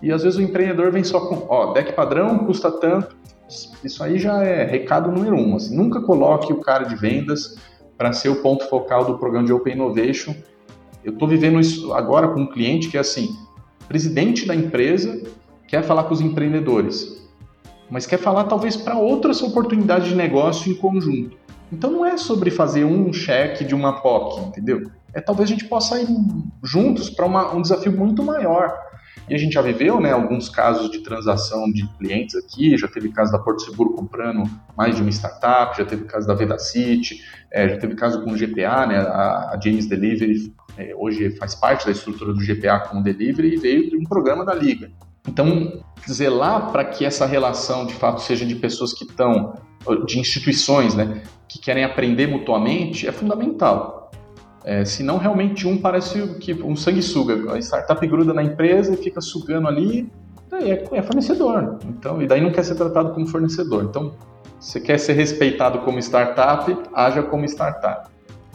E 0.00 0.10
às 0.10 0.22
vezes 0.22 0.38
o 0.38 0.42
empreendedor 0.42 0.90
vem 0.90 1.04
só 1.04 1.20
com, 1.20 1.46
ó, 1.46 1.74
deck 1.74 1.92
padrão 1.92 2.38
custa 2.46 2.70
tanto. 2.70 3.14
Isso 3.84 4.02
aí 4.02 4.18
já 4.18 4.42
é 4.42 4.64
recado 4.64 5.12
número 5.12 5.36
um. 5.36 5.56
Assim, 5.56 5.76
nunca 5.76 6.00
coloque 6.00 6.50
o 6.54 6.60
cara 6.60 6.84
de 6.84 6.96
vendas 6.96 7.56
para 7.98 8.14
ser 8.14 8.30
o 8.30 8.36
ponto 8.36 8.66
focal 8.66 9.04
do 9.04 9.18
programa 9.18 9.44
de 9.46 9.52
Open 9.52 9.74
Innovation. 9.74 10.34
Eu 11.04 11.12
estou 11.12 11.28
vivendo 11.28 11.60
isso 11.60 11.92
agora 11.92 12.28
com 12.28 12.40
um 12.40 12.46
cliente 12.46 12.88
que 12.88 12.96
é 12.96 13.00
assim, 13.00 13.28
presidente 13.86 14.46
da 14.46 14.54
empresa 14.54 15.22
quer 15.68 15.82
falar 15.82 16.04
com 16.04 16.14
os 16.14 16.22
empreendedores 16.22 17.19
mas 17.90 18.06
quer 18.06 18.18
falar 18.18 18.44
talvez 18.44 18.76
para 18.76 18.96
outras 18.96 19.42
oportunidades 19.42 20.08
de 20.08 20.14
negócio 20.14 20.70
em 20.70 20.74
conjunto. 20.74 21.36
Então 21.72 21.90
não 21.90 22.04
é 22.04 22.16
sobre 22.16 22.50
fazer 22.50 22.84
um 22.84 23.12
cheque 23.12 23.64
de 23.64 23.74
uma 23.74 24.00
POC, 24.00 24.40
entendeu? 24.40 24.90
É 25.12 25.20
talvez 25.20 25.48
a 25.48 25.52
gente 25.52 25.64
possa 25.64 26.00
ir 26.00 26.08
juntos 26.62 27.10
para 27.10 27.26
um 27.26 27.62
desafio 27.62 27.92
muito 27.92 28.22
maior. 28.22 28.72
E 29.28 29.34
a 29.34 29.38
gente 29.38 29.52
já 29.52 29.62
viveu 29.62 30.00
né, 30.00 30.12
alguns 30.12 30.48
casos 30.48 30.90
de 30.90 31.00
transação 31.00 31.70
de 31.70 31.86
clientes 31.98 32.34
aqui, 32.34 32.76
já 32.76 32.88
teve 32.88 33.10
caso 33.10 33.30
da 33.30 33.38
Porto 33.38 33.62
Seguro 33.62 33.92
comprando 33.92 34.42
mais 34.76 34.96
de 34.96 35.02
uma 35.02 35.10
startup, 35.10 35.76
já 35.76 35.84
teve 35.84 36.04
caso 36.04 36.26
da 36.26 36.34
Vedacity, 36.34 37.20
é, 37.52 37.68
já 37.68 37.78
teve 37.78 37.94
caso 37.94 38.24
com 38.24 38.32
o 38.32 38.36
GPA, 38.36 38.86
né, 38.86 38.98
a, 38.98 39.52
a 39.54 39.60
James 39.62 39.86
Delivery 39.86 40.52
é, 40.76 40.94
hoje 40.96 41.30
faz 41.36 41.54
parte 41.54 41.86
da 41.86 41.92
estrutura 41.92 42.32
do 42.32 42.40
GPA 42.40 42.80
com 42.80 42.98
o 42.98 43.02
Delivery 43.02 43.54
e 43.54 43.56
veio 43.56 43.90
de 43.90 43.96
um 43.96 44.04
programa 44.04 44.44
da 44.44 44.54
Liga. 44.54 44.90
Então, 45.28 45.82
zelar 46.08 46.70
para 46.72 46.84
que 46.84 47.04
essa 47.04 47.26
relação 47.26 47.86
de 47.86 47.94
fato 47.94 48.20
seja 48.22 48.44
de 48.44 48.54
pessoas 48.54 48.92
que 48.92 49.04
estão, 49.04 49.54
de 50.06 50.18
instituições, 50.18 50.94
né, 50.94 51.22
que 51.48 51.58
querem 51.58 51.84
aprender 51.84 52.26
mutuamente, 52.26 53.06
é 53.06 53.12
fundamental. 53.12 54.10
É, 54.64 54.84
senão, 54.84 55.16
realmente, 55.16 55.66
um 55.66 55.78
parece 55.78 56.34
que 56.34 56.52
um 56.54 56.76
sanguessuga. 56.76 57.54
A 57.54 57.58
startup 57.58 58.06
gruda 58.06 58.34
na 58.34 58.42
empresa 58.42 58.92
e 58.92 58.96
fica 58.96 59.20
sugando 59.20 59.68
ali, 59.68 60.10
é, 60.52 60.98
é 60.98 61.02
fornecedor. 61.02 61.78
Então, 61.86 62.20
e 62.20 62.26
daí 62.26 62.40
não 62.40 62.50
quer 62.50 62.64
ser 62.64 62.74
tratado 62.74 63.12
como 63.14 63.26
fornecedor. 63.26 63.84
Então, 63.84 64.14
você 64.58 64.78
quer 64.78 64.98
ser 64.98 65.14
respeitado 65.14 65.78
como 65.80 65.98
startup, 65.98 66.76
haja 66.92 67.22
como 67.22 67.44
startup. 67.46 68.10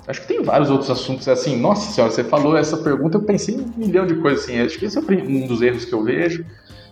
Acho 0.08 0.22
que 0.22 0.28
tem 0.28 0.44
vários 0.44 0.70
outros 0.70 0.90
assuntos 0.90 1.28
assim. 1.28 1.58
Nossa 1.60 1.92
senhora, 1.92 2.14
você 2.14 2.24
falou 2.24 2.56
essa 2.56 2.78
pergunta, 2.78 3.18
eu 3.18 3.24
pensei 3.24 3.56
em 3.56 3.62
um 3.62 3.74
milhão 3.76 4.06
de 4.06 4.16
coisas 4.16 4.44
assim. 4.44 4.60
Acho 4.60 4.78
que 4.78 4.86
esse 4.86 4.98
é 4.98 5.02
um 5.02 5.48
dos 5.48 5.62
erros 5.62 5.86
que 5.86 5.94
eu 5.94 6.04
vejo. 6.04 6.46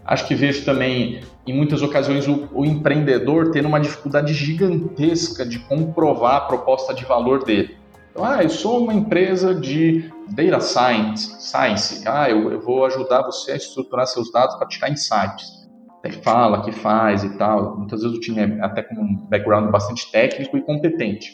Acho 0.05 0.27
que 0.27 0.35
vejo 0.35 0.65
também, 0.65 1.21
em 1.47 1.55
muitas 1.55 1.81
ocasiões, 1.81 2.27
o, 2.27 2.49
o 2.51 2.65
empreendedor 2.65 3.51
tendo 3.51 3.67
uma 3.67 3.79
dificuldade 3.79 4.33
gigantesca 4.33 5.45
de 5.45 5.59
comprovar 5.59 6.35
a 6.35 6.41
proposta 6.41 6.93
de 6.93 7.05
valor 7.05 7.43
dele. 7.43 7.77
Então, 8.11 8.25
ah, 8.25 8.43
eu 8.43 8.49
sou 8.49 8.83
uma 8.83 8.93
empresa 8.93 9.55
de 9.55 10.11
data 10.29 10.59
science, 10.59 11.41
science. 11.41 12.07
Ah, 12.07 12.29
eu, 12.29 12.51
eu 12.51 12.59
vou 12.59 12.85
ajudar 12.85 13.21
você 13.23 13.53
a 13.53 13.55
estruturar 13.55 14.05
seus 14.07 14.31
dados 14.31 14.55
para 14.55 14.67
tirar 14.67 14.91
insights. 14.91 15.63
Até 15.99 16.11
fala 16.11 16.61
que 16.63 16.71
faz 16.71 17.23
e 17.23 17.37
tal. 17.37 17.77
Muitas 17.77 18.01
vezes 18.01 18.17
o 18.17 18.19
time 18.19 18.41
é 18.41 18.61
até 18.61 18.83
com 18.83 18.95
um 18.95 19.15
background 19.29 19.71
bastante 19.71 20.11
técnico 20.11 20.57
e 20.57 20.61
competente. 20.61 21.31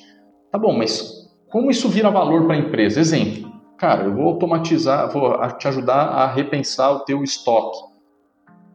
Tá 0.52 0.60
bom, 0.60 0.78
mas 0.78 1.19
como 1.50 1.72
isso 1.72 1.90
vira 1.90 2.10
valor 2.10 2.46
para 2.46 2.56
a 2.56 2.60
empresa? 2.60 3.00
Exemplo, 3.00 3.52
cara, 3.78 4.04
eu 4.04 4.14
vou 4.14 4.26
automatizar, 4.26 5.12
vou 5.12 5.38
te 5.58 5.68
ajudar 5.68 6.04
a 6.10 6.28
repensar 6.28 6.92
o 6.92 7.00
teu 7.00 7.24
estoque. 7.24 7.78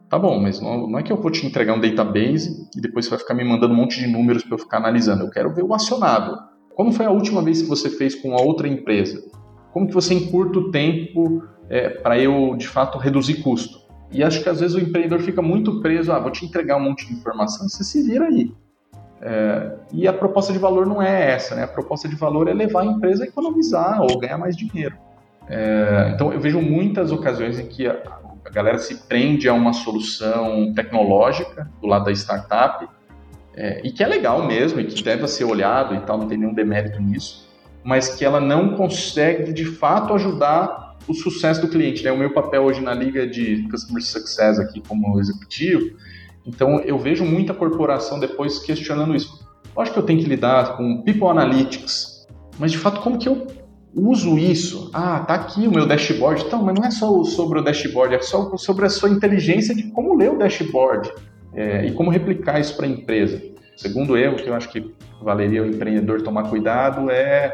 Tá 0.09 0.19
bom, 0.19 0.39
mas 0.39 0.59
não, 0.59 0.87
não 0.87 0.99
é 0.99 1.03
que 1.03 1.11
eu 1.11 1.17
vou 1.17 1.31
te 1.31 1.45
entregar 1.45 1.73
um 1.73 1.79
database 1.79 2.69
e 2.75 2.81
depois 2.81 3.05
você 3.05 3.11
vai 3.11 3.19
ficar 3.19 3.33
me 3.33 3.43
mandando 3.43 3.73
um 3.73 3.77
monte 3.77 3.99
de 3.99 4.07
números 4.07 4.43
para 4.43 4.53
eu 4.53 4.59
ficar 4.59 4.77
analisando. 4.77 5.23
Eu 5.23 5.29
quero 5.29 5.53
ver 5.53 5.63
o 5.63 5.73
acionável. 5.73 6.37
Como 6.75 6.91
foi 6.91 7.05
a 7.05 7.11
última 7.11 7.41
vez 7.41 7.61
que 7.61 7.67
você 7.67 7.89
fez 7.89 8.13
com 8.15 8.35
a 8.35 8.41
outra 8.41 8.67
empresa? 8.67 9.23
Como 9.71 9.87
que 9.87 9.93
você 9.93 10.13
encurta 10.13 10.59
o 10.59 10.71
tempo 10.71 11.43
é, 11.69 11.89
para 11.89 12.19
eu, 12.19 12.55
de 12.55 12.67
fato, 12.67 12.97
reduzir 12.97 13.41
custo? 13.41 13.79
E 14.11 14.23
acho 14.23 14.43
que 14.43 14.49
às 14.49 14.59
vezes 14.59 14.75
o 14.75 14.79
empreendedor 14.79 15.19
fica 15.21 15.41
muito 15.41 15.81
preso, 15.81 16.11
ah, 16.11 16.19
vou 16.19 16.31
te 16.31 16.45
entregar 16.45 16.77
um 16.77 16.83
monte 16.83 17.07
de 17.07 17.13
informação, 17.13 17.67
você 17.67 17.83
se 17.83 18.03
vira 18.03 18.25
aí. 18.25 18.53
É, 19.21 19.71
e 19.91 20.07
a 20.07 20.13
proposta 20.13 20.51
de 20.51 20.59
valor 20.59 20.85
não 20.85 21.01
é 21.01 21.31
essa, 21.31 21.55
né? 21.55 21.63
A 21.63 21.67
proposta 21.67 22.07
de 22.07 22.15
valor 22.15 22.47
é 22.47 22.53
levar 22.53 22.81
a 22.81 22.85
empresa 22.85 23.23
a 23.23 23.27
economizar 23.27 24.01
ou 24.01 24.19
ganhar 24.19 24.37
mais 24.37 24.55
dinheiro. 24.55 24.95
É, 25.47 26.11
então 26.13 26.33
eu 26.33 26.39
vejo 26.39 26.59
muitas 26.61 27.11
ocasiões 27.11 27.59
em 27.59 27.67
que 27.67 27.87
a, 27.87 27.93
a, 28.45 28.49
galera 28.49 28.77
se 28.77 29.07
prende 29.07 29.47
a 29.47 29.53
uma 29.53 29.73
solução 29.73 30.73
tecnológica 30.73 31.69
do 31.79 31.87
lado 31.87 32.05
da 32.05 32.11
startup 32.11 32.87
é, 33.55 33.81
e 33.83 33.91
que 33.91 34.03
é 34.03 34.07
legal 34.07 34.45
mesmo 34.45 34.79
e 34.79 34.85
que 34.85 35.03
deve 35.03 35.27
ser 35.27 35.45
olhado 35.45 35.95
e 35.95 35.99
tal, 36.01 36.17
não 36.17 36.27
tem 36.27 36.37
nenhum 36.37 36.53
demérito 36.53 36.99
nisso, 36.99 37.47
mas 37.83 38.09
que 38.09 38.25
ela 38.25 38.39
não 38.39 38.75
consegue 38.75 39.53
de 39.53 39.65
fato 39.65 40.13
ajudar 40.13 40.97
o 41.07 41.13
sucesso 41.13 41.61
do 41.61 41.67
cliente. 41.67 42.03
Né? 42.03 42.11
O 42.11 42.17
meu 42.17 42.33
papel 42.33 42.63
hoje 42.63 42.81
na 42.81 42.93
liga 42.93 43.27
de 43.27 43.67
Customer 43.69 44.03
Success 44.03 44.59
aqui 44.59 44.81
como 44.87 45.19
executivo, 45.19 45.95
então 46.45 46.79
eu 46.81 46.97
vejo 46.97 47.25
muita 47.25 47.53
corporação 47.53 48.19
depois 48.19 48.59
questionando 48.59 49.15
isso. 49.15 49.45
Acho 49.77 49.91
que 49.91 49.99
eu 49.99 50.03
tenho 50.03 50.19
que 50.19 50.27
lidar 50.27 50.77
com 50.77 51.01
People 51.01 51.27
Analytics, 51.27 52.27
mas 52.57 52.71
de 52.71 52.77
fato 52.77 53.01
como 53.01 53.17
que 53.17 53.27
eu 53.27 53.47
uso 53.93 54.37
isso? 54.37 54.89
Ah, 54.93 55.21
tá 55.21 55.35
aqui 55.35 55.67
o 55.67 55.71
meu 55.71 55.85
dashboard. 55.85 56.43
Então, 56.45 56.63
mas 56.63 56.75
não 56.75 56.85
é 56.85 56.91
só 56.91 57.23
sobre 57.23 57.59
o 57.59 57.61
dashboard, 57.61 58.15
é 58.15 58.21
só 58.21 58.55
sobre 58.57 58.85
a 58.85 58.89
sua 58.89 59.09
inteligência 59.09 59.73
de 59.73 59.83
como 59.91 60.15
ler 60.15 60.31
o 60.31 60.37
dashboard 60.37 61.11
é, 61.53 61.85
e 61.85 61.91
como 61.93 62.09
replicar 62.09 62.59
isso 62.59 62.75
para 62.75 62.85
a 62.85 62.89
empresa. 62.89 63.41
Segundo 63.77 64.17
erro 64.17 64.37
que 64.37 64.47
eu 64.47 64.53
acho 64.53 64.69
que 64.69 64.93
valeria 65.21 65.63
o 65.63 65.67
empreendedor 65.67 66.21
tomar 66.21 66.49
cuidado 66.49 67.09
é 67.09 67.53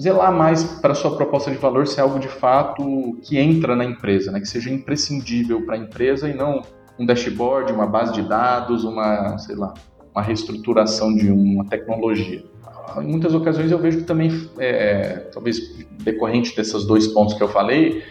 zelar 0.00 0.32
mais 0.32 0.64
para 0.64 0.92
a 0.92 0.94
sua 0.94 1.16
proposta 1.16 1.50
de 1.50 1.56
valor 1.56 1.86
ser 1.86 2.00
algo 2.00 2.18
de 2.18 2.28
fato 2.28 3.16
que 3.22 3.38
entra 3.38 3.76
na 3.76 3.84
empresa, 3.84 4.32
né? 4.32 4.40
que 4.40 4.48
seja 4.48 4.70
imprescindível 4.70 5.64
para 5.64 5.76
a 5.76 5.78
empresa 5.78 6.28
e 6.28 6.34
não 6.34 6.62
um 6.98 7.06
dashboard, 7.06 7.72
uma 7.72 7.86
base 7.86 8.12
de 8.12 8.22
dados, 8.22 8.84
uma, 8.84 9.36
sei 9.38 9.56
lá, 9.56 9.74
uma 10.14 10.22
reestruturação 10.22 11.14
de 11.14 11.30
uma 11.30 11.64
tecnologia. 11.64 12.44
Em 12.98 13.06
muitas 13.06 13.34
ocasiões 13.34 13.70
eu 13.70 13.78
vejo 13.78 14.04
também, 14.04 14.48
é, 14.58 15.28
talvez 15.32 15.58
decorrente 16.02 16.54
desses 16.54 16.84
dois 16.84 17.08
pontos 17.08 17.34
que 17.34 17.42
eu 17.42 17.48
falei, 17.48 18.02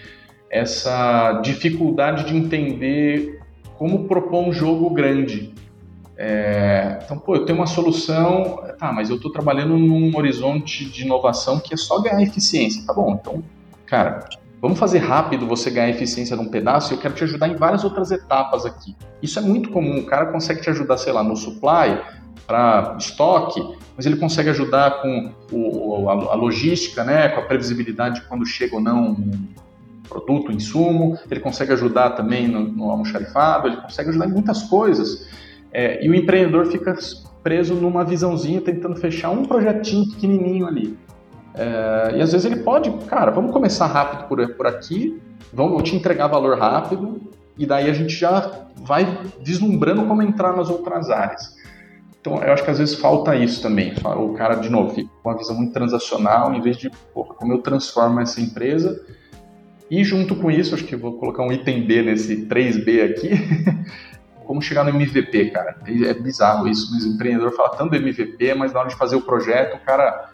essa 0.50 1.40
dificuldade 1.42 2.26
de 2.26 2.36
entender 2.36 3.40
como 3.78 4.08
propor 4.08 4.48
um 4.48 4.54
jogo 4.54 4.90
grande. 4.90 5.54
É, 6.16 7.00
então, 7.04 7.18
pô, 7.18 7.36
eu 7.36 7.46
tenho 7.46 7.58
uma 7.58 7.66
solução, 7.66 8.62
tá, 8.78 8.92
mas 8.92 9.10
eu 9.10 9.16
estou 9.16 9.32
trabalhando 9.32 9.78
num 9.78 10.16
horizonte 10.16 10.86
de 10.86 11.04
inovação 11.04 11.60
que 11.60 11.74
é 11.74 11.78
só 11.78 12.00
ganhar 12.00 12.22
eficiência. 12.22 12.86
Tá 12.86 12.94
bom, 12.94 13.18
então, 13.20 13.44
cara, 13.86 14.28
vamos 14.64 14.80
fazer 14.80 15.00
rápido 15.00 15.46
você 15.46 15.70
ganhar 15.70 15.90
eficiência 15.90 16.38
num 16.38 16.48
pedaço 16.48 16.94
e 16.94 16.96
eu 16.96 17.02
quero 17.02 17.14
te 17.14 17.26
ajudar 17.26 17.50
em 17.50 17.56
várias 17.58 17.84
outras 17.84 18.12
etapas 18.12 18.66
aqui. 18.66 18.96
Isso 19.22 19.38
é 19.38 19.42
muito 19.42 19.70
comum, 19.70 20.00
o 20.00 20.06
cara 20.06 20.28
consegue 20.28 20.62
te 20.62 20.70
ajudar, 20.70 20.96
sei 20.96 21.12
lá, 21.12 21.22
no 21.22 21.36
supply, 21.36 22.00
para 22.48 22.96
estoque, 22.98 23.62
mas 23.98 24.06
ele 24.06 24.16
consegue 24.16 24.50
ajudar 24.52 25.02
com 25.02 25.34
o, 25.52 26.10
a, 26.10 26.14
a, 26.14 26.36
logística, 26.36 27.04
né, 27.04 27.28
com 27.28 27.42
a 27.42 27.44
previsibilidade 27.44 28.22
de 28.22 28.28
quando 28.30 28.46
chega 28.46 28.76
ou 28.76 28.82
não 28.82 29.12
um 29.12 29.48
produto, 30.08 30.50
um 30.50 30.56
insumo, 30.56 31.20
ele 31.30 31.42
consegue 31.42 31.74
ajudar 31.74 32.12
também 32.12 32.48
no, 32.48 32.62
no 32.62 32.90
almoxarifado, 32.90 33.68
ele 33.68 33.78
consegue 33.78 34.12
ajudar 34.12 34.28
em 34.28 34.32
muitas 34.32 34.64
coisas. 34.64 35.28
É, 35.74 36.06
e 36.06 36.10
o 36.10 36.16
empreendedor 36.16 36.68
fica 36.68 36.96
preso 37.44 37.74
numa 37.76 38.06
visãozinha, 38.06 38.62
tentando 38.62 38.96
fechar 38.96 39.30
um 39.30 39.44
projetinho 39.44 40.10
pequenininho 40.10 40.66
ali. 40.66 40.98
É, 41.56 42.18
e 42.18 42.22
às 42.22 42.32
vezes 42.32 42.46
ele 42.46 42.64
pode, 42.64 42.92
cara, 43.08 43.32
vamos 43.32 43.52
começar 43.52 43.88
rápido 43.88 44.28
por, 44.28 44.56
por 44.56 44.68
aqui, 44.68 45.22
vamos, 45.52 45.84
te 45.84 45.96
entregar 45.96 46.28
valor 46.28 46.58
rápido, 46.58 47.22
e 47.58 47.66
daí 47.66 47.90
a 47.90 47.94
gente 47.94 48.14
já 48.16 48.52
vai 48.78 49.20
vislumbrando 49.42 50.06
como 50.06 50.22
entrar 50.22 50.56
nas 50.56 50.70
outras 50.70 51.10
áreas. 51.10 51.56
Então, 52.20 52.42
eu 52.42 52.54
acho 52.54 52.64
que 52.64 52.72
às 52.72 52.80
vezes 52.80 52.96
falta 52.96 53.36
isso 53.36 53.62
também. 53.62 53.94
O 54.02 54.34
cara, 54.34 54.56
de 54.56 54.70
novo, 54.70 54.96
fica 54.96 55.10
com 55.22 55.30
uma 55.30 55.38
visão 55.38 55.56
muito 55.56 55.74
transacional, 55.74 56.54
em 56.56 56.62
vez 56.62 56.78
de, 56.78 56.90
porra, 57.14 57.34
como 57.34 57.52
eu 57.52 57.58
transformo 57.58 58.22
essa 58.22 58.40
empresa. 58.40 59.06
E 59.92 60.04
junto 60.06 60.34
com 60.36 60.50
isso, 60.50 60.74
acho 60.74 60.86
que 60.86 60.96
vou 60.96 61.18
colocar 61.18 61.44
um 61.44 61.52
item 61.52 61.86
B 61.86 62.02
nesse 62.02 62.46
3B 62.46 63.12
aqui, 63.12 63.30
como 64.48 64.62
chegar 64.62 64.86
no 64.86 64.90
MVP, 64.90 65.52
cara. 65.52 65.76
É 65.86 66.14
bizarro 66.14 66.66
isso, 66.66 66.90
mas 66.94 67.04
o 67.04 67.10
empreendedor 67.10 67.52
fala 67.52 67.72
tanto 67.72 67.92
do 67.92 67.98
MVP, 67.98 68.54
mas 68.54 68.72
na 68.72 68.80
hora 68.80 68.90
de 68.90 68.96
fazer 68.96 69.18
o 69.18 69.22
projeto, 69.22 69.76
o 69.76 69.80
cara, 69.86 70.32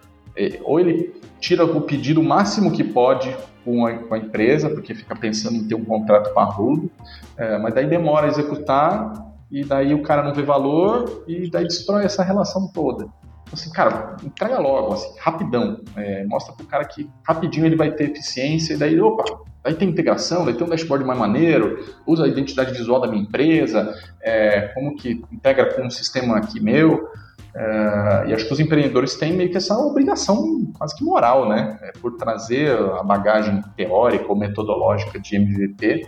ou 0.63 0.79
ele 0.79 1.13
tira 1.39 1.65
o 1.65 1.81
pedido 1.81 2.21
o 2.21 2.23
máximo 2.23 2.71
que 2.71 2.83
pode 2.83 3.35
com 3.63 3.85
a, 3.85 3.93
com 3.93 4.13
a 4.13 4.17
empresa, 4.17 4.69
porque 4.69 4.93
fica 4.93 5.15
pensando 5.15 5.55
em 5.55 5.67
ter 5.67 5.75
um 5.75 5.85
contrato 5.85 6.33
parrudo, 6.33 6.89
é, 7.37 7.57
mas 7.57 7.73
daí 7.73 7.87
demora 7.87 8.25
a 8.25 8.29
executar 8.29 9.29
e 9.51 9.63
daí 9.63 9.93
o 9.93 10.01
cara 10.03 10.23
não 10.23 10.33
vê 10.33 10.43
valor 10.43 11.23
e 11.27 11.49
daí 11.49 11.65
destrói 11.65 12.05
essa 12.05 12.23
relação 12.23 12.67
toda. 12.67 13.05
Então, 13.49 13.53
assim, 13.53 13.71
cara, 13.71 14.15
entrega 14.23 14.59
logo, 14.59 14.93
assim, 14.93 15.11
rapidão. 15.19 15.81
É, 15.95 16.23
mostra 16.25 16.53
pro 16.53 16.65
cara 16.67 16.85
que 16.85 17.09
rapidinho 17.23 17.65
ele 17.65 17.75
vai 17.75 17.91
ter 17.91 18.11
eficiência 18.11 18.73
e 18.73 18.77
daí, 18.77 19.01
opa, 19.01 19.23
daí 19.63 19.73
tem 19.73 19.89
integração, 19.89 20.45
daí 20.45 20.53
tem 20.53 20.65
um 20.65 20.69
dashboard 20.69 21.03
mais 21.03 21.17
maneiro, 21.17 21.83
usa 22.05 22.25
a 22.25 22.27
identidade 22.27 22.71
visual 22.71 23.01
da 23.01 23.07
minha 23.07 23.23
empresa, 23.23 23.93
é, 24.21 24.67
como 24.73 24.95
que 24.95 25.23
integra 25.31 25.73
com 25.73 25.81
um 25.81 25.89
sistema 25.89 26.37
aqui 26.37 26.59
meu. 26.59 27.07
É, 27.55 28.25
e 28.27 28.33
acho 28.33 28.45
que 28.45 28.53
os 28.53 28.59
empreendedores 28.59 29.15
têm 29.15 29.33
meio 29.33 29.49
que 29.49 29.57
essa 29.57 29.77
obrigação 29.77 30.71
quase 30.77 30.95
que 30.95 31.03
moral, 31.03 31.49
né? 31.49 31.79
É, 31.81 31.91
por 31.99 32.15
trazer 32.15 32.77
a 32.77 33.03
bagagem 33.03 33.61
teórica 33.75 34.25
ou 34.27 34.35
metodológica 34.35 35.19
de 35.19 35.35
MVP, 35.35 36.07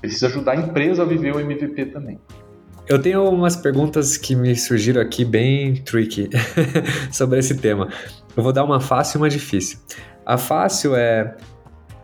precisa 0.00 0.26
ajudar 0.26 0.52
a 0.52 0.56
empresa 0.56 1.02
a 1.02 1.06
viver 1.06 1.34
o 1.34 1.40
MVP 1.40 1.86
também. 1.86 2.18
Eu 2.86 2.98
tenho 3.00 3.28
umas 3.28 3.54
perguntas 3.54 4.16
que 4.16 4.34
me 4.34 4.56
surgiram 4.56 5.02
aqui 5.02 5.22
bem 5.22 5.74
tricky 5.74 6.30
sobre 7.12 7.38
esse 7.38 7.58
tema. 7.58 7.88
Eu 8.34 8.42
vou 8.42 8.52
dar 8.52 8.64
uma 8.64 8.80
fácil 8.80 9.18
e 9.18 9.20
uma 9.20 9.28
difícil. 9.28 9.78
A 10.24 10.38
fácil 10.38 10.96
é 10.96 11.36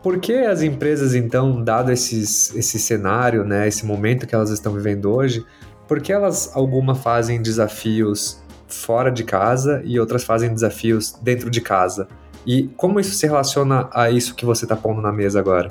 por 0.02 0.18
que 0.18 0.34
as 0.34 0.60
empresas, 0.60 1.14
então, 1.14 1.64
dado 1.64 1.90
esses, 1.90 2.54
esse 2.54 2.78
cenário, 2.78 3.44
né, 3.44 3.66
esse 3.66 3.86
momento 3.86 4.26
que 4.26 4.34
elas 4.34 4.50
estão 4.50 4.74
vivendo 4.74 5.10
hoje, 5.10 5.42
por 5.88 6.02
que 6.02 6.12
elas, 6.12 6.54
alguma 6.54 6.94
fazem 6.94 7.40
desafios 7.40 8.43
fora 8.68 9.10
de 9.10 9.24
casa 9.24 9.82
e 9.84 9.98
outras 9.98 10.24
fazem 10.24 10.52
desafios 10.52 11.12
dentro 11.22 11.50
de 11.50 11.60
casa? 11.60 12.08
E 12.46 12.68
como 12.76 13.00
isso 13.00 13.14
se 13.14 13.26
relaciona 13.26 13.88
a 13.92 14.10
isso 14.10 14.34
que 14.34 14.44
você 14.44 14.64
está 14.64 14.76
pondo 14.76 15.00
na 15.00 15.12
mesa 15.12 15.38
agora? 15.38 15.70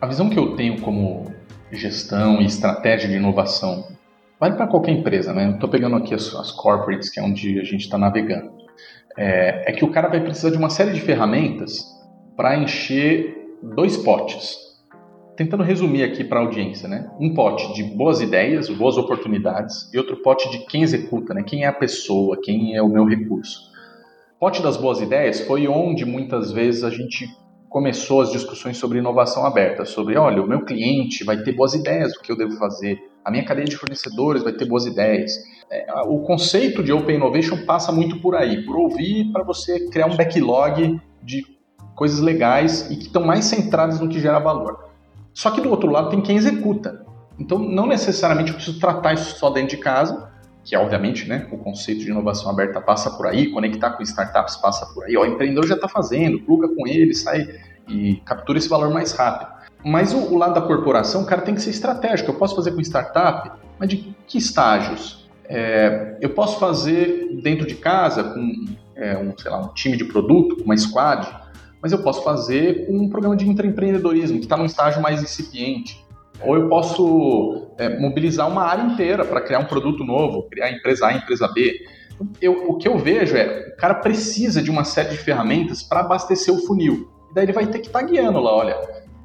A 0.00 0.06
visão 0.06 0.30
que 0.30 0.38
eu 0.38 0.56
tenho 0.56 0.80
como 0.80 1.32
gestão 1.70 2.40
e 2.40 2.46
estratégia 2.46 3.08
de 3.08 3.16
inovação 3.16 3.84
Vale 4.40 4.54
para 4.54 4.68
qualquer 4.68 4.92
empresa, 4.92 5.34
né? 5.34 5.50
Estou 5.50 5.68
pegando 5.68 5.96
aqui 5.96 6.14
as, 6.14 6.32
as, 6.34 6.52
corporates, 6.52 7.10
que 7.10 7.18
é 7.18 7.22
onde 7.22 7.58
a 7.58 7.64
gente 7.64 7.82
está 7.82 7.98
navegando. 7.98 8.52
É, 9.16 9.70
é 9.70 9.72
que 9.72 9.84
o 9.84 9.90
cara 9.90 10.08
vai 10.08 10.20
precisar 10.20 10.50
de 10.50 10.56
uma 10.56 10.70
série 10.70 10.92
de 10.92 11.00
ferramentas 11.00 11.84
para 12.36 12.56
encher 12.56 13.36
dois 13.60 13.96
potes. 13.96 14.56
Tentando 15.38 15.62
resumir 15.62 16.02
aqui 16.02 16.24
para 16.24 16.40
a 16.40 16.42
audiência, 16.42 16.88
né? 16.88 17.08
Um 17.16 17.32
pote 17.32 17.72
de 17.72 17.84
boas 17.84 18.20
ideias, 18.20 18.68
boas 18.68 18.98
oportunidades, 18.98 19.88
e 19.94 19.96
outro 19.96 20.16
pote 20.16 20.50
de 20.50 20.66
quem 20.66 20.82
executa, 20.82 21.32
né? 21.32 21.44
Quem 21.44 21.62
é 21.62 21.68
a 21.68 21.72
pessoa, 21.72 22.36
quem 22.42 22.74
é 22.74 22.82
o 22.82 22.88
meu 22.88 23.04
recurso. 23.04 23.70
O 24.34 24.40
pote 24.40 24.60
das 24.60 24.76
boas 24.76 25.00
ideias 25.00 25.38
foi 25.42 25.68
onde 25.68 26.04
muitas 26.04 26.50
vezes 26.50 26.82
a 26.82 26.90
gente 26.90 27.28
começou 27.68 28.20
as 28.20 28.32
discussões 28.32 28.78
sobre 28.78 28.98
inovação 28.98 29.46
aberta, 29.46 29.84
sobre, 29.84 30.16
olha, 30.16 30.42
o 30.42 30.48
meu 30.48 30.64
cliente 30.64 31.22
vai 31.22 31.40
ter 31.40 31.52
boas 31.52 31.72
ideias 31.72 32.14
do 32.14 32.18
que 32.18 32.32
eu 32.32 32.36
devo 32.36 32.58
fazer, 32.58 32.98
a 33.24 33.30
minha 33.30 33.44
cadeia 33.44 33.68
de 33.68 33.76
fornecedores 33.76 34.42
vai 34.42 34.54
ter 34.54 34.64
boas 34.64 34.86
ideias. 34.86 35.30
É, 35.70 35.86
o 36.06 36.18
conceito 36.22 36.82
de 36.82 36.92
Open 36.92 37.14
Innovation 37.14 37.64
passa 37.64 37.92
muito 37.92 38.20
por 38.20 38.34
aí, 38.34 38.64
por 38.64 38.76
ouvir 38.76 39.30
para 39.30 39.44
você 39.44 39.88
criar 39.88 40.06
um 40.06 40.16
backlog 40.16 41.00
de 41.22 41.44
coisas 41.94 42.18
legais 42.18 42.90
e 42.90 42.96
que 42.96 43.04
estão 43.04 43.24
mais 43.24 43.44
centradas 43.44 44.00
no 44.00 44.08
que 44.08 44.18
gera 44.18 44.40
valor. 44.40 44.87
Só 45.38 45.52
que 45.52 45.60
do 45.60 45.70
outro 45.70 45.88
lado 45.88 46.10
tem 46.10 46.20
quem 46.20 46.36
executa. 46.36 47.06
Então, 47.38 47.60
não 47.60 47.86
necessariamente 47.86 48.50
eu 48.50 48.56
preciso 48.56 48.80
tratar 48.80 49.12
isso 49.12 49.38
só 49.38 49.50
dentro 49.50 49.76
de 49.76 49.76
casa, 49.76 50.32
que 50.64 50.76
obviamente 50.76 51.28
né, 51.28 51.46
o 51.52 51.58
conceito 51.58 52.00
de 52.00 52.10
inovação 52.10 52.50
aberta 52.50 52.80
passa 52.80 53.08
por 53.12 53.24
aí, 53.24 53.48
conectar 53.52 53.90
com 53.90 54.02
startups 54.02 54.56
passa 54.56 54.84
por 54.86 55.04
aí. 55.04 55.16
Ó, 55.16 55.22
o 55.22 55.26
empreendedor 55.26 55.64
já 55.64 55.76
está 55.76 55.86
fazendo, 55.86 56.40
pluga 56.40 56.66
com 56.74 56.88
ele, 56.88 57.14
sai 57.14 57.46
e 57.86 58.16
captura 58.24 58.58
esse 58.58 58.68
valor 58.68 58.92
mais 58.92 59.12
rápido. 59.12 59.48
Mas 59.84 60.12
o, 60.12 60.18
o, 60.18 60.36
lado 60.36 60.54
da 60.54 60.60
corporação, 60.60 61.22
o 61.22 61.24
cara 61.24 61.42
tem 61.42 61.54
que 61.54 61.62
ser 61.62 61.70
estratégico. 61.70 62.32
Eu 62.32 62.34
posso 62.34 62.56
fazer 62.56 62.72
com 62.72 62.80
startup, 62.80 63.52
mas 63.78 63.88
de 63.88 64.12
que 64.26 64.38
estágios? 64.38 65.30
É, 65.44 66.16
eu 66.20 66.30
posso 66.30 66.58
fazer 66.58 67.38
dentro 67.40 67.64
de 67.64 67.76
casa 67.76 68.24
com 68.24 68.64
é, 68.96 69.16
um, 69.16 69.38
sei 69.38 69.52
lá, 69.52 69.60
um 69.60 69.68
time 69.68 69.96
de 69.96 70.04
produto, 70.04 70.64
uma 70.64 70.76
squad, 70.76 71.28
mas 71.82 71.92
eu 71.92 72.02
posso 72.02 72.22
fazer 72.22 72.86
um 72.88 73.08
programa 73.08 73.36
de 73.36 73.48
intraempreendedorismo 73.48 74.38
que 74.38 74.44
está 74.44 74.56
num 74.56 74.64
estágio 74.64 75.00
mais 75.00 75.22
incipiente. 75.22 76.04
Ou 76.40 76.56
eu 76.56 76.68
posso 76.68 77.68
é, 77.78 77.98
mobilizar 77.98 78.48
uma 78.48 78.62
área 78.62 78.82
inteira 78.82 79.24
para 79.24 79.40
criar 79.40 79.58
um 79.58 79.64
produto 79.64 80.04
novo, 80.04 80.48
criar 80.48 80.66
a 80.66 80.72
empresa 80.72 81.06
A, 81.06 81.08
a 81.08 81.14
empresa 81.14 81.48
B. 81.48 81.72
Eu, 82.40 82.68
o 82.68 82.76
que 82.76 82.86
eu 82.86 82.96
vejo 82.98 83.36
é, 83.36 83.72
o 83.74 83.76
cara 83.76 83.94
precisa 83.94 84.62
de 84.62 84.70
uma 84.70 84.84
série 84.84 85.10
de 85.10 85.16
ferramentas 85.16 85.82
para 85.82 86.00
abastecer 86.00 86.52
o 86.52 86.58
funil. 86.58 87.08
Daí 87.34 87.44
ele 87.44 87.52
vai 87.52 87.66
ter 87.66 87.80
que 87.80 87.88
estar 87.88 88.00
tá 88.00 88.06
guiando 88.06 88.40
lá, 88.40 88.54
olha, 88.54 88.76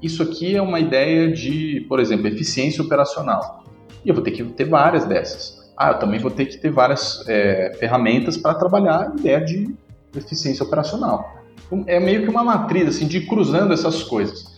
isso 0.01 0.21
aqui 0.21 0.55
é 0.55 0.61
uma 0.61 0.79
ideia 0.79 1.31
de, 1.31 1.85
por 1.87 1.99
exemplo, 1.99 2.27
eficiência 2.27 2.83
operacional. 2.83 3.63
E 4.03 4.09
eu 4.09 4.15
vou 4.15 4.23
ter 4.23 4.31
que 4.31 4.43
ter 4.43 4.65
várias 4.65 5.05
dessas. 5.05 5.71
ah, 5.77 5.91
eu 5.91 5.99
também 5.99 6.19
vou 6.19 6.29
ter 6.29 6.45
que 6.45 6.57
ter 6.57 6.69
várias 6.69 7.23
é, 7.27 7.73
ferramentas 7.79 8.37
para 8.37 8.53
trabalhar 8.53 9.11
a 9.11 9.15
ideia 9.17 9.39
de 9.39 9.73
eficiência 10.15 10.63
operacional. 10.63 11.42
É 11.87 11.99
meio 11.99 12.23
que 12.23 12.29
uma 12.29 12.43
matriz 12.43 12.87
assim, 12.87 13.07
de 13.07 13.21
cruzando 13.21 13.73
essas 13.73 14.03
coisas. 14.03 14.53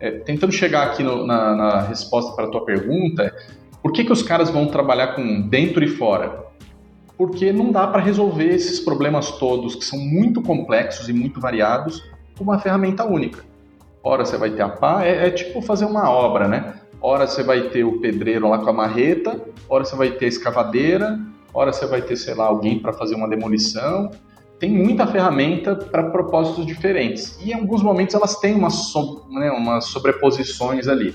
É, 0.00 0.10
tentando 0.10 0.52
chegar 0.52 0.84
aqui 0.84 1.02
no, 1.02 1.26
na, 1.26 1.56
na, 1.56 1.80
resposta 1.80 2.32
para 2.36 2.46
a 2.46 2.50
tua 2.50 2.64
pergunta, 2.64 3.34
por 3.82 3.92
que, 3.92 4.04
que 4.04 4.12
os 4.12 4.22
caras 4.22 4.48
vão 4.48 4.66
trabalhar 4.66 5.14
com 5.14 5.40
dentro 5.42 5.84
e 5.84 5.88
fora? 5.88 6.46
Porque 7.16 7.52
não 7.52 7.72
dá 7.72 7.86
para 7.86 8.00
resolver 8.00 8.48
esses 8.48 8.78
problemas 8.78 9.32
todos, 9.32 9.74
que 9.74 9.84
são 9.84 9.98
muito 9.98 10.40
complexos 10.40 11.08
e 11.08 11.12
muito 11.12 11.40
variados, 11.40 12.04
com 12.36 12.44
uma 12.44 12.60
ferramenta 12.60 13.04
única. 13.04 13.44
Ora 14.02 14.24
você 14.24 14.36
vai 14.36 14.50
ter 14.50 14.62
a 14.62 14.68
pá, 14.68 15.04
é, 15.04 15.26
é 15.26 15.30
tipo 15.30 15.60
fazer 15.60 15.84
uma 15.84 16.08
obra, 16.08 16.46
né? 16.46 16.74
Ora 17.00 17.26
você 17.26 17.42
vai 17.42 17.68
ter 17.68 17.84
o 17.84 18.00
pedreiro 18.00 18.48
lá 18.48 18.58
com 18.58 18.70
a 18.70 18.72
marreta, 18.72 19.40
ora 19.68 19.84
você 19.84 19.96
vai 19.96 20.10
ter 20.10 20.26
a 20.26 20.28
escavadeira, 20.28 21.18
ora 21.52 21.72
você 21.72 21.86
vai 21.86 22.02
ter, 22.02 22.16
sei 22.16 22.34
lá, 22.34 22.46
alguém 22.46 22.78
para 22.78 22.92
fazer 22.92 23.14
uma 23.14 23.28
demolição. 23.28 24.10
Tem 24.58 24.70
muita 24.70 25.06
ferramenta 25.06 25.76
para 25.76 26.10
propósitos 26.10 26.66
diferentes. 26.66 27.38
E 27.40 27.50
em 27.50 27.54
alguns 27.54 27.82
momentos 27.82 28.14
elas 28.14 28.38
têm 28.40 28.54
umas, 28.54 28.74
so, 28.90 29.24
né, 29.30 29.50
umas 29.50 29.86
sobreposições 29.86 30.88
ali. 30.88 31.14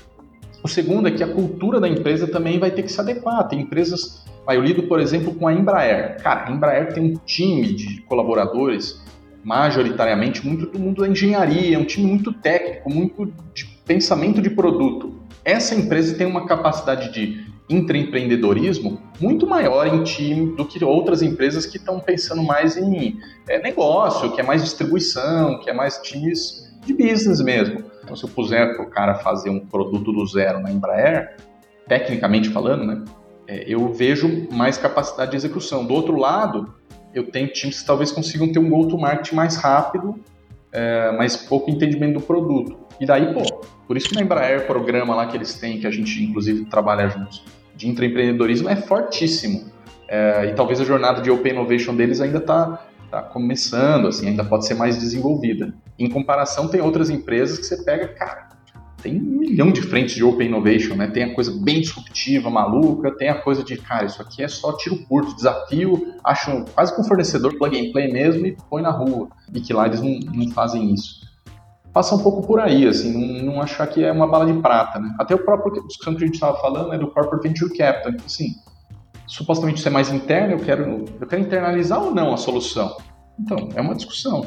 O 0.62 0.68
segundo 0.68 1.08
é 1.08 1.10
que 1.10 1.22
a 1.22 1.28
cultura 1.28 1.78
da 1.78 1.88
empresa 1.88 2.26
também 2.26 2.58
vai 2.58 2.70
ter 2.70 2.82
que 2.82 2.92
se 2.92 3.00
adequar. 3.00 3.46
Tem 3.48 3.60
empresas. 3.60 4.24
eu 4.48 4.62
lido, 4.62 4.84
por 4.84 4.98
exemplo, 4.98 5.34
com 5.34 5.46
a 5.46 5.52
Embraer. 5.52 6.22
Cara, 6.22 6.48
a 6.48 6.52
Embraer 6.52 6.94
tem 6.94 7.02
um 7.02 7.14
time 7.26 7.74
de 7.74 8.00
colaboradores, 8.02 9.02
majoritariamente 9.44 10.46
muito 10.46 10.66
do 10.66 10.78
mundo 10.78 11.02
da 11.02 11.08
engenharia, 11.08 11.76
é 11.76 11.78
um 11.78 11.84
time 11.84 12.06
muito 12.06 12.32
técnico, 12.32 12.90
muito 12.90 13.30
de 13.52 13.66
pensamento 13.84 14.40
de 14.40 14.48
produto 14.48 15.24
essa 15.44 15.74
empresa 15.74 16.16
tem 16.16 16.26
uma 16.26 16.46
capacidade 16.46 17.12
de 17.12 17.43
intraempreendedorismo 17.68 19.00
muito 19.20 19.46
maior 19.46 19.86
em 19.86 20.02
time 20.02 20.54
do 20.54 20.64
que 20.64 20.84
outras 20.84 21.22
empresas 21.22 21.64
que 21.64 21.78
estão 21.78 21.98
pensando 21.98 22.42
mais 22.42 22.76
em 22.76 23.18
é, 23.48 23.58
negócio, 23.60 24.32
que 24.32 24.40
é 24.40 24.44
mais 24.44 24.62
distribuição, 24.62 25.60
que 25.60 25.70
é 25.70 25.72
mais 25.72 25.98
times 25.98 26.72
de 26.84 26.92
business 26.92 27.40
mesmo. 27.40 27.84
Então, 28.02 28.14
se 28.14 28.24
eu 28.24 28.28
puser 28.28 28.76
para 28.76 28.84
o 28.84 28.90
cara 28.90 29.14
fazer 29.14 29.48
um 29.48 29.60
produto 29.60 30.12
do 30.12 30.26
zero 30.26 30.60
na 30.60 30.70
Embraer, 30.70 31.36
tecnicamente 31.88 32.50
falando, 32.50 32.84
né, 32.84 33.04
é, 33.46 33.64
eu 33.66 33.92
vejo 33.92 34.46
mais 34.52 34.76
capacidade 34.76 35.30
de 35.30 35.36
execução. 35.36 35.86
Do 35.86 35.94
outro 35.94 36.16
lado, 36.16 36.74
eu 37.14 37.30
tenho 37.30 37.48
times 37.48 37.80
que 37.80 37.86
talvez 37.86 38.12
consigam 38.12 38.50
ter 38.52 38.58
um 38.58 38.68
go-to-market 38.68 39.32
mais 39.32 39.56
rápido, 39.56 40.18
é, 40.72 41.12
mas 41.12 41.36
pouco 41.36 41.70
entendimento 41.70 42.18
do 42.18 42.20
produto. 42.20 42.83
E 43.00 43.06
daí, 43.06 43.32
pô, 43.32 43.42
por 43.86 43.96
isso 43.96 44.08
que 44.08 44.14
na 44.14 44.22
Embraer, 44.22 44.66
programa 44.66 45.14
lá 45.14 45.26
que 45.26 45.36
eles 45.36 45.54
têm, 45.54 45.78
que 45.78 45.86
a 45.86 45.90
gente 45.90 46.22
inclusive 46.22 46.64
trabalha 46.66 47.08
juntos, 47.08 47.42
de 47.76 47.88
intraempreendedorismo, 47.88 48.68
é 48.68 48.76
fortíssimo. 48.76 49.72
É, 50.08 50.46
e 50.46 50.54
talvez 50.54 50.80
a 50.80 50.84
jornada 50.84 51.20
de 51.20 51.30
Open 51.30 51.52
Innovation 51.52 51.94
deles 51.94 52.20
ainda 52.20 52.38
está 52.38 52.86
tá 53.10 53.22
começando, 53.22 54.08
assim, 54.08 54.28
ainda 54.28 54.44
pode 54.44 54.66
ser 54.66 54.74
mais 54.74 54.98
desenvolvida. 54.98 55.74
Em 55.98 56.08
comparação, 56.08 56.68
tem 56.68 56.80
outras 56.80 57.10
empresas 57.10 57.58
que 57.58 57.64
você 57.64 57.82
pega, 57.82 58.08
cara, 58.08 58.48
tem 59.02 59.18
um 59.18 59.38
milhão 59.38 59.70
de 59.70 59.82
frentes 59.82 60.14
de 60.14 60.24
Open 60.24 60.48
Innovation, 60.48 60.94
né? 60.94 61.08
Tem 61.08 61.24
a 61.24 61.34
coisa 61.34 61.52
bem 61.62 61.80
disruptiva, 61.80 62.48
maluca, 62.48 63.10
tem 63.10 63.28
a 63.28 63.34
coisa 63.34 63.62
de, 63.62 63.76
cara, 63.76 64.06
isso 64.06 64.22
aqui 64.22 64.42
é 64.42 64.48
só 64.48 64.76
tiro 64.76 64.96
curto, 65.04 65.34
desafio, 65.36 66.14
acho 66.24 66.64
quase 66.74 66.94
que 66.94 67.00
um 67.00 67.04
fornecedor 67.04 67.56
plug 67.58 67.78
and 67.78 67.92
play 67.92 68.10
mesmo 68.10 68.46
e 68.46 68.56
põe 68.70 68.82
na 68.82 68.90
rua. 68.90 69.28
E 69.52 69.60
que 69.60 69.72
lá 69.72 69.86
eles 69.86 70.00
não, 70.00 70.18
não 70.32 70.50
fazem 70.50 70.92
isso 70.92 71.23
passa 71.94 72.16
um 72.16 72.18
pouco 72.18 72.44
por 72.44 72.58
aí, 72.58 72.88
assim, 72.88 73.12
não, 73.12 73.52
não, 73.52 73.62
achar 73.62 73.86
que 73.86 74.02
é 74.02 74.10
uma 74.10 74.26
bala 74.26 74.52
de 74.52 74.60
prata, 74.60 74.98
né? 74.98 75.14
Até 75.16 75.32
o 75.32 75.38
próprio 75.38 75.86
discussão 75.86 76.16
que 76.16 76.24
a 76.24 76.26
gente 76.26 76.34
estava 76.34 76.60
falando 76.60 76.92
é 76.92 76.98
do 76.98 77.06
corporate 77.06 77.46
venture 77.46 77.72
capital, 77.74 78.12
então, 78.12 78.26
assim, 78.26 78.48
supostamente 79.28 79.78
isso 79.78 79.86
é 79.86 79.92
mais 79.92 80.10
interno, 80.10 80.54
eu 80.54 80.58
quero, 80.58 81.04
eu 81.20 81.26
quero 81.26 81.40
internalizar 81.40 82.02
ou 82.02 82.12
não 82.12 82.34
a 82.34 82.36
solução? 82.36 82.96
Então, 83.38 83.68
é 83.76 83.80
uma 83.80 83.94
discussão. 83.94 84.44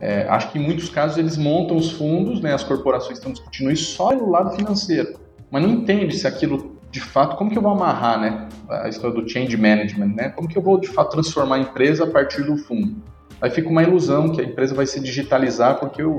É, 0.00 0.26
acho 0.28 0.50
que 0.50 0.58
em 0.58 0.62
muitos 0.62 0.88
casos 0.88 1.16
eles 1.16 1.36
montam 1.36 1.76
os 1.76 1.92
fundos, 1.92 2.40
né, 2.40 2.52
as 2.52 2.64
corporações 2.64 3.18
estão 3.18 3.30
discutindo 3.30 3.70
isso 3.70 3.94
só 3.94 4.12
no 4.12 4.28
lado 4.28 4.56
financeiro, 4.56 5.14
mas 5.48 5.62
não 5.62 5.70
entende 5.70 6.16
se 6.16 6.26
aquilo 6.26 6.76
de 6.90 7.00
fato, 7.00 7.36
como 7.36 7.50
que 7.50 7.56
eu 7.56 7.62
vou 7.62 7.70
amarrar, 7.70 8.18
né, 8.18 8.48
a 8.68 8.88
história 8.88 9.14
do 9.14 9.28
change 9.28 9.56
management, 9.56 10.14
né, 10.16 10.28
como 10.30 10.48
que 10.48 10.58
eu 10.58 10.62
vou 10.62 10.80
de 10.80 10.88
fato 10.88 11.12
transformar 11.12 11.56
a 11.56 11.60
empresa 11.60 12.02
a 12.02 12.06
partir 12.08 12.42
do 12.42 12.56
fundo. 12.56 12.96
Aí 13.40 13.48
fica 13.48 13.68
uma 13.68 13.82
ilusão 13.82 14.30
que 14.30 14.40
a 14.40 14.44
empresa 14.44 14.74
vai 14.74 14.86
se 14.86 14.98
digitalizar 15.00 15.78
porque 15.78 16.02
eu 16.02 16.16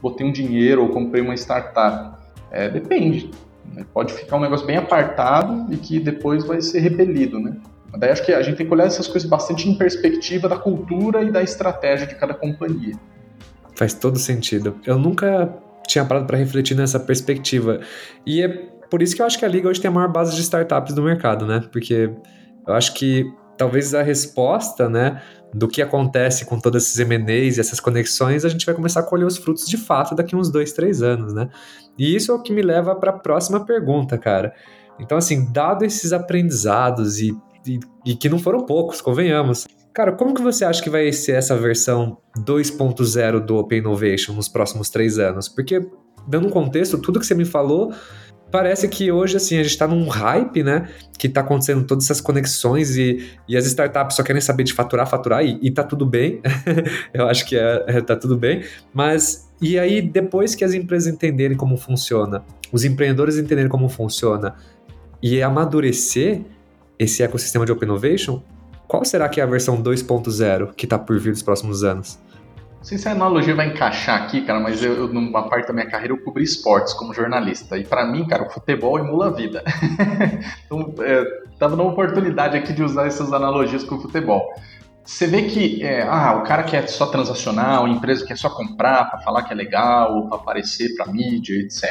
botei 0.00 0.26
um 0.26 0.32
dinheiro 0.32 0.82
ou 0.82 0.88
comprei 0.88 1.22
uma 1.22 1.34
startup. 1.34 2.18
É, 2.50 2.68
depende. 2.68 3.30
Né? 3.72 3.84
Pode 3.92 4.12
ficar 4.12 4.36
um 4.36 4.40
negócio 4.40 4.66
bem 4.66 4.76
apartado 4.76 5.72
e 5.72 5.76
que 5.76 6.00
depois 6.00 6.44
vai 6.44 6.60
ser 6.60 6.80
repelido, 6.80 7.38
né? 7.38 7.56
Mas 7.90 8.00
daí 8.00 8.10
acho 8.10 8.24
que 8.24 8.32
a 8.32 8.42
gente 8.42 8.56
tem 8.56 8.66
que 8.66 8.72
olhar 8.72 8.86
essas 8.86 9.08
coisas 9.08 9.28
bastante 9.28 9.68
em 9.68 9.76
perspectiva 9.76 10.48
da 10.48 10.56
cultura 10.56 11.22
e 11.22 11.30
da 11.30 11.42
estratégia 11.42 12.06
de 12.06 12.14
cada 12.14 12.34
companhia. 12.34 12.94
Faz 13.74 13.94
todo 13.94 14.18
sentido. 14.18 14.76
Eu 14.86 14.98
nunca 14.98 15.52
tinha 15.86 16.04
parado 16.04 16.26
para 16.26 16.36
refletir 16.36 16.76
nessa 16.76 17.00
perspectiva. 17.00 17.80
E 18.24 18.42
é 18.42 18.48
por 18.88 19.02
isso 19.02 19.14
que 19.14 19.22
eu 19.22 19.26
acho 19.26 19.38
que 19.38 19.44
a 19.44 19.48
Liga 19.48 19.68
hoje 19.68 19.80
tem 19.80 19.88
a 19.88 19.92
maior 19.92 20.08
base 20.08 20.34
de 20.34 20.42
startups 20.42 20.94
do 20.94 21.02
mercado, 21.02 21.46
né? 21.46 21.62
Porque 21.72 22.10
eu 22.66 22.74
acho 22.74 22.94
que 22.94 23.24
talvez 23.56 23.94
a 23.94 24.02
resposta, 24.02 24.88
né, 24.88 25.20
do 25.52 25.66
que 25.66 25.82
acontece 25.82 26.44
com 26.44 26.58
todos 26.58 26.84
esses 26.84 26.98
M&As 26.98 27.56
e 27.56 27.60
essas 27.60 27.80
conexões, 27.80 28.44
a 28.44 28.48
gente 28.48 28.64
vai 28.64 28.74
começar 28.74 29.00
a 29.00 29.02
colher 29.02 29.26
os 29.26 29.36
frutos 29.36 29.66
de 29.66 29.76
fato 29.76 30.14
daqui 30.14 30.36
uns 30.36 30.50
dois, 30.50 30.72
três 30.72 31.02
anos, 31.02 31.32
né? 31.32 31.48
E 31.98 32.14
isso 32.14 32.30
é 32.30 32.34
o 32.34 32.42
que 32.42 32.52
me 32.52 32.62
leva 32.62 32.94
para 32.94 33.10
a 33.10 33.18
próxima 33.18 33.64
pergunta, 33.64 34.16
cara. 34.16 34.54
Então, 34.98 35.18
assim, 35.18 35.50
dado 35.50 35.84
esses 35.84 36.12
aprendizados 36.12 37.18
e, 37.18 37.36
e, 37.66 37.80
e, 38.06 38.14
que 38.14 38.28
não 38.28 38.38
foram 38.38 38.64
poucos, 38.64 39.00
convenhamos, 39.00 39.66
cara, 39.92 40.12
como 40.12 40.34
que 40.34 40.42
você 40.42 40.64
acha 40.64 40.82
que 40.82 40.90
vai 40.90 41.12
ser 41.12 41.32
essa 41.32 41.56
versão 41.56 42.18
2.0 42.38 43.40
do 43.40 43.56
Open 43.56 43.78
Innovation 43.78 44.34
nos 44.34 44.48
próximos 44.48 44.90
três 44.90 45.18
anos? 45.18 45.48
Porque, 45.48 45.84
dando 46.28 46.48
um 46.48 46.50
contexto, 46.50 46.98
tudo 46.98 47.18
que 47.18 47.26
você 47.26 47.34
me 47.34 47.44
falou 47.46 47.92
parece 48.50 48.88
que 48.88 49.10
hoje, 49.12 49.36
assim, 49.36 49.56
a 49.56 49.62
gente 49.62 49.72
está 49.72 49.86
num 49.86 50.08
hype, 50.08 50.62
né? 50.62 50.88
Que 51.18 51.26
está 51.26 51.40
acontecendo 51.40 51.84
todas 51.84 52.04
essas 52.04 52.20
conexões 52.20 52.96
e, 52.96 53.30
e 53.48 53.56
as 53.56 53.66
startups 53.66 54.16
só 54.16 54.22
querem 54.22 54.40
saber 54.40 54.64
de 54.64 54.72
faturar, 54.72 55.06
faturar, 55.06 55.44
e, 55.44 55.58
e 55.62 55.70
tá 55.70 55.82
tudo 55.82 56.04
bem. 56.04 56.40
Eu 57.14 57.26
acho 57.28 57.46
que 57.46 57.56
é, 57.56 57.84
é, 57.86 58.00
tá 58.00 58.16
tudo 58.16 58.36
bem. 58.36 58.62
Mas, 58.92 59.50
e 59.60 59.78
aí, 59.78 60.02
depois 60.02 60.54
que 60.54 60.64
as 60.64 60.74
empresas 60.74 61.12
entenderem 61.12 61.56
como 61.56 61.76
funciona, 61.76 62.42
os 62.72 62.84
empreendedores 62.84 63.36
entenderem 63.36 63.70
como 63.70 63.88
funciona 63.88 64.54
e 65.22 65.42
amadurecer 65.42 66.42
esse 66.98 67.22
ecossistema 67.22 67.64
de 67.64 67.72
Open 67.72 67.88
Innovation, 67.88 68.42
qual 68.86 69.04
será 69.04 69.28
que 69.28 69.40
é 69.40 69.44
a 69.44 69.46
versão 69.46 69.82
2.0 69.82 70.74
que 70.74 70.84
está 70.84 70.98
por 70.98 71.18
vir 71.18 71.30
nos 71.30 71.42
próximos 71.42 71.84
anos? 71.84 72.18
Não 72.80 72.84
sei 72.86 72.96
se 72.96 73.06
a 73.10 73.12
analogia 73.12 73.54
vai 73.54 73.66
encaixar 73.66 74.22
aqui, 74.22 74.40
cara, 74.40 74.58
mas 74.58 74.82
eu, 74.82 74.94
eu, 74.94 75.08
numa 75.08 75.50
parte 75.50 75.68
da 75.68 75.74
minha 75.74 75.84
carreira, 75.84 76.14
eu 76.14 76.24
cobri 76.24 76.42
esportes 76.42 76.94
como 76.94 77.12
jornalista. 77.12 77.76
E 77.76 77.84
para 77.84 78.06
mim, 78.06 78.26
cara, 78.26 78.46
o 78.46 78.50
futebol 78.50 78.98
emula 78.98 79.26
a 79.26 79.30
vida. 79.30 79.62
então, 80.64 80.94
é, 81.00 81.24
tava 81.58 81.76
numa 81.76 81.90
oportunidade 81.90 82.56
aqui 82.56 82.72
de 82.72 82.82
usar 82.82 83.06
essas 83.06 83.34
analogias 83.34 83.84
com 83.84 83.96
o 83.96 84.00
futebol. 84.00 84.42
Você 85.04 85.26
vê 85.26 85.42
que 85.42 85.82
é, 85.82 86.08
ah, 86.08 86.36
o 86.36 86.42
cara 86.42 86.62
quer 86.62 86.88
só 86.88 87.04
transacional, 87.04 87.86
empresa 87.86 88.24
quer 88.24 88.38
só 88.38 88.48
comprar 88.48 89.10
para 89.10 89.20
falar 89.20 89.42
que 89.42 89.52
é 89.52 89.56
legal, 89.56 90.26
para 90.28 90.38
aparecer 90.38 90.96
para 90.96 91.12
mídia, 91.12 91.56
etc. 91.56 91.84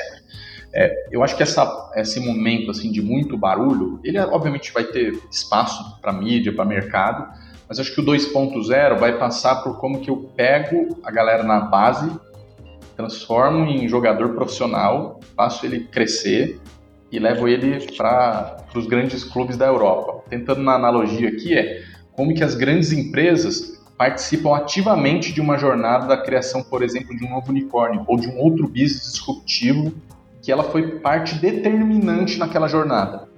É, 0.74 1.08
eu 1.12 1.24
acho 1.24 1.36
que 1.38 1.44
essa, 1.44 1.92
esse 1.98 2.20
momento 2.20 2.72
assim 2.72 2.92
de 2.92 3.02
muito 3.02 3.38
barulho, 3.38 4.00
ele 4.04 4.20
obviamente 4.20 4.72
vai 4.72 4.86
ter 4.86 5.14
espaço 5.30 6.00
para 6.02 6.12
mídia, 6.12 6.52
para 6.52 6.66
mercado, 6.66 7.28
mas 7.70 7.80
acho 7.80 7.94
que 7.94 8.02
o 8.02 8.04
2.0 8.04 8.98
vai 8.98 9.20
passar 9.20 9.58
por 9.58 9.78
como 9.78 10.00
que 10.00 10.10
eu 10.10 10.32
pego 10.36 10.98
a 11.04 11.12
galera 11.12 11.44
na 11.44 11.60
base, 11.60 12.12
transformo 12.98 13.66
em 13.68 13.88
jogador 13.88 14.34
profissional, 14.34 15.20
faço 15.36 15.68
ele 15.68 15.82
crescer 15.82 16.60
e 17.12 17.20
levo 17.20 17.48
ele 17.48 17.86
para 17.96 18.58
os 18.76 18.88
grandes 18.88 19.24
clubes 19.24 19.56
da 19.56 19.68
Europa. 19.68 20.24
Tentando 20.28 20.62
uma 20.62 20.74
analogia 20.74 21.30
aqui 21.30 21.56
é 21.56 21.84
como 22.14 22.34
que 22.34 22.44
as 22.44 22.56
grandes 22.56 22.92
empresas 22.92 23.80
participam 23.96 24.56
ativamente 24.56 25.32
de 25.32 25.40
uma 25.40 25.58
jornada 25.58 26.08
da 26.08 26.18
criação, 26.18 26.64
por 26.64 26.82
exemplo, 26.82 27.16
de 27.16 27.24
um 27.24 27.30
novo 27.30 27.50
unicórnio 27.50 28.04
ou 28.08 28.20
de 28.20 28.28
um 28.28 28.40
outro 28.40 28.68
business 28.68 29.12
disruptivo 29.12 29.94
que 30.42 30.52
ela 30.52 30.64
foi 30.64 31.00
parte 31.00 31.36
determinante 31.36 32.40
naquela 32.40 32.68
jornada. 32.68 33.29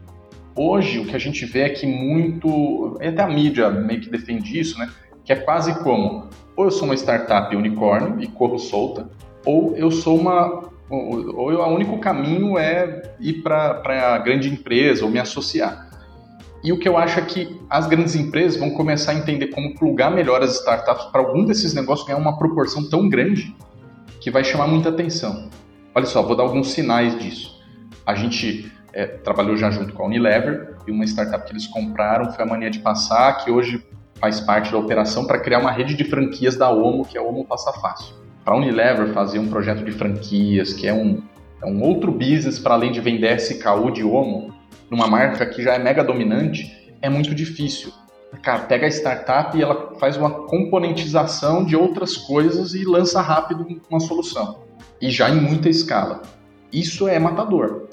Hoje, 0.56 1.00
o 1.00 1.06
que 1.06 1.16
a 1.16 1.20
gente 1.20 1.46
vê 1.46 1.62
é 1.62 1.70
que 1.70 1.86
muito. 1.86 2.98
Até 3.00 3.22
a 3.22 3.28
mídia 3.28 3.70
meio 3.70 4.02
que 4.02 4.10
defende 4.10 4.60
isso, 4.60 4.78
né? 4.78 4.90
Que 5.24 5.34
é 5.34 5.36
quase 5.36 5.74
como: 5.82 6.28
ou 6.56 6.66
eu 6.66 6.72
sou 6.72 6.86
uma 6.86 6.96
startup 6.96 7.56
unicórnio 7.56 8.22
e 8.22 8.28
corro 8.28 8.58
solta, 8.58 9.10
ou 9.46 9.76
eu 9.78 9.90
sou 9.90 10.18
uma. 10.18 10.70
Ou 10.90 11.52
eu, 11.52 11.60
o 11.62 11.74
único 11.74 11.98
caminho 12.00 12.58
é 12.58 13.14
ir 13.20 13.42
para 13.42 13.82
a 14.16 14.18
grande 14.18 14.50
empresa 14.50 15.06
ou 15.06 15.12
me 15.12 15.20
associar. 15.20 15.90
E 16.64 16.72
o 16.72 16.78
que 16.78 16.88
eu 16.88 16.98
acho 16.98 17.18
é 17.18 17.24
que 17.24 17.60
as 17.70 17.88
grandes 17.88 18.14
empresas 18.16 18.60
vão 18.60 18.72
começar 18.72 19.14
a 19.14 19.16
entender 19.16 19.48
como 19.48 19.74
plugar 19.76 20.12
melhor 20.12 20.44
as 20.44 20.58
startups 20.58 21.06
para 21.06 21.22
algum 21.22 21.44
desses 21.46 21.74
negócios 21.74 22.06
ganhar 22.06 22.20
uma 22.20 22.38
proporção 22.38 22.88
tão 22.88 23.10
grande 23.10 23.56
que 24.20 24.30
vai 24.30 24.44
chamar 24.44 24.68
muita 24.68 24.90
atenção. 24.90 25.50
Olha 25.96 26.06
só, 26.06 26.22
vou 26.22 26.36
dar 26.36 26.44
alguns 26.44 26.72
sinais 26.72 27.18
disso. 27.18 27.60
A 28.06 28.14
gente 28.14 28.72
é, 28.94 29.06
trabalhou 29.06 29.56
já 29.56 29.70
junto 29.70 29.94
com 29.94 30.04
a 30.04 30.06
Unilever, 30.06 30.76
e 30.88 30.92
uma 30.92 31.06
startup 31.06 31.46
que 31.46 31.52
eles 31.52 31.68
compraram 31.68 32.32
foi 32.32 32.44
a 32.44 32.48
Mania 32.48 32.70
de 32.70 32.80
Passar, 32.80 33.44
que 33.44 33.52
hoje 33.52 33.84
faz 34.20 34.40
parte 34.40 34.72
da 34.72 34.78
operação 34.78 35.26
para 35.26 35.40
criar 35.40 35.60
uma 35.60 35.72
rede 35.72 35.96
de 35.96 36.04
franquias 36.04 36.56
da 36.56 36.70
Omo, 36.70 37.06
que 37.06 37.18
é 37.18 37.22
a 37.22 37.24
Omo 37.24 37.46
Passa 37.46 37.74
Fácil. 37.74 38.16
Para 38.44 38.54
a 38.54 38.58
Unilever 38.58 39.14
fazer 39.14 39.40
um 39.40 39.48
projeto 39.48 39.84
de 39.84 39.92
franquias, 39.92 40.74
que 40.74 40.88
é 40.88 40.94
um, 40.94 41.22
é 41.62 41.66
um 41.66 41.82
outro 41.82 42.12
business 42.12 42.60
para 42.60 42.74
além 42.74 42.92
de 42.92 43.02
vender 43.02 43.36
SKU 43.38 43.92
de 43.92 44.04
Omo, 44.04 44.54
numa 44.90 45.08
marca 45.08 45.46
que 45.46 45.64
já 45.64 45.74
é 45.74 45.80
mega 45.80 46.04
dominante, 46.04 46.94
é 47.02 47.10
muito 47.10 47.34
difícil. 47.34 47.92
Cara, 48.42 48.64
pega 48.64 48.86
a 48.86 48.90
startup 48.90 49.58
e 49.58 49.62
ela 49.62 49.96
faz 50.00 50.16
uma 50.18 50.30
componentização 50.30 51.66
de 51.66 51.76
outras 51.76 52.16
coisas 52.16 52.74
e 52.74 52.86
lança 52.86 53.22
rápido 53.22 53.66
uma 53.90 54.00
solução. 54.00 54.64
E 55.02 55.10
já 55.10 55.30
em 55.30 55.42
muita 55.42 55.68
escala. 55.68 56.22
Isso 56.72 57.08
é 57.08 57.20
matador. 57.20 57.90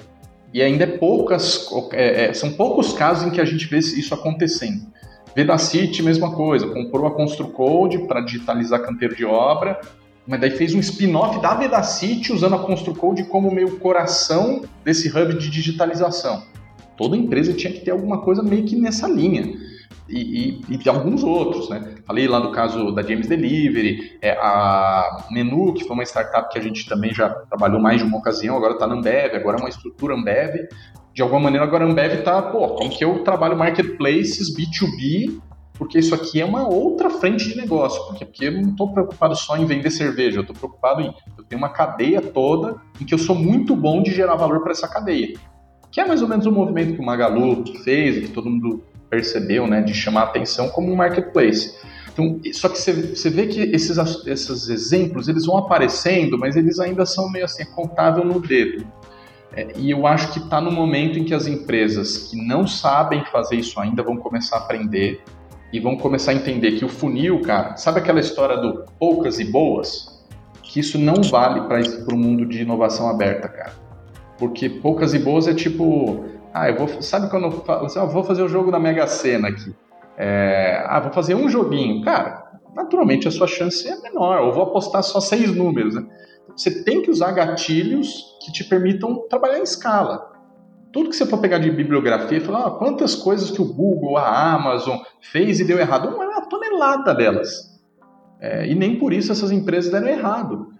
E 0.52 0.62
ainda 0.62 0.84
é 0.84 0.87
poucas, 0.87 1.68
é, 1.92 2.26
é, 2.26 2.32
são 2.32 2.52
poucos 2.52 2.92
casos 2.92 3.26
em 3.26 3.30
que 3.30 3.40
a 3.40 3.44
gente 3.44 3.66
vê 3.66 3.78
isso 3.78 4.14
acontecendo. 4.14 4.87
Vedacity, 5.34 6.02
mesma 6.02 6.34
coisa, 6.34 6.66
comprou 6.68 7.06
a 7.06 7.11
Construcode 7.11 7.98
para 8.06 8.20
digitalizar 8.20 8.82
canteiro 8.82 9.14
de 9.14 9.24
obra, 9.24 9.80
mas 10.26 10.40
daí 10.40 10.50
fez 10.50 10.74
um 10.74 10.80
spin-off 10.80 11.40
da 11.40 11.54
Vedacity 11.54 12.32
usando 12.32 12.56
a 12.56 12.58
Construcode 12.58 13.24
como 13.24 13.50
meio 13.50 13.78
coração 13.78 14.62
desse 14.84 15.08
hub 15.08 15.38
de 15.38 15.50
digitalização. 15.50 16.42
Toda 16.96 17.16
empresa 17.16 17.52
tinha 17.52 17.72
que 17.72 17.80
ter 17.80 17.92
alguma 17.92 18.22
coisa 18.22 18.42
meio 18.42 18.64
que 18.64 18.74
nessa 18.74 19.06
linha 19.06 19.52
e, 20.09 20.61
e, 20.68 20.81
e 20.85 20.88
alguns 20.88 21.22
outros, 21.22 21.68
né? 21.68 21.96
Falei 22.07 22.27
lá 22.27 22.40
do 22.40 22.51
caso 22.51 22.92
da 22.92 23.03
James 23.03 23.27
Delivery, 23.27 24.18
é, 24.22 24.33
a 24.33 25.27
Menu, 25.31 25.74
que 25.74 25.85
foi 25.85 25.94
uma 25.94 26.03
startup 26.03 26.51
que 26.51 26.59
a 26.59 26.62
gente 26.62 26.88
também 26.88 27.12
já 27.12 27.29
trabalhou 27.29 27.81
mais 27.81 28.01
de 28.01 28.07
uma 28.07 28.18
ocasião, 28.18 28.57
agora 28.57 28.74
está 28.74 28.87
na 28.87 28.94
Ambev, 28.94 29.35
agora 29.35 29.59
é 29.59 29.61
uma 29.61 29.68
estrutura 29.68 30.14
Ambev. 30.14 30.66
De 31.12 31.22
alguma 31.22 31.40
maneira, 31.40 31.66
agora 31.66 31.85
a 31.85 31.88
Ambev 31.88 32.20
está, 32.20 32.40
pô, 32.40 32.68
como 32.68 32.90
que 32.90 33.05
eu 33.05 33.22
trabalho 33.22 33.57
marketplaces, 33.57 34.55
B2B, 34.57 35.40
porque 35.74 35.98
isso 35.98 36.14
aqui 36.14 36.40
é 36.40 36.44
uma 36.44 36.66
outra 36.66 37.11
frente 37.11 37.48
de 37.48 37.57
negócio, 37.57 38.05
porque, 38.07 38.24
porque 38.24 38.46
eu 38.46 38.53
não 38.53 38.70
estou 38.70 38.92
preocupado 38.92 39.37
só 39.37 39.57
em 39.57 39.64
vender 39.64 39.90
cerveja, 39.90 40.38
eu 40.38 40.40
estou 40.42 40.57
preocupado 40.57 41.03
em, 41.03 41.14
eu 41.37 41.44
tenho 41.44 41.61
uma 41.61 41.68
cadeia 41.68 42.20
toda 42.20 42.77
em 43.01 43.05
que 43.05 43.14
eu 43.14 43.18
sou 43.18 43.37
muito 43.37 43.77
bom 43.77 44.03
de 44.03 44.11
gerar 44.11 44.37
valor 44.37 44.61
para 44.62 44.72
essa 44.72 44.88
cadeia. 44.88 45.35
Que 45.90 46.01
é 46.01 46.07
mais 46.07 46.20
ou 46.20 46.29
menos 46.29 46.46
o 46.46 46.53
movimento 46.53 46.94
que 46.94 47.01
o 47.01 47.05
Magalu 47.05 47.64
fez, 47.85 48.27
que 48.27 48.33
todo 48.33 48.51
mundo 48.51 48.83
percebeu, 49.09 49.66
né, 49.66 49.81
de 49.81 49.94
chamar 49.94 50.25
atenção 50.25 50.68
como 50.68 50.92
um 50.92 50.97
marketplace. 50.97 51.75
Então, 52.12 52.40
só 52.53 52.68
que 52.68 52.79
você 52.79 53.31
vê 53.31 53.47
que 53.47 53.61
esses, 53.61 53.97
esses 54.27 54.68
exemplos 54.68 55.29
eles 55.29 55.47
vão 55.47 55.57
aparecendo, 55.57 56.37
mas 56.37 56.57
eles 56.57 56.81
ainda 56.81 57.07
são 57.07 57.31
meio 57.31 57.44
assim, 57.44 57.64
contável 57.64 58.25
no 58.25 58.40
dedo. 58.40 58.85
É, 59.55 59.68
e 59.77 59.90
eu 59.90 60.07
acho 60.07 60.33
que 60.33 60.38
está 60.38 60.61
no 60.61 60.71
momento 60.71 61.18
em 61.18 61.25
que 61.25 61.33
as 61.33 61.47
empresas 61.47 62.29
que 62.29 62.37
não 62.37 62.66
sabem 62.66 63.25
fazer 63.27 63.57
isso 63.57 63.81
ainda 63.81 64.03
vão 64.03 64.16
começar 64.16 64.57
a 64.57 64.59
aprender 64.61 65.23
e 65.73 65.81
vão 65.81 65.97
começar 65.97 66.33
a 66.33 66.35
entender 66.35 66.73
que 66.73 66.85
o 66.85 66.88
funil, 66.88 67.40
cara, 67.40 67.77
sabe 67.77 68.01
aquela 68.01 68.21
história 68.21 68.57
do 68.57 68.85
poucas 68.99 69.38
e 69.38 69.44
boas? 69.44 70.25
Que 70.62 70.81
isso 70.81 70.99
não 70.99 71.23
vale 71.23 71.62
para 71.62 72.14
o 72.14 72.18
mundo 72.18 72.44
de 72.44 72.62
inovação 72.62 73.09
aberta, 73.09 73.49
cara. 73.49 73.73
Porque 74.38 74.68
poucas 74.68 75.14
e 75.14 75.18
boas 75.18 75.49
é 75.49 75.55
tipo, 75.55 76.25
ah, 76.62 76.71
eu 76.71 76.77
vou. 76.77 77.03
Sabe 77.03 77.31
quando 77.31 77.44
eu 77.44 77.53
falo 77.53 77.87
assim, 77.87 77.99
ah, 77.99 78.05
vou 78.05 78.25
fazer 78.25 78.42
o 78.42 78.49
jogo 78.49 78.71
da 78.71 78.79
Mega 78.79 79.07
Sena 79.07 79.49
aqui? 79.49 79.75
É, 80.16 80.85
ah, 80.87 81.01
vou 81.01 81.12
fazer 81.12 81.35
um 81.35 81.49
joguinho. 81.49 82.05
Cara, 82.05 82.53
naturalmente 82.75 83.29
a 83.29 83.31
sua 83.31 83.47
chance 83.47 83.88
é 83.88 83.97
menor. 84.01 84.40
Ou 84.40 84.53
vou 84.53 84.64
apostar 84.64 85.03
só 85.03 85.21
seis 85.21 85.55
números. 85.55 85.94
Né? 85.94 86.07
Você 86.57 86.83
tem 86.83 87.03
que 87.03 87.11
usar 87.11 87.33
gatilhos 87.33 88.37
que 88.44 88.53
te 88.53 88.64
permitam 88.64 89.27
trabalhar 89.29 89.59
em 89.59 89.62
escala. 89.62 90.33
Tudo 90.92 91.11
que 91.11 91.16
você 91.16 91.27
for 91.27 91.38
pegar 91.38 91.59
de 91.59 91.71
bibliografia 91.71 92.38
e 92.38 92.40
falar 92.40 92.66
ah, 92.66 92.71
quantas 92.71 93.14
coisas 93.14 93.51
que 93.51 93.61
o 93.61 93.73
Google, 93.73 94.16
a 94.16 94.55
Amazon 94.55 94.99
fez 95.21 95.61
e 95.61 95.64
deu 95.64 95.79
errado, 95.79 96.09
uma 96.09 96.49
tonelada 96.49 97.14
delas. 97.14 97.79
É, 98.40 98.66
e 98.66 98.75
nem 98.75 98.99
por 98.99 99.12
isso 99.12 99.31
essas 99.31 99.51
empresas 99.51 99.92
deram 99.92 100.09
errado. 100.09 100.73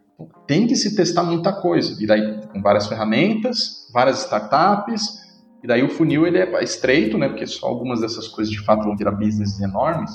Tem 0.47 0.67
que 0.67 0.75
se 0.75 0.97
testar 0.97 1.23
muita 1.23 1.53
coisa. 1.53 2.03
E 2.03 2.07
daí, 2.07 2.41
com 2.53 2.61
várias 2.63 2.87
ferramentas, 2.87 3.89
várias 3.93 4.21
startups, 4.21 5.28
e 5.63 5.67
daí 5.67 5.83
o 5.83 5.89
funil 5.89 6.27
ele 6.27 6.39
é 6.39 6.63
estreito, 6.63 7.19
né? 7.19 7.29
Porque 7.29 7.47
só 7.47 7.67
algumas 7.67 8.01
dessas 8.01 8.29
coisas 8.29 8.53
de 8.53 8.61
fato 8.61 8.85
vão 8.85 8.97
virar 8.97 9.13
business 9.13 9.61
enormes. 9.61 10.11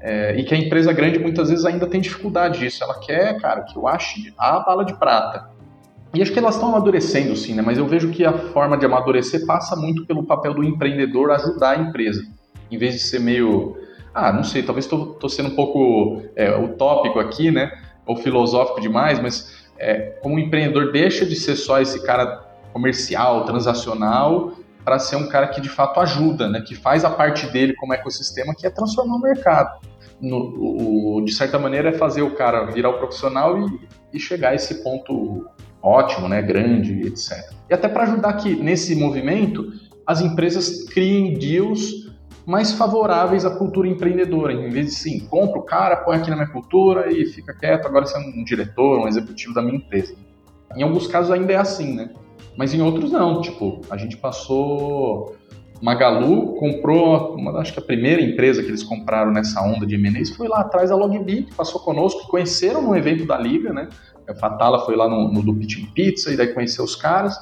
É, 0.00 0.36
e 0.38 0.44
que 0.44 0.54
a 0.54 0.58
empresa 0.58 0.92
grande 0.92 1.18
muitas 1.18 1.48
vezes 1.48 1.64
ainda 1.64 1.86
tem 1.86 2.00
dificuldade 2.00 2.58
disso. 2.58 2.84
Ela 2.84 2.98
quer, 3.00 3.40
cara, 3.40 3.62
que 3.62 3.76
eu 3.76 3.88
ache 3.88 4.32
a 4.36 4.60
bala 4.60 4.84
de 4.84 4.94
prata. 4.98 5.50
E 6.14 6.22
acho 6.22 6.32
que 6.32 6.38
elas 6.38 6.54
estão 6.54 6.68
amadurecendo 6.68 7.34
sim, 7.34 7.54
né? 7.54 7.62
Mas 7.62 7.78
eu 7.78 7.86
vejo 7.86 8.10
que 8.10 8.24
a 8.24 8.32
forma 8.32 8.76
de 8.76 8.84
amadurecer 8.84 9.46
passa 9.46 9.74
muito 9.74 10.06
pelo 10.06 10.24
papel 10.24 10.54
do 10.54 10.62
empreendedor 10.62 11.30
ajudar 11.30 11.70
a 11.70 11.80
empresa. 11.80 12.22
Em 12.70 12.78
vez 12.78 12.94
de 12.94 13.00
ser 13.00 13.20
meio. 13.20 13.76
Ah, 14.14 14.32
não 14.32 14.44
sei, 14.44 14.62
talvez 14.62 14.84
estou 14.84 15.28
sendo 15.28 15.50
um 15.50 15.54
pouco 15.54 16.22
é, 16.34 16.56
utópico 16.56 17.18
aqui, 17.18 17.50
né? 17.50 17.70
Ou 18.06 18.16
filosófico 18.16 18.80
demais, 18.80 19.20
mas 19.20 19.66
é, 19.78 20.18
como 20.22 20.38
empreendedor 20.38 20.92
deixa 20.92 21.24
de 21.26 21.34
ser 21.34 21.56
só 21.56 21.80
esse 21.80 22.04
cara 22.06 22.44
comercial, 22.72 23.44
transacional 23.44 24.52
para 24.86 25.00
ser 25.00 25.16
um 25.16 25.26
cara 25.26 25.48
que 25.48 25.60
de 25.60 25.68
fato 25.68 25.98
ajuda, 25.98 26.48
né, 26.48 26.60
que 26.60 26.76
faz 26.76 27.04
a 27.04 27.10
parte 27.10 27.48
dele 27.48 27.74
como 27.74 27.92
ecossistema, 27.92 28.54
que 28.54 28.64
é 28.64 28.70
transformar 28.70 29.16
o 29.16 29.20
mercado. 29.20 29.80
No, 30.20 31.16
o, 31.16 31.24
de 31.24 31.34
certa 31.34 31.58
maneira, 31.58 31.88
é 31.88 31.92
fazer 31.92 32.22
o 32.22 32.36
cara 32.36 32.66
virar 32.66 32.90
o 32.90 32.98
profissional 32.98 33.58
e, 33.58 33.88
e 34.14 34.20
chegar 34.20 34.50
a 34.50 34.54
esse 34.54 34.84
ponto 34.84 35.44
ótimo, 35.82 36.28
né, 36.28 36.40
grande, 36.40 37.04
etc. 37.04 37.32
E 37.68 37.74
até 37.74 37.88
para 37.88 38.04
ajudar 38.04 38.34
que 38.34 38.54
nesse 38.54 38.94
movimento 38.94 39.72
as 40.06 40.20
empresas 40.20 40.84
criem 40.84 41.34
deals 41.34 42.06
mais 42.46 42.72
favoráveis 42.72 43.44
à 43.44 43.50
cultura 43.50 43.88
empreendedora. 43.88 44.52
Em 44.52 44.70
vez 44.70 44.86
de 44.86 44.92
sim, 44.92 45.18
compra 45.26 45.58
o 45.58 45.62
cara, 45.62 45.96
põe 45.96 46.16
aqui 46.16 46.30
na 46.30 46.36
minha 46.36 46.48
cultura 46.48 47.10
e 47.10 47.26
fica 47.26 47.52
quieto, 47.52 47.86
agora 47.86 48.06
você 48.06 48.16
é 48.16 48.20
um 48.20 48.44
diretor, 48.44 49.00
um 49.00 49.08
executivo 49.08 49.52
da 49.52 49.60
minha 49.60 49.78
empresa. 49.78 50.14
Em 50.76 50.84
alguns 50.84 51.08
casos 51.08 51.32
ainda 51.32 51.52
é 51.52 51.56
assim, 51.56 51.92
né? 51.92 52.10
Mas 52.56 52.72
em 52.72 52.80
outros 52.80 53.12
não, 53.12 53.40
tipo, 53.40 53.80
a 53.90 53.96
gente 53.96 54.16
passou. 54.16 55.36
Magalu 55.82 56.54
comprou, 56.54 57.34
uma, 57.34 57.58
acho 57.60 57.74
que 57.74 57.78
a 57.78 57.82
primeira 57.82 58.22
empresa 58.22 58.62
que 58.62 58.68
eles 58.68 58.82
compraram 58.82 59.30
nessa 59.30 59.60
onda 59.60 59.84
de 59.84 59.94
M&As 59.94 60.30
foi 60.30 60.48
lá 60.48 60.60
atrás 60.60 60.90
a 60.90 60.96
Logbit, 60.96 61.54
passou 61.54 61.82
conosco, 61.82 62.26
conheceram 62.28 62.80
no 62.80 62.96
evento 62.96 63.26
da 63.26 63.36
Liga, 63.36 63.74
né? 63.74 63.90
A 64.26 64.34
Fatala 64.34 64.86
foi 64.86 64.96
lá 64.96 65.06
no, 65.06 65.30
no 65.30 65.42
do 65.42 65.54
Pitching 65.54 65.86
Pizza 65.94 66.32
e 66.32 66.36
daí 66.36 66.48
conheceu 66.54 66.82
os 66.82 66.96
caras. 66.96 67.36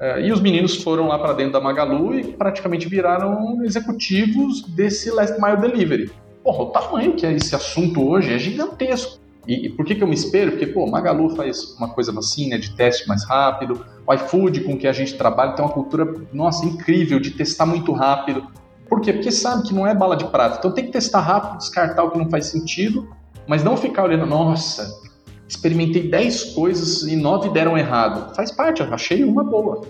Uh, 0.00 0.18
e 0.24 0.32
os 0.32 0.40
meninos 0.40 0.82
foram 0.82 1.08
lá 1.08 1.18
para 1.18 1.34
dentro 1.34 1.52
da 1.52 1.60
Magalu 1.60 2.18
e 2.18 2.32
praticamente 2.32 2.88
viraram 2.88 3.62
executivos 3.62 4.62
desse 4.62 5.10
Last 5.10 5.40
Mile 5.40 5.58
Delivery. 5.58 6.10
Porra, 6.42 6.62
o 6.62 6.66
tamanho 6.66 7.14
que 7.14 7.26
é 7.26 7.32
esse 7.32 7.54
assunto 7.54 8.02
hoje 8.06 8.32
é 8.32 8.38
gigantesco. 8.38 9.23
E, 9.46 9.66
e, 9.66 9.68
por 9.70 9.84
que, 9.84 9.94
que 9.94 10.02
eu 10.02 10.06
me 10.06 10.14
espelho? 10.14 10.52
Porque, 10.52 10.66
pô, 10.66 10.86
Magalu 10.86 11.36
faz 11.36 11.76
uma 11.76 11.88
coisa 11.88 12.16
assim, 12.18 12.48
né, 12.48 12.58
de 12.58 12.74
teste 12.74 13.06
mais 13.06 13.24
rápido, 13.24 13.84
o 14.06 14.14
iFood 14.14 14.60
com 14.60 14.76
que 14.76 14.86
a 14.86 14.92
gente 14.92 15.14
trabalha 15.14 15.52
tem 15.52 15.64
uma 15.64 15.72
cultura, 15.72 16.14
nossa, 16.32 16.64
incrível, 16.64 17.20
de 17.20 17.30
testar 17.30 17.66
muito 17.66 17.92
rápido. 17.92 18.46
Por 18.88 19.00
quê? 19.00 19.12
Porque 19.12 19.30
sabe 19.30 19.66
que 19.66 19.74
não 19.74 19.86
é 19.86 19.94
bala 19.94 20.16
de 20.16 20.24
prata. 20.26 20.58
Então 20.58 20.72
tem 20.72 20.86
que 20.86 20.92
testar 20.92 21.20
rápido, 21.20 21.58
descartar 21.58 22.04
o 22.04 22.10
que 22.10 22.18
não 22.18 22.30
faz 22.30 22.46
sentido, 22.46 23.08
mas 23.46 23.62
não 23.62 23.76
ficar 23.76 24.04
olhando, 24.04 24.26
nossa, 24.26 25.00
experimentei 25.48 26.08
10 26.08 26.54
coisas 26.54 27.02
e 27.02 27.16
9 27.16 27.50
deram 27.50 27.76
errado. 27.76 28.34
Faz 28.34 28.50
parte, 28.50 28.82
achei 28.82 29.24
uma 29.24 29.44
boa. 29.44 29.82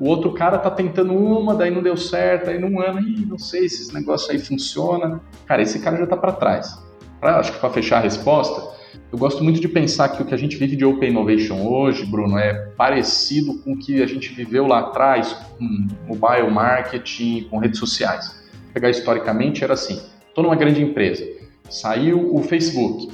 O 0.00 0.08
outro 0.08 0.32
cara 0.32 0.58
tá 0.58 0.70
tentando 0.70 1.14
uma, 1.14 1.54
daí 1.54 1.70
não 1.70 1.82
deu 1.82 1.96
certo, 1.96 2.50
aí 2.50 2.58
num 2.58 2.80
ano, 2.80 3.00
Ih, 3.00 3.24
não 3.26 3.38
sei 3.38 3.68
se 3.68 3.82
esse 3.82 3.94
negócio 3.94 4.32
aí 4.32 4.38
funciona. 4.38 5.20
Cara, 5.46 5.62
esse 5.62 5.78
cara 5.78 5.96
já 5.96 6.06
tá 6.06 6.16
para 6.16 6.32
trás. 6.32 6.76
Pra, 7.20 7.38
acho 7.38 7.52
que 7.52 7.58
para 7.58 7.70
fechar 7.70 7.98
a 7.98 8.00
resposta, 8.00 8.73
eu 9.12 9.18
gosto 9.18 9.44
muito 9.44 9.60
de 9.60 9.68
pensar 9.68 10.08
que 10.08 10.22
o 10.22 10.24
que 10.24 10.34
a 10.34 10.36
gente 10.36 10.56
vive 10.56 10.74
de 10.74 10.84
Open 10.84 11.10
Innovation 11.10 11.66
hoje, 11.66 12.04
Bruno, 12.04 12.38
é 12.38 12.52
parecido 12.76 13.58
com 13.60 13.74
o 13.74 13.78
que 13.78 14.02
a 14.02 14.06
gente 14.06 14.34
viveu 14.34 14.66
lá 14.66 14.80
atrás 14.80 15.32
com 15.56 15.86
mobile 16.06 16.50
marketing, 16.50 17.46
com 17.50 17.58
redes 17.58 17.78
sociais. 17.78 18.42
Pegar 18.72 18.90
historicamente, 18.90 19.62
era 19.62 19.74
assim: 19.74 20.02
estou 20.28 20.42
numa 20.42 20.56
grande 20.56 20.82
empresa, 20.82 21.24
saiu 21.70 22.34
o 22.34 22.42
Facebook. 22.42 23.08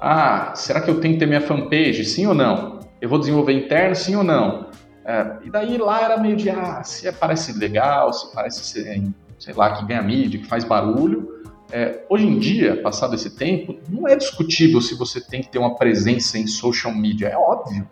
Ah, 0.00 0.52
será 0.54 0.80
que 0.80 0.88
eu 0.88 1.00
tenho 1.00 1.14
que 1.14 1.20
ter 1.20 1.26
minha 1.26 1.40
fanpage? 1.40 2.04
Sim 2.04 2.26
ou 2.26 2.34
não? 2.34 2.80
Eu 3.00 3.08
vou 3.08 3.18
desenvolver 3.18 3.52
interno? 3.52 3.94
Sim 3.96 4.16
ou 4.16 4.22
não? 4.22 4.70
É, 5.04 5.38
e 5.44 5.50
daí 5.50 5.76
lá 5.78 6.02
era 6.02 6.16
meio 6.18 6.36
de, 6.36 6.48
ah, 6.48 6.82
se 6.84 7.10
parece 7.12 7.58
legal, 7.58 8.12
se 8.12 8.32
parece 8.32 9.12
sei 9.40 9.54
lá, 9.54 9.72
que 9.72 9.84
ganha 9.86 10.02
mídia, 10.02 10.38
que 10.38 10.46
faz 10.46 10.62
barulho, 10.62 11.39
é, 11.72 12.04
hoje 12.08 12.26
em 12.26 12.38
dia, 12.38 12.82
passado 12.82 13.14
esse 13.14 13.30
tempo, 13.36 13.76
não 13.88 14.08
é 14.08 14.16
discutível 14.16 14.80
se 14.80 14.94
você 14.94 15.20
tem 15.20 15.40
que 15.40 15.48
ter 15.48 15.58
uma 15.58 15.76
presença 15.76 16.38
em 16.38 16.46
social 16.46 16.94
media, 16.94 17.28
é 17.28 17.36
óbvio. 17.36 17.88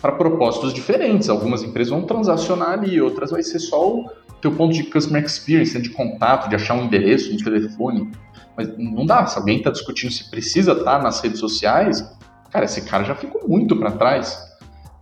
Para 0.00 0.12
propósitos 0.12 0.72
diferentes, 0.72 1.28
algumas 1.28 1.62
empresas 1.62 1.90
vão 1.92 2.02
transacionar 2.02 2.70
ali, 2.70 3.00
outras 3.00 3.30
vai 3.30 3.42
ser 3.42 3.58
só 3.58 3.96
o 3.96 4.10
teu 4.40 4.52
ponto 4.52 4.74
de 4.74 4.84
customer 4.84 5.24
experience, 5.24 5.74
né, 5.74 5.80
de 5.80 5.90
contato, 5.90 6.48
de 6.48 6.56
achar 6.56 6.74
um 6.74 6.84
endereço, 6.84 7.32
um 7.32 7.36
telefone. 7.36 8.10
Mas 8.56 8.76
não 8.76 9.06
dá, 9.06 9.26
se 9.26 9.38
alguém 9.38 9.58
está 9.58 9.70
discutindo 9.70 10.12
se 10.12 10.28
precisa 10.30 10.72
estar 10.72 10.98
tá 10.98 11.02
nas 11.02 11.20
redes 11.20 11.38
sociais, 11.38 12.04
cara, 12.50 12.64
esse 12.64 12.82
cara 12.82 13.04
já 13.04 13.14
ficou 13.14 13.48
muito 13.48 13.76
para 13.76 13.92
trás. 13.92 14.36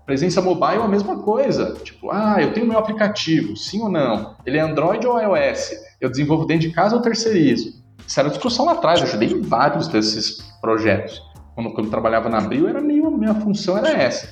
Presença 0.05 0.43
mobile 0.43 0.81
é 0.81 0.85
a 0.85 0.89
mesma 0.89 1.23
coisa. 1.23 1.77
Tipo, 1.83 2.11
ah, 2.11 2.37
eu 2.41 2.53
tenho 2.53 2.67
meu 2.67 2.79
aplicativo, 2.79 3.57
sim 3.57 3.81
ou 3.81 3.89
não? 3.89 4.37
Ele 4.45 4.59
é 4.59 4.61
Android 4.61 5.07
ou 5.07 5.19
iOS? 5.19 5.73
Eu 6.01 6.11
desenvolvo 6.11 6.45
dentro 6.45 6.69
de 6.69 6.75
casa 6.75 6.97
ou 6.97 7.03
terceirizo? 7.03 7.80
Isso 8.11 8.19
era 8.19 8.29
discussão 8.29 8.65
lá 8.67 8.73
atrás, 8.73 8.99
eu 8.99 9.07
ajudei 9.07 9.29
em 9.29 9.41
vários 9.41 9.87
desses 9.87 10.39
projetos. 10.61 11.23
Quando, 11.55 11.71
quando 11.71 11.85
eu 11.85 11.91
trabalhava 11.93 12.29
na 12.29 12.39
Abril, 12.39 12.69
era 12.69 12.81
meio, 12.81 13.09
minha 13.09 13.37
função 13.37 13.79
era 13.79 13.89
essa. 13.89 14.29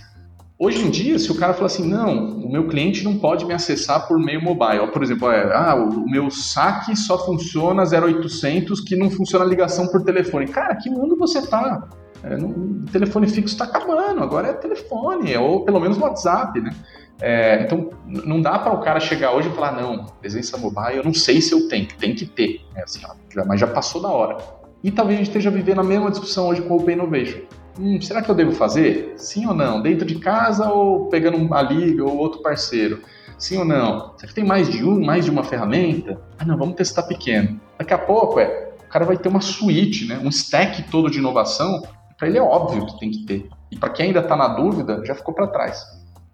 Hoje 0.58 0.84
em 0.84 0.90
dia, 0.90 1.16
se 1.16 1.30
o 1.30 1.36
cara 1.36 1.54
falar 1.54 1.66
assim, 1.66 1.88
não, 1.88 2.38
o 2.40 2.50
meu 2.50 2.66
cliente 2.66 3.04
não 3.04 3.16
pode 3.16 3.44
me 3.44 3.54
acessar 3.54 4.08
por 4.08 4.18
meio 4.18 4.42
mobile, 4.42 4.88
por 4.88 5.00
exemplo, 5.00 5.30
é, 5.30 5.56
ah, 5.56 5.76
o 5.76 6.10
meu 6.10 6.28
saque 6.28 6.96
só 6.96 7.24
funciona 7.24 7.84
0800, 7.84 8.80
que 8.80 8.96
não 8.96 9.08
funciona 9.12 9.44
a 9.44 9.48
ligação 9.48 9.86
por 9.86 10.02
telefone. 10.02 10.48
Cara, 10.48 10.74
que 10.74 10.90
mundo 10.90 11.16
você 11.16 11.46
tá? 11.46 11.88
É, 12.24 12.36
não, 12.36 12.48
o 12.48 12.84
telefone 12.90 13.28
fixo 13.28 13.54
está 13.54 13.66
acabando, 13.66 14.24
agora 14.24 14.48
é 14.48 14.54
telefone, 14.54 15.36
ou 15.36 15.64
pelo 15.64 15.78
menos 15.78 15.96
WhatsApp, 15.96 16.60
né? 16.60 16.74
É, 17.20 17.62
então, 17.62 17.90
não 18.06 18.40
dá 18.40 18.58
para 18.58 18.72
o 18.72 18.80
cara 18.80 19.00
chegar 19.00 19.32
hoje 19.32 19.48
e 19.48 19.52
falar, 19.52 19.72
não, 19.72 20.06
presença 20.20 20.56
mobile, 20.56 20.98
eu 20.98 21.04
não 21.04 21.12
sei 21.12 21.40
se 21.40 21.52
eu 21.52 21.68
tenho, 21.68 21.88
tem 21.98 22.14
que 22.14 22.24
ter, 22.24 22.60
é 22.76 22.82
assim, 22.82 23.00
ó, 23.04 23.44
mas 23.44 23.58
já 23.58 23.66
passou 23.66 24.00
da 24.00 24.08
hora. 24.08 24.36
E 24.82 24.90
talvez 24.90 25.16
a 25.16 25.18
gente 25.18 25.30
esteja 25.30 25.50
vivendo 25.50 25.80
a 25.80 25.84
mesma 25.84 26.10
discussão 26.10 26.48
hoje 26.48 26.62
com 26.62 26.74
o 26.74 26.76
Open 26.76 26.94
Innovation. 26.94 27.40
Hum, 27.78 28.00
será 28.00 28.22
que 28.22 28.30
eu 28.30 28.34
devo 28.34 28.52
fazer? 28.52 29.14
Sim 29.16 29.46
ou 29.46 29.54
não? 29.54 29.82
Dentro 29.82 30.06
de 30.06 30.16
casa 30.16 30.70
ou 30.70 31.08
pegando 31.08 31.36
uma 31.36 31.60
liga 31.62 32.04
ou 32.04 32.16
outro 32.16 32.40
parceiro? 32.42 33.02
Sim 33.36 33.58
ou 33.58 33.64
não? 33.64 34.16
Será 34.16 34.28
que 34.28 34.34
tem 34.34 34.44
mais 34.44 34.68
de 34.68 34.84
um, 34.84 35.04
mais 35.04 35.24
de 35.24 35.30
uma 35.30 35.42
ferramenta? 35.42 36.20
Ah, 36.38 36.44
não, 36.44 36.56
vamos 36.56 36.76
testar 36.76 37.04
pequeno. 37.04 37.60
Daqui 37.76 37.94
a 37.94 37.98
pouco, 37.98 38.38
é, 38.38 38.72
o 38.84 38.88
cara 38.88 39.04
vai 39.04 39.16
ter 39.16 39.28
uma 39.28 39.40
suíte, 39.40 40.06
né, 40.06 40.20
um 40.22 40.28
stack 40.28 40.84
todo 40.90 41.10
de 41.10 41.18
inovação 41.18 41.82
para 42.18 42.26
ele 42.26 42.36
é 42.36 42.42
óbvio 42.42 42.84
que 42.84 42.98
tem 42.98 43.10
que 43.12 43.24
ter. 43.24 43.48
E 43.70 43.76
para 43.76 43.90
quem 43.90 44.06
ainda 44.06 44.18
está 44.18 44.34
na 44.34 44.48
dúvida, 44.48 45.04
já 45.04 45.14
ficou 45.14 45.32
para 45.32 45.46
trás. 45.46 45.80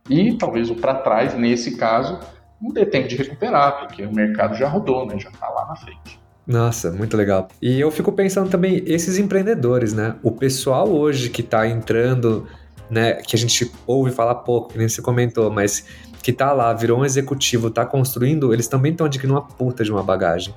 E 0.08 0.34
talvez 0.36 0.70
o 0.70 0.74
para 0.74 0.94
trás, 0.94 1.34
nesse 1.34 1.76
caso, 1.76 2.18
não 2.60 2.70
dê 2.70 2.84
tempo 2.84 3.08
de 3.08 3.16
recuperar, 3.16 3.78
porque 3.78 4.04
o 4.04 4.12
mercado 4.12 4.54
já 4.54 4.68
rodou, 4.68 5.06
né? 5.06 5.18
já 5.18 5.30
está 5.30 5.48
lá 5.48 5.66
na 5.66 5.76
frente. 5.76 6.20
Nossa, 6.46 6.90
muito 6.90 7.16
legal. 7.16 7.48
E 7.60 7.80
eu 7.80 7.90
fico 7.90 8.12
pensando 8.12 8.50
também, 8.50 8.82
esses 8.86 9.18
empreendedores, 9.18 9.94
né? 9.94 10.16
O 10.22 10.30
pessoal 10.30 10.88
hoje 10.88 11.30
que 11.30 11.40
está 11.40 11.66
entrando, 11.66 12.46
né? 12.90 13.14
Que 13.14 13.34
a 13.34 13.38
gente 13.38 13.70
ouve 13.86 14.10
falar 14.10 14.34
pouco, 14.36 14.72
que 14.72 14.78
nem 14.78 14.88
você 14.88 15.00
comentou, 15.00 15.50
mas 15.50 15.86
que 16.22 16.32
tá 16.32 16.52
lá, 16.52 16.72
virou 16.72 17.00
um 17.00 17.04
executivo, 17.04 17.70
tá 17.70 17.84
construindo, 17.84 18.52
eles 18.52 18.66
também 18.66 18.92
estão 18.92 19.06
adquirindo 19.06 19.34
uma 19.38 19.46
puta 19.46 19.84
de 19.84 19.92
uma 19.92 20.02
bagagem. 20.02 20.54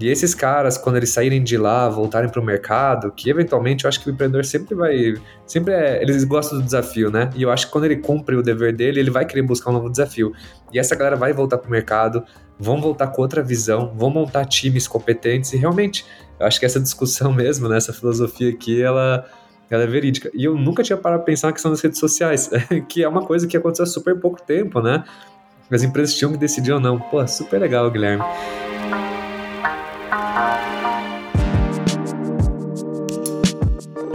E 0.00 0.08
esses 0.08 0.32
caras, 0.32 0.78
quando 0.78 0.96
eles 0.96 1.10
saírem 1.10 1.42
de 1.42 1.56
lá, 1.56 1.88
voltarem 1.88 2.30
para 2.30 2.40
o 2.40 2.44
mercado, 2.44 3.10
que 3.10 3.28
eventualmente 3.28 3.84
eu 3.84 3.88
acho 3.88 4.00
que 4.00 4.08
o 4.08 4.12
empreendedor 4.12 4.44
sempre 4.44 4.74
vai. 4.74 5.14
Sempre 5.44 5.74
é. 5.74 6.00
Eles 6.00 6.22
gostam 6.22 6.58
do 6.58 6.64
desafio, 6.64 7.10
né? 7.10 7.30
E 7.34 7.42
eu 7.42 7.50
acho 7.50 7.66
que 7.66 7.72
quando 7.72 7.84
ele 7.84 7.96
cumpre 7.96 8.36
o 8.36 8.42
dever 8.42 8.74
dele, 8.74 9.00
ele 9.00 9.10
vai 9.10 9.24
querer 9.24 9.42
buscar 9.42 9.70
um 9.70 9.72
novo 9.72 9.90
desafio. 9.90 10.32
E 10.72 10.78
essa 10.78 10.94
galera 10.94 11.16
vai 11.16 11.32
voltar 11.32 11.58
para 11.58 11.66
o 11.66 11.70
mercado, 11.70 12.22
vão 12.58 12.80
voltar 12.80 13.08
com 13.08 13.22
outra 13.22 13.42
visão, 13.42 13.92
vão 13.96 14.08
montar 14.08 14.44
times 14.44 14.86
competentes 14.86 15.52
e 15.52 15.56
realmente, 15.56 16.06
eu 16.38 16.46
acho 16.46 16.60
que 16.60 16.66
essa 16.66 16.78
discussão 16.78 17.32
mesmo, 17.34 17.68
né, 17.68 17.76
essa 17.76 17.92
filosofia 17.92 18.50
aqui, 18.50 18.80
ela. 18.80 19.24
Ela 19.70 19.82
é 19.82 19.86
verídica. 19.86 20.30
E 20.32 20.44
eu 20.44 20.56
nunca 20.56 20.82
tinha 20.82 20.96
parado 20.96 21.22
para 21.22 21.26
pensar 21.26 21.48
na 21.48 21.52
questão 21.52 21.70
das 21.70 21.82
redes 21.82 21.98
sociais, 21.98 22.48
que 22.88 23.04
é 23.04 23.08
uma 23.08 23.26
coisa 23.26 23.46
que 23.46 23.54
aconteceu 23.54 23.82
há 23.82 23.86
super 23.86 24.18
pouco 24.18 24.40
tempo, 24.40 24.80
né? 24.80 25.04
As 25.70 25.82
empresas 25.82 26.14
tinham 26.14 26.32
que 26.32 26.38
decidir 26.38 26.72
ou 26.72 26.80
não. 26.80 26.98
Pô, 26.98 27.26
super 27.26 27.60
legal, 27.60 27.90
Guilherme. 27.90 28.24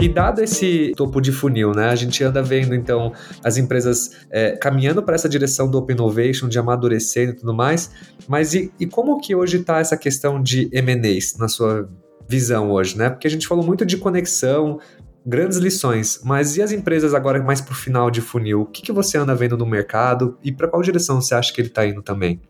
E 0.00 0.08
dado 0.08 0.42
esse 0.42 0.92
topo 0.96 1.20
de 1.20 1.32
funil, 1.32 1.72
né, 1.72 1.88
a 1.88 1.94
gente 1.94 2.22
anda 2.22 2.42
vendo 2.42 2.74
então 2.74 3.12
as 3.42 3.56
empresas 3.56 4.10
é, 4.30 4.56
caminhando 4.56 5.02
para 5.02 5.14
essa 5.14 5.28
direção 5.28 5.70
do 5.70 5.78
Open 5.78 5.94
Innovation, 5.94 6.48
de 6.48 6.58
amadurecendo 6.58 7.32
e 7.32 7.36
tudo 7.36 7.54
mais, 7.54 7.90
mas 8.28 8.54
e, 8.54 8.72
e 8.78 8.86
como 8.86 9.20
que 9.20 9.34
hoje 9.34 9.58
está 9.58 9.78
essa 9.78 9.96
questão 9.96 10.42
de 10.42 10.68
M&As 10.72 11.36
na 11.38 11.48
sua 11.48 11.88
visão 12.28 12.70
hoje, 12.70 12.96
né? 12.96 13.10
Porque 13.10 13.26
a 13.26 13.30
gente 13.30 13.46
falou 13.46 13.64
muito 13.64 13.84
de 13.84 13.96
conexão, 13.96 14.80
grandes 15.26 15.58
lições, 15.58 16.20
mas 16.22 16.56
e 16.56 16.62
as 16.62 16.72
empresas 16.72 17.14
agora 17.14 17.42
mais 17.42 17.60
para 17.60 17.72
o 17.72 17.76
final 17.76 18.10
de 18.10 18.20
funil? 18.20 18.62
O 18.62 18.66
que, 18.66 18.82
que 18.82 18.92
você 18.92 19.16
anda 19.16 19.34
vendo 19.34 19.56
no 19.56 19.66
mercado 19.66 20.38
e 20.42 20.52
para 20.52 20.68
qual 20.68 20.82
direção 20.82 21.20
você 21.20 21.34
acha 21.34 21.52
que 21.52 21.60
ele 21.60 21.68
está 21.68 21.86
indo 21.86 22.02
também? 22.02 22.40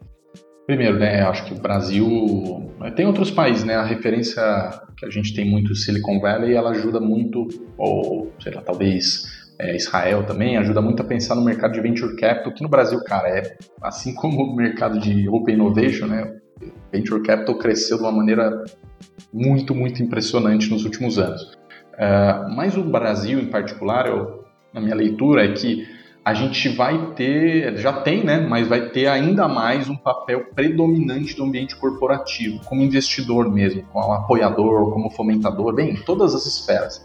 Primeiro, 0.67 0.99
né, 0.99 1.21
acho 1.23 1.45
que 1.45 1.53
o 1.53 1.61
Brasil 1.61 2.73
tem 2.97 3.07
outros 3.07 3.31
países, 3.31 3.65
né? 3.65 3.75
A 3.75 3.85
referência 3.85 4.43
que 4.97 5.05
a 5.05 5.11
gente 5.11 5.35
tem 5.35 5.49
muito 5.49 5.75
Silicon 5.75 6.21
Valley, 6.21 6.55
ela 6.55 6.71
ajuda 6.71 7.01
muito, 7.01 7.47
ou 7.77 8.33
sei 8.41 8.53
lá, 8.53 8.63
talvez 8.63 9.45
é, 9.59 9.77
Israel 9.77 10.25
também 10.25 10.57
ajuda 10.57 10.81
muito 10.81 11.03
a 11.03 11.05
pensar 11.05 11.35
no 11.35 11.45
mercado 11.45 11.73
de 11.73 11.81
venture 11.81 12.17
capital, 12.17 12.53
que 12.53 12.63
no 12.63 12.69
Brasil, 12.69 13.03
cara, 13.05 13.29
é 13.29 13.57
assim 13.83 14.15
como 14.17 14.43
o 14.43 14.57
mercado 14.57 14.99
de 14.99 15.29
open 15.29 15.55
innovation, 15.55 16.07
né? 16.07 16.35
Venture 16.93 17.23
capital 17.23 17.59
cresceu 17.59 17.99
de 17.99 18.03
uma 18.03 18.13
maneira 18.13 18.65
muito, 19.33 19.75
muito 19.75 20.03
impressionante 20.03 20.71
nos 20.71 20.85
últimos 20.85 21.19
anos. 21.19 21.43
Uh, 21.95 22.55
mas 22.57 22.77
o 22.77 22.83
Brasil, 22.83 23.39
em 23.39 23.47
particular, 23.47 24.07
eu, 24.07 24.45
na 24.73 24.81
minha 24.81 24.95
leitura, 24.95 25.45
é 25.45 25.53
que 25.53 25.87
a 26.25 26.33
gente 26.33 26.71
vai 26.71 27.13
ter, 27.15 27.77
já 27.77 27.93
tem, 27.93 28.25
né, 28.25 28.41
mas 28.41 28.67
vai 28.67 28.89
ter 28.89 29.07
ainda 29.09 29.47
mais 29.47 29.91
um 29.91 29.97
papel 29.97 30.47
predominante 30.55 31.37
do 31.37 31.45
ambiente 31.45 31.77
corporativo, 31.77 32.61
como 32.65 32.81
investidor 32.81 33.53
mesmo, 33.53 33.83
como 33.93 34.11
apoiador, 34.11 34.91
como 34.91 35.11
fomentador, 35.11 35.75
bem, 35.75 35.91
em 35.91 35.97
todas 35.97 36.35
as 36.35 36.47
esferas. 36.47 37.05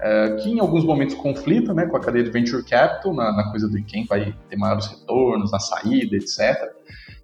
É, 0.00 0.36
que 0.42 0.50
em 0.50 0.58
alguns 0.58 0.84
momentos 0.84 1.14
conflita 1.14 1.72
né, 1.72 1.86
com 1.86 1.96
a 1.96 2.00
cadeia 2.00 2.24
de 2.24 2.30
venture 2.30 2.62
capital, 2.64 3.14
na, 3.14 3.32
na, 3.32 3.50
coisa 3.50 3.68
de 3.68 3.80
quem 3.82 4.04
vai 4.04 4.34
ter 4.48 4.56
maiores 4.56 4.86
retornos, 4.86 5.52
na 5.52 5.60
saída, 5.60 6.16
etc. 6.16 6.70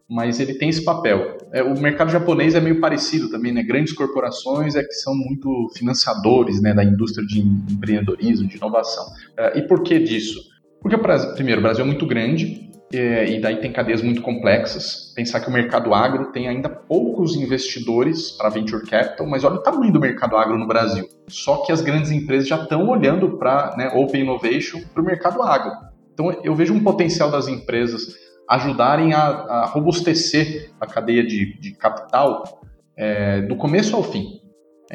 Mas 0.09 0.39
ele 0.39 0.55
tem 0.55 0.69
esse 0.69 0.85
papel. 0.85 1.39
É, 1.53 1.63
o 1.63 1.79
mercado 1.79 2.11
japonês 2.11 2.55
é 2.55 2.61
meio 2.61 2.81
parecido 2.81 3.29
também, 3.31 3.53
né? 3.53 3.63
Grandes 3.63 3.93
corporações 3.93 4.75
é 4.75 4.83
que 4.83 4.95
são 4.95 5.15
muito 5.15 5.71
financiadores 5.77 6.63
né, 6.63 6.73
da 6.73 6.83
indústria 6.83 7.27
de 7.27 7.41
empreendedorismo, 7.41 8.49
de 8.49 8.57
inovação. 8.57 9.05
É, 9.37 9.59
e 9.59 9.63
por 9.63 9.83
que 9.83 9.99
disso? 9.99 10.52
Porque, 10.83 10.99
primeiro, 11.35 11.61
o 11.61 11.63
Brasil 11.63 11.85
é 11.85 11.87
muito 11.87 12.05
grande 12.05 12.71
é, 12.93 13.27
e 13.31 13.41
daí 13.41 13.57
tem 13.57 13.73
cadeias 13.73 14.03
muito 14.03 14.21
complexas. 14.21 15.13
Pensar 15.15 15.41
que 15.41 15.49
o 15.49 15.53
mercado 15.53 15.95
agro 15.95 16.31
tem 16.33 16.49
ainda 16.49 16.69
poucos 16.69 17.35
investidores 17.37 18.33
para 18.33 18.51
venture 18.51 18.85
capital, 18.85 19.27
mas 19.27 19.45
olha 19.45 19.55
o 19.55 19.63
tamanho 19.63 19.93
do 19.93 20.01
mercado 20.01 20.37
agro 20.37 20.59
no 20.59 20.67
Brasil. 20.67 21.09
Só 21.29 21.59
que 21.59 21.73
as 21.73 21.81
grandes 21.81 22.11
empresas 22.11 22.47
já 22.47 22.57
estão 22.57 22.87
olhando 22.89 23.39
para 23.39 23.75
né, 23.79 23.91
Open 23.95 24.23
Innovation 24.23 24.81
para 24.93 25.03
o 25.03 25.07
mercado 25.07 25.43
agro. 25.43 25.73
Então 26.13 26.31
eu 26.45 26.55
vejo 26.55 26.75
um 26.75 26.83
potencial 26.83 27.31
das 27.31 27.49
empresas 27.49 28.15
ajudarem 28.47 29.15
a, 29.15 29.23
a 29.23 29.67
robustecer 29.67 30.71
a 30.79 30.87
cadeia 30.87 31.25
de, 31.25 31.59
de 31.59 31.73
capital 31.73 32.61
é, 32.95 33.41
do 33.41 33.57
começo 33.57 33.97
ao 33.97 34.03
fim. 34.03 34.42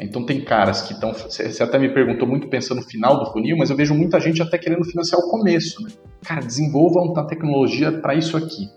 Então 0.04 0.24
tem 0.24 0.40
caras 0.40 0.82
que 0.82 0.92
estão. 0.92 1.12
Você 1.12 1.62
até 1.62 1.78
me 1.78 1.88
perguntou 1.88 2.26
muito 2.26 2.48
pensando 2.48 2.80
no 2.80 2.86
final 2.86 3.18
do 3.18 3.32
funil, 3.32 3.56
mas 3.56 3.70
eu 3.70 3.76
vejo 3.76 3.94
muita 3.94 4.20
gente 4.20 4.40
até 4.40 4.56
querendo 4.56 4.84
financiar 4.84 5.20
o 5.20 5.28
começo. 5.30 5.82
Né? 5.82 5.90
Cara, 6.24 6.40
desenvolvam 6.40 7.04
uma 7.04 7.26
tecnologia 7.26 7.92
para 7.92 8.14
isso 8.14 8.36
aqui. 8.36 8.68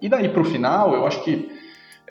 E 0.00 0.08
daí 0.08 0.28
para 0.28 0.42
o 0.42 0.44
final, 0.44 0.94
eu 0.94 1.06
acho 1.06 1.22
que 1.24 1.48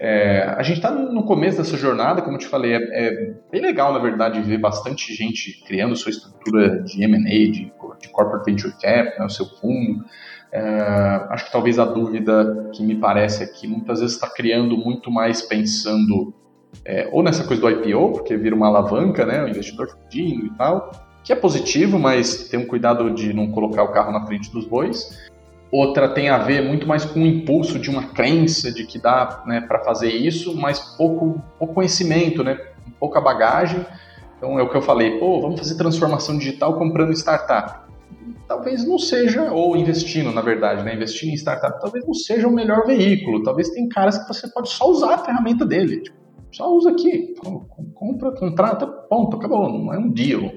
é, 0.03 0.55
a 0.57 0.63
gente 0.63 0.77
está 0.77 0.89
no 0.89 1.23
começo 1.23 1.59
dessa 1.59 1.77
jornada, 1.77 2.23
como 2.23 2.35
eu 2.35 2.39
te 2.39 2.47
falei, 2.47 2.73
é, 2.73 2.77
é, 2.77 3.33
bem 3.51 3.61
legal, 3.61 3.93
na 3.93 3.99
verdade, 3.99 4.41
ver 4.41 4.57
bastante 4.57 5.13
gente 5.13 5.63
criando 5.63 5.95
sua 5.95 6.09
estrutura 6.09 6.81
de 6.81 7.03
M&A, 7.03 7.29
de, 7.29 7.71
de 8.01 8.09
Corporate 8.11 8.49
Venture 8.49 8.73
Cap, 8.81 9.19
né, 9.19 9.25
o 9.25 9.29
seu 9.29 9.45
fundo. 9.45 10.03
É, 10.51 10.61
acho 11.29 11.45
que 11.45 11.51
talvez 11.51 11.77
a 11.77 11.85
dúvida 11.85 12.71
que 12.73 12.83
me 12.83 12.95
parece 12.95 13.43
aqui, 13.43 13.67
muitas 13.67 13.99
vezes 13.99 14.15
está 14.15 14.27
criando 14.27 14.75
muito 14.75 15.11
mais 15.11 15.43
pensando 15.43 16.33
é, 16.85 17.07
ou 17.11 17.21
nessa 17.21 17.43
coisa 17.43 17.61
do 17.61 17.69
IPO, 17.69 18.13
porque 18.13 18.35
vira 18.35 18.55
uma 18.55 18.67
alavanca, 18.67 19.25
né, 19.25 19.43
o 19.43 19.47
investidor 19.47 19.89
fugindo 19.89 20.45
e 20.45 20.49
tal, 20.51 20.91
que 21.23 21.31
é 21.31 21.35
positivo, 21.35 21.99
mas 21.99 22.49
tem 22.49 22.59
um 22.59 22.65
cuidado 22.65 23.11
de 23.11 23.33
não 23.33 23.51
colocar 23.51 23.83
o 23.83 23.89
carro 23.89 24.11
na 24.11 24.25
frente 24.25 24.51
dos 24.51 24.65
bois. 24.65 25.29
Outra 25.71 26.09
tem 26.09 26.29
a 26.29 26.37
ver 26.37 26.61
muito 26.61 26.87
mais 26.87 27.05
com 27.05 27.21
o 27.21 27.25
impulso 27.25 27.79
de 27.79 27.89
uma 27.89 28.07
crença 28.07 28.71
de 28.71 28.85
que 28.85 28.99
dá 28.99 29.43
né, 29.45 29.61
para 29.61 29.79
fazer 29.79 30.09
isso, 30.09 30.55
mas 30.55 30.79
pouco, 30.97 31.41
pouco 31.57 31.75
conhecimento, 31.75 32.43
né, 32.43 32.59
pouca 32.99 33.21
bagagem. 33.21 33.85
Então 34.37 34.59
é 34.59 34.63
o 34.63 34.69
que 34.69 34.75
eu 34.75 34.81
falei, 34.81 35.19
pô, 35.19 35.39
vamos 35.39 35.59
fazer 35.59 35.75
transformação 35.75 36.37
digital 36.37 36.77
comprando 36.77 37.13
startup. 37.13 37.89
Talvez 38.47 38.85
não 38.85 38.97
seja, 38.97 39.51
ou 39.51 39.77
investindo, 39.77 40.31
na 40.31 40.41
verdade, 40.41 40.83
né? 40.83 40.95
Investindo 40.95 41.29
em 41.29 41.35
startup, 41.35 41.79
talvez 41.79 42.05
não 42.05 42.13
seja 42.13 42.47
o 42.47 42.51
melhor 42.51 42.85
veículo. 42.85 43.43
Talvez 43.43 43.69
tem 43.69 43.87
caras 43.87 44.17
que 44.17 44.27
você 44.27 44.47
pode 44.49 44.69
só 44.69 44.89
usar 44.89 45.13
a 45.13 45.17
ferramenta 45.19 45.65
dele. 45.65 46.01
Tipo, 46.01 46.17
só 46.51 46.73
usa 46.73 46.91
aqui, 46.91 47.33
compra, 47.93 48.31
contrata, 48.31 48.85
ponto, 48.85 49.37
acabou, 49.37 49.71
não 49.71 49.93
é 49.93 49.97
um 49.97 50.09
deal. 50.09 50.51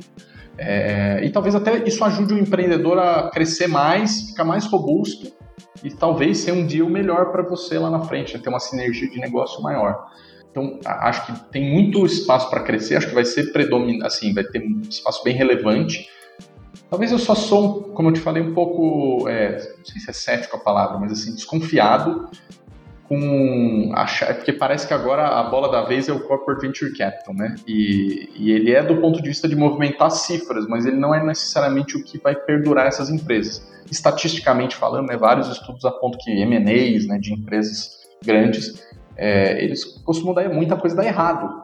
É, 0.56 1.24
e 1.24 1.30
talvez 1.30 1.54
até 1.54 1.86
isso 1.86 2.04
ajude 2.04 2.34
o 2.34 2.38
empreendedor 2.38 2.98
a 2.98 3.30
crescer 3.30 3.66
mais, 3.66 4.30
ficar 4.30 4.44
mais 4.44 4.66
robusto 4.66 5.32
e 5.82 5.90
talvez 5.90 6.38
ser 6.38 6.52
um 6.52 6.66
deal 6.66 6.88
melhor 6.88 7.32
para 7.32 7.42
você 7.42 7.78
lá 7.78 7.90
na 7.90 8.00
frente, 8.00 8.34
né? 8.34 8.40
ter 8.42 8.48
uma 8.48 8.60
sinergia 8.60 9.08
de 9.08 9.18
negócio 9.18 9.62
maior. 9.62 10.06
Então, 10.50 10.78
acho 10.84 11.26
que 11.26 11.50
tem 11.50 11.72
muito 11.72 12.06
espaço 12.06 12.48
para 12.48 12.62
crescer, 12.62 12.96
acho 12.96 13.08
que 13.08 13.14
vai 13.14 13.24
ser 13.24 13.52
predominante, 13.52 14.06
assim, 14.06 14.32
vai 14.32 14.44
ter 14.44 14.60
um 14.60 14.82
espaço 14.88 15.24
bem 15.24 15.34
relevante. 15.34 16.08
talvez 16.88 17.10
eu 17.10 17.18
só 17.18 17.34
sou, 17.34 17.82
como 17.92 18.08
eu 18.08 18.12
te 18.12 18.20
falei, 18.20 18.40
um 18.40 18.54
pouco, 18.54 19.28
é, 19.28 19.56
não 19.78 19.84
sei 19.84 20.00
se 20.00 20.10
é 20.10 20.12
cético 20.12 20.56
a 20.56 20.60
palavra, 20.60 20.96
mas 20.98 21.10
assim, 21.10 21.34
desconfiado 21.34 22.28
com 23.08 23.92
achar, 23.94 24.34
porque 24.34 24.52
parece 24.52 24.86
que 24.86 24.94
agora 24.94 25.26
a 25.26 25.42
bola 25.44 25.70
da 25.70 25.82
vez 25.82 26.08
é 26.08 26.12
o 26.12 26.20
corporate 26.20 26.66
venture 26.66 26.96
capital, 26.96 27.34
né? 27.34 27.54
E, 27.66 28.30
e, 28.36 28.50
ele 28.50 28.72
é 28.72 28.82
do 28.82 29.00
ponto 29.00 29.20
de 29.20 29.28
vista 29.28 29.46
de 29.46 29.54
movimentar 29.54 30.10
cifras, 30.10 30.66
mas 30.66 30.86
ele 30.86 30.96
não 30.96 31.14
é 31.14 31.22
necessariamente 31.22 31.96
o 31.96 32.02
que 32.02 32.18
vai 32.18 32.34
perdurar 32.34 32.86
essas 32.86 33.10
empresas. 33.10 33.70
Estatisticamente 33.90 34.74
falando, 34.76 35.08
né, 35.08 35.16
vários 35.16 35.48
estudos 35.48 35.84
apontam 35.84 36.18
que 36.22 36.30
M&As, 36.30 37.06
né, 37.06 37.18
de 37.18 37.34
empresas 37.34 38.04
grandes, 38.24 38.82
é, 39.16 39.62
eles 39.62 39.84
costumam 39.84 40.34
dar 40.34 40.48
muita 40.48 40.76
coisa 40.76 40.96
dar 40.96 41.04
errado. 41.04 41.62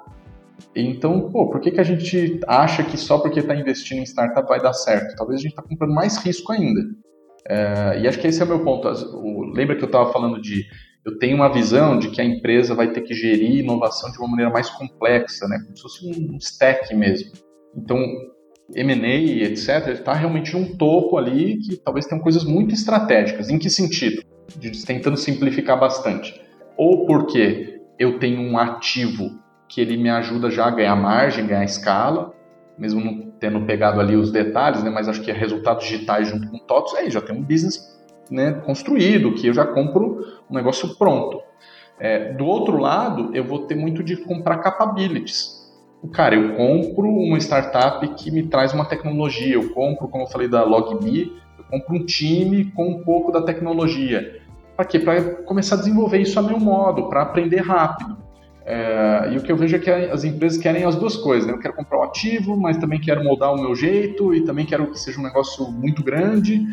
Então, 0.76 1.30
pô, 1.30 1.48
por 1.48 1.60
que, 1.60 1.70
que 1.70 1.80
a 1.80 1.84
gente 1.84 2.40
acha 2.46 2.84
que 2.84 2.96
só 2.96 3.18
porque 3.18 3.40
está 3.40 3.54
investindo 3.54 3.98
em 3.98 4.04
startup 4.04 4.46
vai 4.46 4.60
dar 4.60 4.74
certo? 4.74 5.16
Talvez 5.16 5.40
a 5.40 5.42
gente 5.42 5.52
está 5.52 5.62
comprando 5.62 5.94
mais 5.94 6.18
risco 6.18 6.52
ainda. 6.52 6.80
É, 7.48 8.00
e 8.00 8.06
acho 8.06 8.18
que 8.18 8.26
esse 8.26 8.40
é 8.40 8.44
o 8.44 8.48
meu 8.48 8.62
ponto. 8.62 8.86
O, 8.88 9.52
lembra 9.52 9.74
que 9.74 9.82
eu 9.82 9.86
estava 9.86 10.12
falando 10.12 10.40
de 10.40 10.66
eu 11.04 11.18
tenho 11.18 11.36
uma 11.36 11.52
visão 11.52 11.98
de 11.98 12.10
que 12.10 12.20
a 12.20 12.24
empresa 12.24 12.74
vai 12.74 12.92
ter 12.92 13.00
que 13.00 13.14
gerir 13.14 13.60
inovação 13.60 14.10
de 14.10 14.18
uma 14.18 14.28
maneira 14.28 14.52
mais 14.52 14.68
complexa, 14.68 15.48
né? 15.48 15.58
como 15.64 15.76
se 15.76 15.82
fosse 15.82 16.06
um 16.06 16.36
stack 16.36 16.94
mesmo. 16.94 17.32
Então, 17.74 17.98
M&A, 18.74 19.44
etc., 19.44 19.88
está 19.88 20.12
realmente 20.12 20.52
num 20.52 20.76
topo 20.76 21.16
ali 21.16 21.58
que 21.58 21.76
talvez 21.76 22.06
tenham 22.06 22.22
coisas 22.22 22.44
muito 22.44 22.74
estratégicas. 22.74 23.48
Em 23.48 23.58
que 23.58 23.70
sentido? 23.70 24.22
De, 24.56 24.70
tentando 24.84 25.16
simplificar 25.16 25.78
bastante. 25.78 26.40
Ou 26.76 27.06
porque 27.06 27.80
eu 27.98 28.18
tenho 28.18 28.40
um 28.40 28.58
ativo 28.58 29.38
que 29.68 29.80
ele 29.80 29.96
me 29.96 30.10
ajuda 30.10 30.50
já 30.50 30.66
a 30.66 30.70
ganhar 30.70 30.96
margem, 30.96 31.46
ganhar 31.46 31.64
escala, 31.64 32.34
mesmo 32.76 33.00
não 33.00 33.30
tendo 33.38 33.64
pegado 33.64 34.00
ali 34.00 34.16
os 34.16 34.30
detalhes, 34.30 34.82
né? 34.82 34.90
mas 34.90 35.08
acho 35.08 35.22
que 35.22 35.30
é 35.30 35.34
resultados 35.34 35.84
digitais 35.84 36.28
junto 36.28 36.48
com 36.48 36.58
TOTOS, 36.58 36.94
aí 36.94 37.10
já 37.10 37.20
tem 37.20 37.34
um 37.34 37.42
business 37.42 37.99
né, 38.30 38.52
construído, 38.64 39.32
que 39.34 39.46
eu 39.46 39.52
já 39.52 39.66
compro 39.66 40.24
um 40.48 40.54
negócio 40.54 40.96
pronto. 40.96 41.40
É, 41.98 42.32
do 42.32 42.46
outro 42.46 42.78
lado, 42.78 43.30
eu 43.34 43.44
vou 43.44 43.66
ter 43.66 43.74
muito 43.74 44.02
de 44.02 44.16
comprar 44.16 44.58
capabilities. 44.58 45.60
Cara, 46.12 46.34
eu 46.34 46.54
compro 46.54 47.08
uma 47.08 47.36
startup 47.38 48.06
que 48.14 48.30
me 48.30 48.44
traz 48.44 48.72
uma 48.72 48.86
tecnologia, 48.86 49.54
eu 49.54 49.68
compro, 49.70 50.08
como 50.08 50.24
eu 50.24 50.28
falei 50.28 50.48
da 50.48 50.64
LogMe, 50.64 51.36
eu 51.58 51.64
compro 51.64 51.96
um 51.96 52.06
time 52.06 52.64
com 52.72 52.88
um 52.88 53.04
pouco 53.04 53.30
da 53.30 53.42
tecnologia. 53.42 54.40
Para 54.74 54.86
quê? 54.86 54.98
Para 54.98 55.20
começar 55.42 55.74
a 55.74 55.78
desenvolver 55.78 56.18
isso 56.18 56.38
a 56.38 56.42
meu 56.42 56.58
modo, 56.58 57.10
para 57.10 57.20
aprender 57.20 57.58
rápido. 57.58 58.16
É, 58.64 59.32
e 59.32 59.36
o 59.36 59.42
que 59.42 59.52
eu 59.52 59.56
vejo 59.56 59.76
é 59.76 59.78
que 59.78 59.90
as 59.90 60.24
empresas 60.24 60.56
querem 60.56 60.84
as 60.84 60.96
duas 60.96 61.16
coisas, 61.16 61.46
né? 61.46 61.52
Eu 61.52 61.58
quero 61.58 61.74
comprar 61.74 61.98
o 61.98 62.00
um 62.00 62.04
ativo, 62.04 62.56
mas 62.56 62.78
também 62.78 62.98
quero 62.98 63.22
moldar 63.22 63.52
o 63.52 63.60
meu 63.60 63.74
jeito 63.74 64.32
e 64.32 64.42
também 64.42 64.64
quero 64.64 64.90
que 64.90 64.98
seja 64.98 65.20
um 65.20 65.22
negócio 65.22 65.70
muito 65.70 66.02
grande 66.02 66.66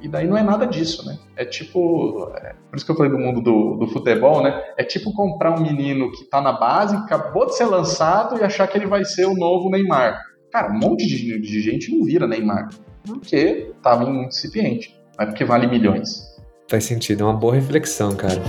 e 0.00 0.08
daí 0.08 0.26
não 0.26 0.36
é 0.36 0.42
nada 0.42 0.66
disso, 0.66 1.06
né? 1.06 1.18
É 1.36 1.44
tipo. 1.44 2.30
É, 2.36 2.54
por 2.70 2.76
isso 2.76 2.84
que 2.84 2.92
eu 2.92 2.96
falei 2.96 3.12
do 3.12 3.18
mundo 3.18 3.40
do, 3.40 3.76
do 3.76 3.86
futebol, 3.88 4.42
né? 4.42 4.62
É 4.76 4.84
tipo 4.84 5.12
comprar 5.12 5.58
um 5.58 5.62
menino 5.62 6.10
que 6.12 6.24
tá 6.24 6.40
na 6.40 6.52
base, 6.52 6.96
acabou 6.96 7.46
de 7.46 7.56
ser 7.56 7.66
lançado 7.66 8.38
e 8.38 8.42
achar 8.42 8.66
que 8.66 8.78
ele 8.78 8.86
vai 8.86 9.04
ser 9.04 9.26
o 9.26 9.34
novo 9.34 9.68
Neymar. 9.68 10.20
Cara, 10.50 10.72
um 10.72 10.78
monte 10.78 11.06
de, 11.06 11.40
de 11.40 11.60
gente 11.60 11.94
não 11.94 12.04
vira 12.04 12.26
Neymar. 12.26 12.68
Porque 13.06 13.72
tava 13.82 14.04
incipiente. 14.04 14.98
Não 15.18 15.24
é 15.24 15.26
porque 15.26 15.44
vale 15.44 15.66
milhões. 15.66 16.30
Faz 16.68 16.84
sentido, 16.84 17.22
é 17.22 17.26
uma 17.26 17.34
boa 17.34 17.54
reflexão, 17.54 18.14
cara. 18.14 18.40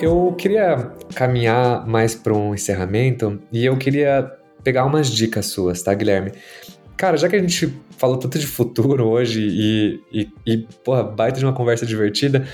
Eu 0.00 0.34
queria 0.36 0.92
caminhar 1.14 1.86
mais 1.86 2.14
para 2.14 2.34
um 2.34 2.54
encerramento 2.54 3.40
e 3.50 3.64
eu 3.64 3.76
queria 3.78 4.30
pegar 4.64 4.84
umas 4.86 5.08
dicas 5.08 5.46
suas, 5.46 5.82
tá, 5.82 5.94
Guilherme? 5.94 6.32
Cara, 6.96 7.16
já 7.16 7.28
que 7.28 7.36
a 7.36 7.38
gente 7.40 7.74
falou 7.96 8.16
tanto 8.16 8.38
de 8.38 8.46
futuro 8.46 9.06
hoje 9.06 9.40
e, 9.40 10.00
e, 10.12 10.32
e 10.46 10.58
porra, 10.84 11.02
baita 11.02 11.38
de 11.38 11.44
uma 11.44 11.52
conversa 11.52 11.84
divertida, 11.84 12.46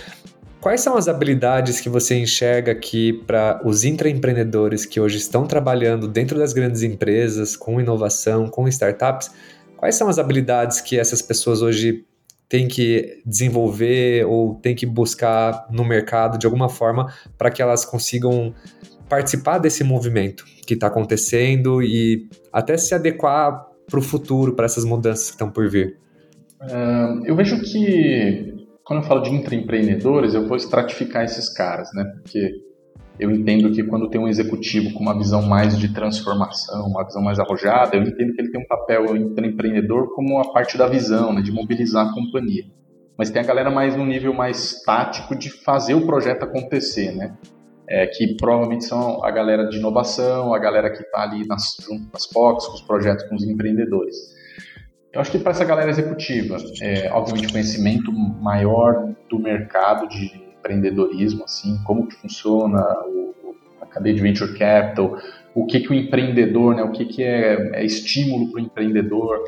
quais 0.61 0.81
são 0.81 0.97
as 0.97 1.09
habilidades 1.09 1.81
que 1.81 1.89
você 1.89 2.19
enxerga 2.19 2.73
aqui 2.73 3.13
para 3.27 3.61
os 3.65 3.85
intraempreendedores 3.85 4.87
que 4.87 4.99
hoje 4.99 5.19
estão 5.19 5.47
trabalhando 5.47 6.09
dentro 6.09 6.39
das 6.39 6.53
grandes 6.53 6.83
empresas, 6.83 7.57
com 7.57 7.81
inovação, 7.81 8.49
com 8.49 8.67
startups? 8.69 9.31
Quais 9.77 9.95
são 9.95 10.09
as 10.09 10.19
habilidades 10.19 10.81
que 10.81 10.99
essas 10.99 11.21
pessoas 11.23 11.63
hoje 11.63 12.05
têm 12.49 12.67
que 12.67 13.23
desenvolver 13.25 14.27
ou 14.27 14.57
têm 14.57 14.75
que 14.75 14.85
buscar 14.85 15.67
no 15.71 15.85
mercado 15.85 16.37
de 16.37 16.47
alguma 16.47 16.69
forma 16.69 17.13
para 17.39 17.51
que 17.51 17.63
elas 17.63 17.85
consigam 17.85 18.55
participar 19.09 19.59
desse 19.59 19.85
movimento 19.85 20.45
que 20.67 20.75
está 20.75 20.89
acontecendo 20.89 21.83
e 21.83 22.29
até 22.53 22.77
se 22.77 22.95
adequar 22.95 23.70
para 23.91 23.99
o 23.99 24.03
futuro, 24.03 24.55
para 24.55 24.65
essas 24.65 24.85
mudanças 24.85 25.27
que 25.27 25.33
estão 25.33 25.51
por 25.51 25.69
vir? 25.69 25.99
Uh, 26.63 27.25
eu 27.25 27.35
vejo 27.35 27.61
que, 27.61 28.55
quando 28.85 29.03
eu 29.03 29.09
falo 29.09 29.23
de 29.23 29.31
intraempreendedores, 29.31 30.35
eu 30.35 30.47
vou 30.47 30.57
estratificar 30.57 31.25
esses 31.25 31.53
caras, 31.53 31.89
né? 31.95 32.05
Porque 32.05 32.51
eu 33.19 33.31
entendo 33.31 33.71
que 33.71 33.83
quando 33.83 34.09
tem 34.09 34.21
um 34.21 34.29
executivo 34.29 34.95
com 34.95 35.01
uma 35.01 35.17
visão 35.17 35.43
mais 35.43 35.79
de 35.79 35.93
transformação, 35.93 36.87
uma 36.87 37.05
visão 37.05 37.23
mais 37.23 37.39
arrojada, 37.39 37.97
eu 37.97 38.03
entendo 38.03 38.33
que 38.35 38.41
ele 38.41 38.51
tem 38.51 38.63
um 38.63 38.67
papel 38.67 39.15
empreendedor 39.15 40.15
como 40.15 40.39
a 40.39 40.53
parte 40.53 40.79
da 40.79 40.87
visão, 40.87 41.33
né, 41.33 41.43
de 41.43 41.53
mobilizar 41.53 42.09
a 42.09 42.15
companhia. 42.15 42.65
Mas 43.19 43.29
tem 43.29 43.43
a 43.43 43.45
galera 43.45 43.71
mais 43.71 43.95
no 43.95 44.07
nível 44.07 44.33
mais 44.33 44.83
tático 44.83 45.37
de 45.37 45.51
fazer 45.51 45.93
o 45.93 46.07
projeto 46.07 46.45
acontecer, 46.45 47.15
né? 47.15 47.37
É, 47.91 48.07
que 48.07 48.37
provavelmente 48.37 48.85
são 48.85 49.23
a 49.25 49.31
galera 49.33 49.67
de 49.69 49.79
inovação, 49.79 50.55
a 50.55 50.59
galera 50.61 50.91
que 50.91 51.03
está 51.03 51.23
ali 51.23 51.45
nas, 51.47 51.77
junto 51.81 52.07
as 52.15 52.25
POCs, 52.25 52.67
com 52.69 52.75
os 52.75 52.83
projetos, 52.83 53.25
com 53.25 53.35
os 53.35 53.43
empreendedores. 53.43 54.17
Eu 55.13 55.21
acho 55.21 55.33
que 55.33 55.41
para 55.41 55.51
essa 55.51 55.65
galera 55.65 55.91
executiva, 55.91 56.57
é, 56.81 57.11
obviamente 57.13 57.51
conhecimento 57.51 58.13
maior 58.13 59.13
do 59.29 59.41
mercado 59.41 60.09
de 60.09 60.27
empreendedorismo, 60.57 61.43
assim, 61.43 61.83
como 61.85 62.07
que 62.07 62.15
funciona 62.15 62.81
o, 63.07 63.35
a 63.81 63.87
cadeia 63.87 64.15
de 64.15 64.23
venture 64.23 64.57
capital, 64.57 65.19
o 65.53 65.67
que 65.67 65.81
que 65.81 65.91
o 65.91 65.95
empreendedor, 65.95 66.77
né, 66.77 66.85
o 66.85 66.93
que 66.93 67.05
que 67.07 67.25
é, 67.25 67.71
é 67.75 67.85
estímulo 67.85 68.53
para 68.53 68.61
o 68.61 68.65
empreendedor, 68.65 69.43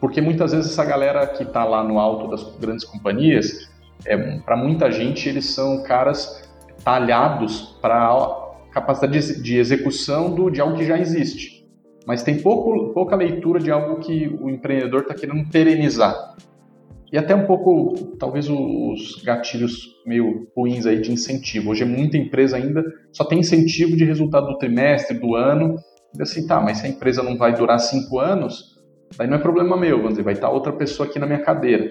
porque 0.00 0.20
muitas 0.20 0.50
vezes 0.50 0.72
essa 0.72 0.84
galera 0.84 1.24
que 1.28 1.44
está 1.44 1.64
lá 1.64 1.84
no 1.84 2.00
alto 2.00 2.28
das 2.28 2.42
grandes 2.58 2.84
companhias, 2.84 3.70
é, 4.04 4.16
para 4.40 4.56
muita 4.56 4.90
gente 4.90 5.28
eles 5.28 5.46
são 5.46 5.84
caras 5.84 6.47
talhados 6.84 7.76
para 7.80 8.48
capacidade 8.72 9.42
de 9.42 9.56
execução 9.56 10.34
do, 10.34 10.50
de 10.50 10.60
algo 10.60 10.76
que 10.76 10.84
já 10.84 10.98
existe. 10.98 11.66
Mas 12.06 12.22
tem 12.22 12.40
pouco, 12.40 12.92
pouca 12.94 13.16
leitura 13.16 13.60
de 13.60 13.70
algo 13.70 14.00
que 14.00 14.28
o 14.40 14.48
empreendedor 14.48 15.02
está 15.02 15.14
querendo 15.14 15.48
perenizar. 15.50 16.14
E 17.12 17.18
até 17.18 17.34
um 17.34 17.46
pouco, 17.46 18.16
talvez, 18.18 18.48
os 18.48 19.22
gatilhos 19.22 19.94
meio 20.06 20.46
ruins 20.56 20.86
aí 20.86 21.00
de 21.00 21.10
incentivo. 21.10 21.70
Hoje 21.70 21.82
é 21.82 21.86
muita 21.86 22.16
empresa 22.16 22.56
ainda 22.56 22.84
só 23.12 23.24
tem 23.24 23.40
incentivo 23.40 23.96
de 23.96 24.04
resultado 24.04 24.46
do 24.46 24.58
trimestre, 24.58 25.18
do 25.18 25.34
ano. 25.34 25.76
E 26.18 26.22
assim, 26.22 26.46
tá, 26.46 26.60
mas 26.60 26.78
se 26.78 26.86
a 26.86 26.88
empresa 26.88 27.22
não 27.22 27.36
vai 27.36 27.54
durar 27.54 27.78
cinco 27.78 28.18
anos, 28.18 28.78
daí 29.16 29.26
não 29.26 29.36
é 29.36 29.40
problema 29.40 29.76
meu, 29.76 29.96
vamos 29.96 30.12
dizer, 30.12 30.22
vai 30.22 30.34
estar 30.34 30.50
outra 30.50 30.72
pessoa 30.72 31.08
aqui 31.08 31.18
na 31.18 31.26
minha 31.26 31.40
cadeira. 31.40 31.88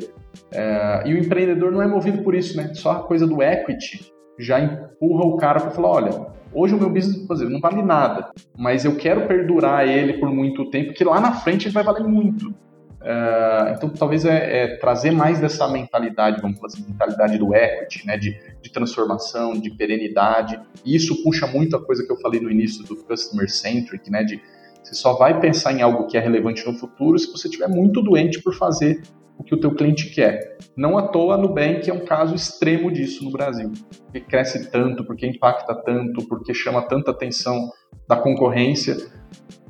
É, 0.51 1.03
e 1.07 1.13
o 1.13 1.17
empreendedor 1.17 1.71
não 1.71 1.81
é 1.81 1.87
movido 1.87 2.23
por 2.23 2.35
isso, 2.35 2.55
né? 2.55 2.73
Só 2.75 2.91
a 2.91 3.03
coisa 3.03 3.25
do 3.25 3.41
equity 3.41 4.16
já 4.37 4.59
empurra 4.59 5.25
o 5.25 5.37
cara 5.37 5.59
para 5.59 5.71
falar, 5.71 5.89
olha, 5.89 6.27
hoje 6.53 6.75
o 6.75 6.77
meu 6.77 6.89
business, 6.89 7.29
exemplo, 7.29 7.53
não 7.53 7.59
vale 7.59 7.81
nada, 7.81 8.31
mas 8.57 8.85
eu 8.85 8.95
quero 8.95 9.27
perdurar 9.27 9.87
ele 9.87 10.13
por 10.13 10.29
muito 10.31 10.69
tempo, 10.69 10.93
que 10.93 11.03
lá 11.03 11.19
na 11.19 11.31
frente 11.31 11.67
ele 11.67 11.73
vai 11.73 11.83
valer 11.83 12.03
muito. 12.03 12.53
Uh, 12.99 13.69
então, 13.75 13.89
talvez 13.89 14.25
é, 14.25 14.63
é, 14.63 14.77
trazer 14.77 15.11
mais 15.11 15.39
dessa 15.39 15.67
mentalidade, 15.67 16.41
vamos 16.41 16.57
falar 16.57 16.73
assim, 16.73 16.85
mentalidade 16.85 17.37
do 17.37 17.55
equity, 17.55 18.05
né, 18.05 18.17
de, 18.17 18.37
de 18.61 18.71
transformação, 18.71 19.53
de 19.53 19.69
perenidade. 19.69 20.59
E 20.83 20.95
isso 20.95 21.23
puxa 21.23 21.47
muito 21.47 21.75
a 21.75 21.85
coisa 21.85 22.05
que 22.05 22.11
eu 22.11 22.17
falei 22.17 22.41
no 22.41 22.51
início 22.51 22.83
do 22.83 22.97
customer 22.97 23.49
centric, 23.49 24.11
né, 24.11 24.23
de 24.23 24.41
você 24.87 24.95
só 24.95 25.13
vai 25.13 25.39
pensar 25.39 25.73
em 25.73 25.81
algo 25.81 26.07
que 26.07 26.17
é 26.17 26.21
relevante 26.21 26.65
no 26.65 26.73
futuro 26.73 27.19
se 27.19 27.29
você 27.29 27.49
estiver 27.49 27.67
muito 27.67 28.01
doente 28.01 28.41
por 28.41 28.55
fazer 28.55 29.01
o 29.37 29.43
que 29.43 29.53
o 29.53 29.59
teu 29.59 29.73
cliente 29.73 30.09
quer. 30.09 30.57
Não 30.75 30.97
à 30.97 31.07
toa 31.07 31.35
a 31.35 31.37
Nubank 31.37 31.89
é 31.89 31.93
um 31.93 32.05
caso 32.05 32.33
extremo 32.33 32.91
disso 32.91 33.23
no 33.23 33.31
Brasil. 33.31 33.71
Porque 34.03 34.21
cresce 34.21 34.71
tanto, 34.71 35.05
porque 35.05 35.27
impacta 35.27 35.75
tanto, 35.75 36.27
porque 36.27 36.53
chama 36.53 36.81
tanta 36.81 37.11
atenção 37.11 37.71
da 38.07 38.15
concorrência, 38.15 38.97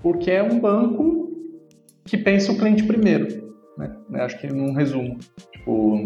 porque 0.02 0.32
é 0.32 0.44
um 0.44 0.60
banco 0.60 1.32
que 2.06 2.18
pensa 2.18 2.52
o 2.52 2.58
cliente 2.58 2.84
primeiro. 2.84 3.28
Né? 3.78 3.96
Acho 4.16 4.40
que 4.40 4.48
num 4.48 4.74
resumo. 4.74 5.18
Tipo, 5.52 5.98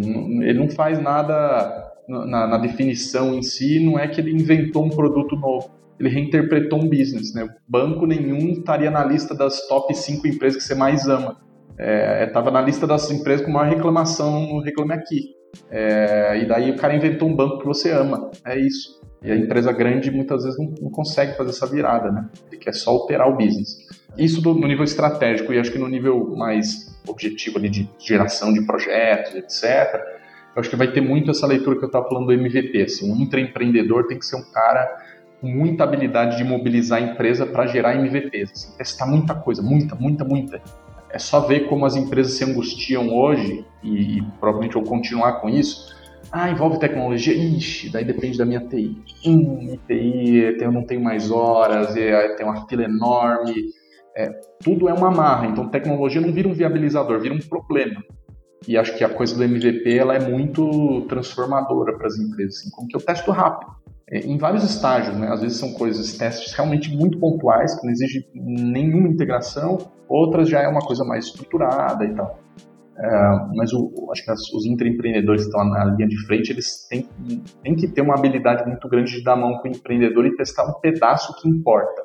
ele 0.41 0.59
não 0.59 0.70
faz 0.70 0.99
nada 0.99 1.91
na, 2.07 2.47
na, 2.47 2.57
definição 2.57 3.34
em 3.36 3.43
si, 3.43 3.80
não 3.80 3.97
é 3.97 4.07
que 4.07 4.20
ele 4.20 4.32
inventou 4.32 4.86
um 4.86 4.89
produto 4.89 5.36
novo. 5.36 5.70
Ele 5.99 6.09
reinterpretou 6.09 6.80
um 6.80 6.89
business. 6.89 7.34
Né? 7.34 7.47
Banco 7.68 8.07
nenhum 8.07 8.53
estaria 8.53 8.89
na 8.89 9.03
lista 9.05 9.36
das 9.36 9.68
top 9.68 9.93
5 9.93 10.28
empresas 10.28 10.62
que 10.62 10.68
você 10.68 10.74
mais 10.74 11.07
ama 11.07 11.38
estava 12.28 12.50
é, 12.50 12.54
na 12.54 12.62
lista 12.62 12.86
das 12.86 13.10
empresas 13.10 13.46
com 13.46 13.52
maior 13.52 13.74
reclamação 13.74 14.48
no 14.48 14.62
Reclame 14.62 14.94
Aqui. 14.94 15.36
É, 15.70 16.40
e 16.42 16.46
daí 16.46 16.72
o 16.72 16.76
cara 16.76 16.96
inventou 16.96 17.28
um 17.28 17.36
banco 17.36 17.60
que 17.60 17.66
você 17.66 17.92
ama. 17.92 18.32
É 18.46 18.58
isso. 18.60 19.02
E 19.24 19.32
a 19.32 19.36
empresa 19.36 19.72
grande 19.72 20.10
muitas 20.10 20.44
vezes 20.44 20.58
não, 20.58 20.74
não 20.82 20.92
consegue 20.92 21.36
fazer 21.38 21.52
essa 21.52 21.68
virada, 21.68 22.12
né? 22.12 22.28
Ele 22.48 22.58
quer 22.58 22.74
só 22.74 22.96
operar 22.96 23.30
o 23.30 23.36
business. 23.36 23.88
Isso 24.18 24.42
do, 24.42 24.54
no 24.54 24.68
nível 24.68 24.84
estratégico, 24.84 25.54
e 25.54 25.60
acho 25.60 25.72
que 25.72 25.78
no 25.78 25.88
nível 25.88 26.36
mais 26.36 27.00
objetivo 27.08 27.58
ali 27.58 27.70
de 27.70 27.90
geração 28.00 28.52
de 28.52 28.66
projetos, 28.66 29.36
etc., 29.36 30.02
eu 30.54 30.60
acho 30.60 30.70
que 30.70 30.76
vai 30.76 30.92
ter 30.92 31.02
muito 31.02 31.32
essa 31.32 31.48
leitura 31.48 31.78
que 31.78 31.84
eu 31.84 31.88
estava 31.88 32.08
falando 32.10 32.26
do 32.26 32.34
MVP. 32.34 32.82
Assim, 32.82 33.12
um 33.12 33.16
intraempreendedor 33.16 34.08
tem 34.08 34.20
que 34.20 34.26
ser 34.26 34.36
um 34.36 34.44
cara 34.52 34.86
com 35.40 35.48
muita 35.48 35.84
habilidade 35.84 36.38
de 36.38 36.44
mobilizar 36.44 37.00
a 37.00 37.02
empresa 37.02 37.46
para 37.46 37.68
gerar 37.68 37.96
MVPs. 37.96 38.52
Assim, 38.52 38.78
testar 38.78 39.06
muita 39.06 39.34
coisa, 39.34 39.62
muita, 39.62 39.96
muita, 39.96 40.26
muita. 40.26 40.62
É 41.14 41.20
só 41.20 41.41
ver 41.41 41.68
como 41.68 41.86
as 41.86 41.95
empresas 41.95 42.34
se 42.34 42.43
angustiam 42.43 43.14
hoje, 43.14 43.66
e, 43.84 44.18
e 44.18 44.22
provavelmente 44.39 44.74
vou 44.74 44.84
continuar 44.84 45.34
com 45.41 45.49
isso. 45.49 45.95
Ah, 46.32 46.49
envolve 46.49 46.80
tecnologia? 46.80 47.34
Ixi, 47.34 47.89
daí 47.89 48.05
depende 48.05 48.38
da 48.38 48.45
minha 48.45 48.62
TI. 48.62 48.97
Hum, 49.26 49.78
TI, 49.88 50.57
eu 50.59 50.72
não 50.72 50.86
tenho 50.86 51.01
mais 51.01 51.30
horas, 51.30 51.93
tem 51.93 52.45
uma 52.45 52.68
fila 52.68 52.84
enorme. 52.84 53.53
É, 54.16 54.30
tudo 54.64 54.88
é 54.88 54.93
uma 54.93 55.12
marra, 55.12 55.47
então 55.47 55.70
tecnologia 55.70 56.22
não 56.22 56.32
vira 56.32 56.47
um 56.47 56.53
viabilizador, 56.53 57.20
vira 57.20 57.34
um 57.34 57.39
problema. 57.39 58.01
E 58.68 58.78
acho 58.78 58.95
que 58.95 59.03
a 59.03 59.09
coisa 59.09 59.36
do 59.36 59.43
MVP 59.43 59.97
ela 59.97 60.16
é 60.16 60.20
muito 60.20 61.01
transformadora 61.09 61.97
para 61.97 62.07
as 62.07 62.18
empresas, 62.18 62.59
assim, 62.59 62.70
como 62.72 62.88
que 62.88 62.95
eu 62.95 63.01
testo 63.01 63.32
rápido. 63.32 63.72
É, 64.12 64.20
em 64.20 64.38
vários 64.38 64.64
estágios, 64.64 65.18
né? 65.18 65.30
Às 65.30 65.41
vezes 65.41 65.57
são 65.57 65.72
coisas, 65.74 66.18
testes 66.18 66.53
realmente 66.53 66.93
muito 66.95 67.18
pontuais, 67.18 67.80
que 67.80 67.86
não 67.86 67.93
exige 67.93 68.28
nenhuma 68.36 69.07
integração, 69.07 69.78
outras 70.09 70.49
já 70.49 70.62
é 70.62 70.68
uma 70.68 70.82
coisa 70.82 71.05
mais 71.05 71.26
estruturada 71.26 72.03
e 72.03 72.14
tal. 72.14 72.38
É, 72.97 73.55
mas 73.55 73.72
o, 73.74 74.09
acho 74.12 74.24
que 74.24 74.32
os 74.32 74.66
intraempreendedores 74.66 75.43
que 75.43 75.47
estão 75.47 75.64
na 75.66 75.86
linha 75.86 76.07
de 76.07 76.26
frente, 76.28 76.51
eles 76.51 76.86
têm, 76.88 77.07
têm 77.64 77.76
que 77.76 77.88
ter 77.88 78.01
uma 78.01 78.16
habilidade 78.16 78.68
muito 78.68 78.88
grande 78.89 79.12
de 79.14 79.24
dar 79.24 79.36
mão 79.36 79.57
com 79.59 79.70
o 79.70 79.72
empreendedor 79.72 80.26
e 80.26 80.36
testar 80.36 80.70
um 80.70 80.80
pedaço 80.80 81.34
que 81.41 81.49
importa. 81.49 82.03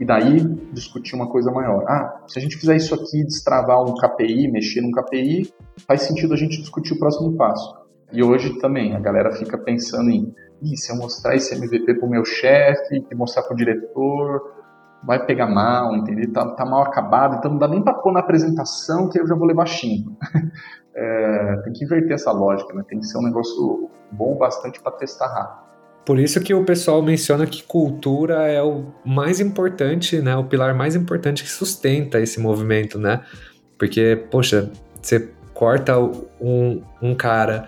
E 0.00 0.04
daí 0.04 0.40
discutir 0.72 1.14
uma 1.14 1.28
coisa 1.28 1.52
maior. 1.52 1.84
Ah, 1.86 2.24
se 2.26 2.38
a 2.38 2.42
gente 2.42 2.56
fizer 2.56 2.74
isso 2.74 2.94
aqui, 2.94 3.22
destravar 3.24 3.82
um 3.82 3.94
KPI, 3.94 4.50
mexer 4.50 4.80
num 4.80 4.90
KPI, 4.90 5.52
faz 5.86 6.02
sentido 6.02 6.32
a 6.32 6.36
gente 6.36 6.58
discutir 6.58 6.94
o 6.94 6.98
próximo 6.98 7.36
passo. 7.36 7.84
E 8.12 8.22
hoje 8.22 8.58
também 8.60 8.94
a 8.96 9.00
galera 9.00 9.30
fica 9.32 9.58
pensando 9.58 10.10
em, 10.10 10.32
se 10.76 10.92
eu 10.92 10.96
mostrar 10.96 11.34
esse 11.36 11.54
MVP 11.54 11.94
pro 11.94 12.08
meu 12.08 12.24
chefe, 12.24 13.06
mostrar 13.14 13.42
pro 13.42 13.56
diretor, 13.56 14.54
vai 15.02 15.24
pegar 15.24 15.46
mal, 15.46 15.94
entendeu? 15.94 16.32
Tá, 16.32 16.46
tá, 16.50 16.64
mal 16.64 16.82
acabado, 16.82 17.36
então 17.36 17.50
não 17.50 17.58
dá 17.58 17.68
nem 17.68 17.82
para 17.82 17.94
pôr 17.94 18.12
na 18.12 18.20
apresentação 18.20 19.08
que 19.08 19.20
eu 19.20 19.26
já 19.26 19.34
vou 19.34 19.46
levar 19.46 19.66
xingo. 19.66 20.16
é, 20.94 21.56
tem 21.64 21.72
que 21.72 21.84
inverter 21.84 22.12
essa 22.12 22.32
lógica, 22.32 22.72
né? 22.72 22.82
Tem 22.88 22.98
que 22.98 23.06
ser 23.06 23.18
um 23.18 23.22
negócio 23.22 23.90
bom 24.10 24.36
bastante 24.36 24.80
para 24.80 24.92
testar 24.92 25.26
rápido. 25.26 25.64
Por 26.04 26.18
isso 26.18 26.40
que 26.40 26.52
o 26.52 26.64
pessoal 26.64 27.00
menciona 27.02 27.46
que 27.46 27.62
cultura 27.62 28.46
é 28.46 28.62
o 28.62 28.86
mais 29.04 29.40
importante, 29.40 30.20
né? 30.20 30.36
O 30.36 30.44
pilar 30.44 30.74
mais 30.74 30.94
importante 30.94 31.42
que 31.42 31.50
sustenta 31.50 32.20
esse 32.20 32.38
movimento, 32.38 32.98
né? 32.98 33.22
Porque, 33.78 34.26
poxa, 34.30 34.70
você 35.00 35.30
corta 35.54 35.98
um, 36.40 36.82
um 37.00 37.14
cara 37.14 37.66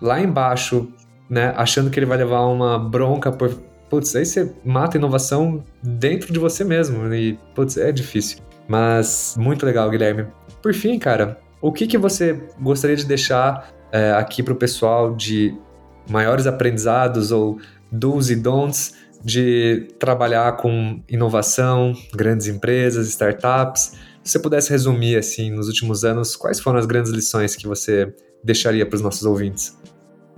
lá 0.00 0.18
embaixo, 0.20 0.88
né? 1.28 1.52
Achando 1.56 1.90
que 1.90 1.98
ele 1.98 2.06
vai 2.06 2.18
levar 2.18 2.46
uma 2.46 2.78
bronca 2.78 3.32
por. 3.32 3.54
Putz, 3.88 4.16
aí 4.16 4.24
você 4.24 4.52
mata 4.64 4.96
a 4.96 4.98
inovação 4.98 5.62
dentro 5.82 6.32
de 6.32 6.38
você 6.38 6.64
mesmo. 6.64 7.12
E, 7.14 7.38
putz, 7.54 7.76
é 7.76 7.92
difícil. 7.92 8.38
Mas 8.66 9.36
muito 9.38 9.64
legal, 9.64 9.90
Guilherme. 9.90 10.26
Por 10.62 10.72
fim, 10.74 10.98
cara, 10.98 11.38
o 11.60 11.70
que, 11.70 11.86
que 11.86 11.98
você 11.98 12.42
gostaria 12.60 12.96
de 12.96 13.04
deixar 13.04 13.70
é, 13.92 14.12
aqui 14.12 14.42
para 14.42 14.52
o 14.52 14.56
pessoal 14.56 15.14
de 15.14 15.54
maiores 16.08 16.46
aprendizados 16.46 17.30
ou 17.30 17.58
do's 17.90 18.30
e 18.30 18.36
don'ts 18.36 18.94
de 19.22 19.88
trabalhar 19.98 20.56
com 20.56 21.02
inovação, 21.08 21.94
grandes 22.14 22.46
empresas, 22.46 23.08
startups? 23.08 23.92
Se 24.22 24.32
você 24.32 24.38
pudesse 24.38 24.70
resumir, 24.70 25.16
assim, 25.16 25.50
nos 25.50 25.68
últimos 25.68 26.04
anos, 26.04 26.34
quais 26.34 26.58
foram 26.58 26.78
as 26.78 26.86
grandes 26.86 27.12
lições 27.12 27.54
que 27.54 27.66
você 27.66 28.14
deixaria 28.42 28.86
para 28.86 28.96
os 28.96 29.02
nossos 29.02 29.24
ouvintes? 29.24 29.76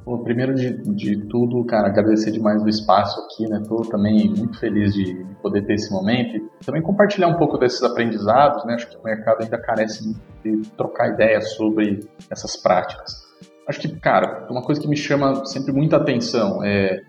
Bom, 0.07 0.19
primeiro 0.19 0.55
de, 0.55 0.71
de 0.95 1.17
tudo, 1.27 1.65
cara, 1.65 1.89
agradecer 1.89 2.31
demais 2.31 2.63
o 2.63 2.69
espaço 2.69 3.21
aqui, 3.23 3.49
né? 3.49 3.61
Tô 3.67 3.83
também 3.83 4.29
muito 4.29 4.57
feliz 4.57 4.95
de, 4.95 5.03
de 5.03 5.35
poder 5.43 5.67
ter 5.67 5.75
esse 5.75 5.91
momento 5.91 6.37
e 6.37 6.65
também 6.65 6.81
compartilhar 6.81 7.27
um 7.27 7.35
pouco 7.35 7.59
desses 7.59 7.83
aprendizados, 7.83 8.65
né? 8.65 8.75
Acho 8.75 8.89
que 8.89 8.97
o 8.97 9.03
mercado 9.03 9.43
ainda 9.43 9.59
carece 9.59 10.17
de 10.45 10.63
trocar 10.77 11.09
ideias 11.09 11.55
sobre 11.55 12.09
essas 12.31 12.57
práticas. 12.57 13.27
Acho 13.67 13.81
que, 13.81 13.89
cara, 13.99 14.47
uma 14.49 14.63
coisa 14.63 14.81
que 14.81 14.87
me 14.87 14.97
chama 14.97 15.45
sempre 15.45 15.73
muita 15.73 15.97
atenção 15.97 16.63
é 16.63 17.03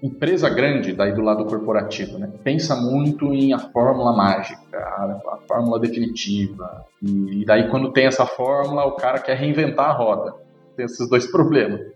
empresa 0.00 0.48
grande, 0.48 0.92
daí 0.92 1.12
do 1.12 1.22
lado 1.22 1.44
corporativo, 1.46 2.18
né, 2.18 2.30
pensa 2.44 2.76
muito 2.76 3.32
em 3.32 3.52
a 3.52 3.58
fórmula 3.58 4.14
mágica, 4.14 4.78
a, 4.78 5.38
fórmula 5.48 5.80
definitiva. 5.80 6.84
E, 7.02 7.44
daí, 7.44 7.68
quando 7.68 7.92
tem 7.92 8.06
essa 8.06 8.24
fórmula, 8.24 8.84
o 8.84 8.92
cara 8.92 9.18
quer 9.18 9.36
reinventar 9.36 9.90
a 9.90 9.92
roda. 9.92 10.34
Tem 10.76 10.84
esses 10.84 11.08
dois 11.08 11.26
problemas. 11.32 11.93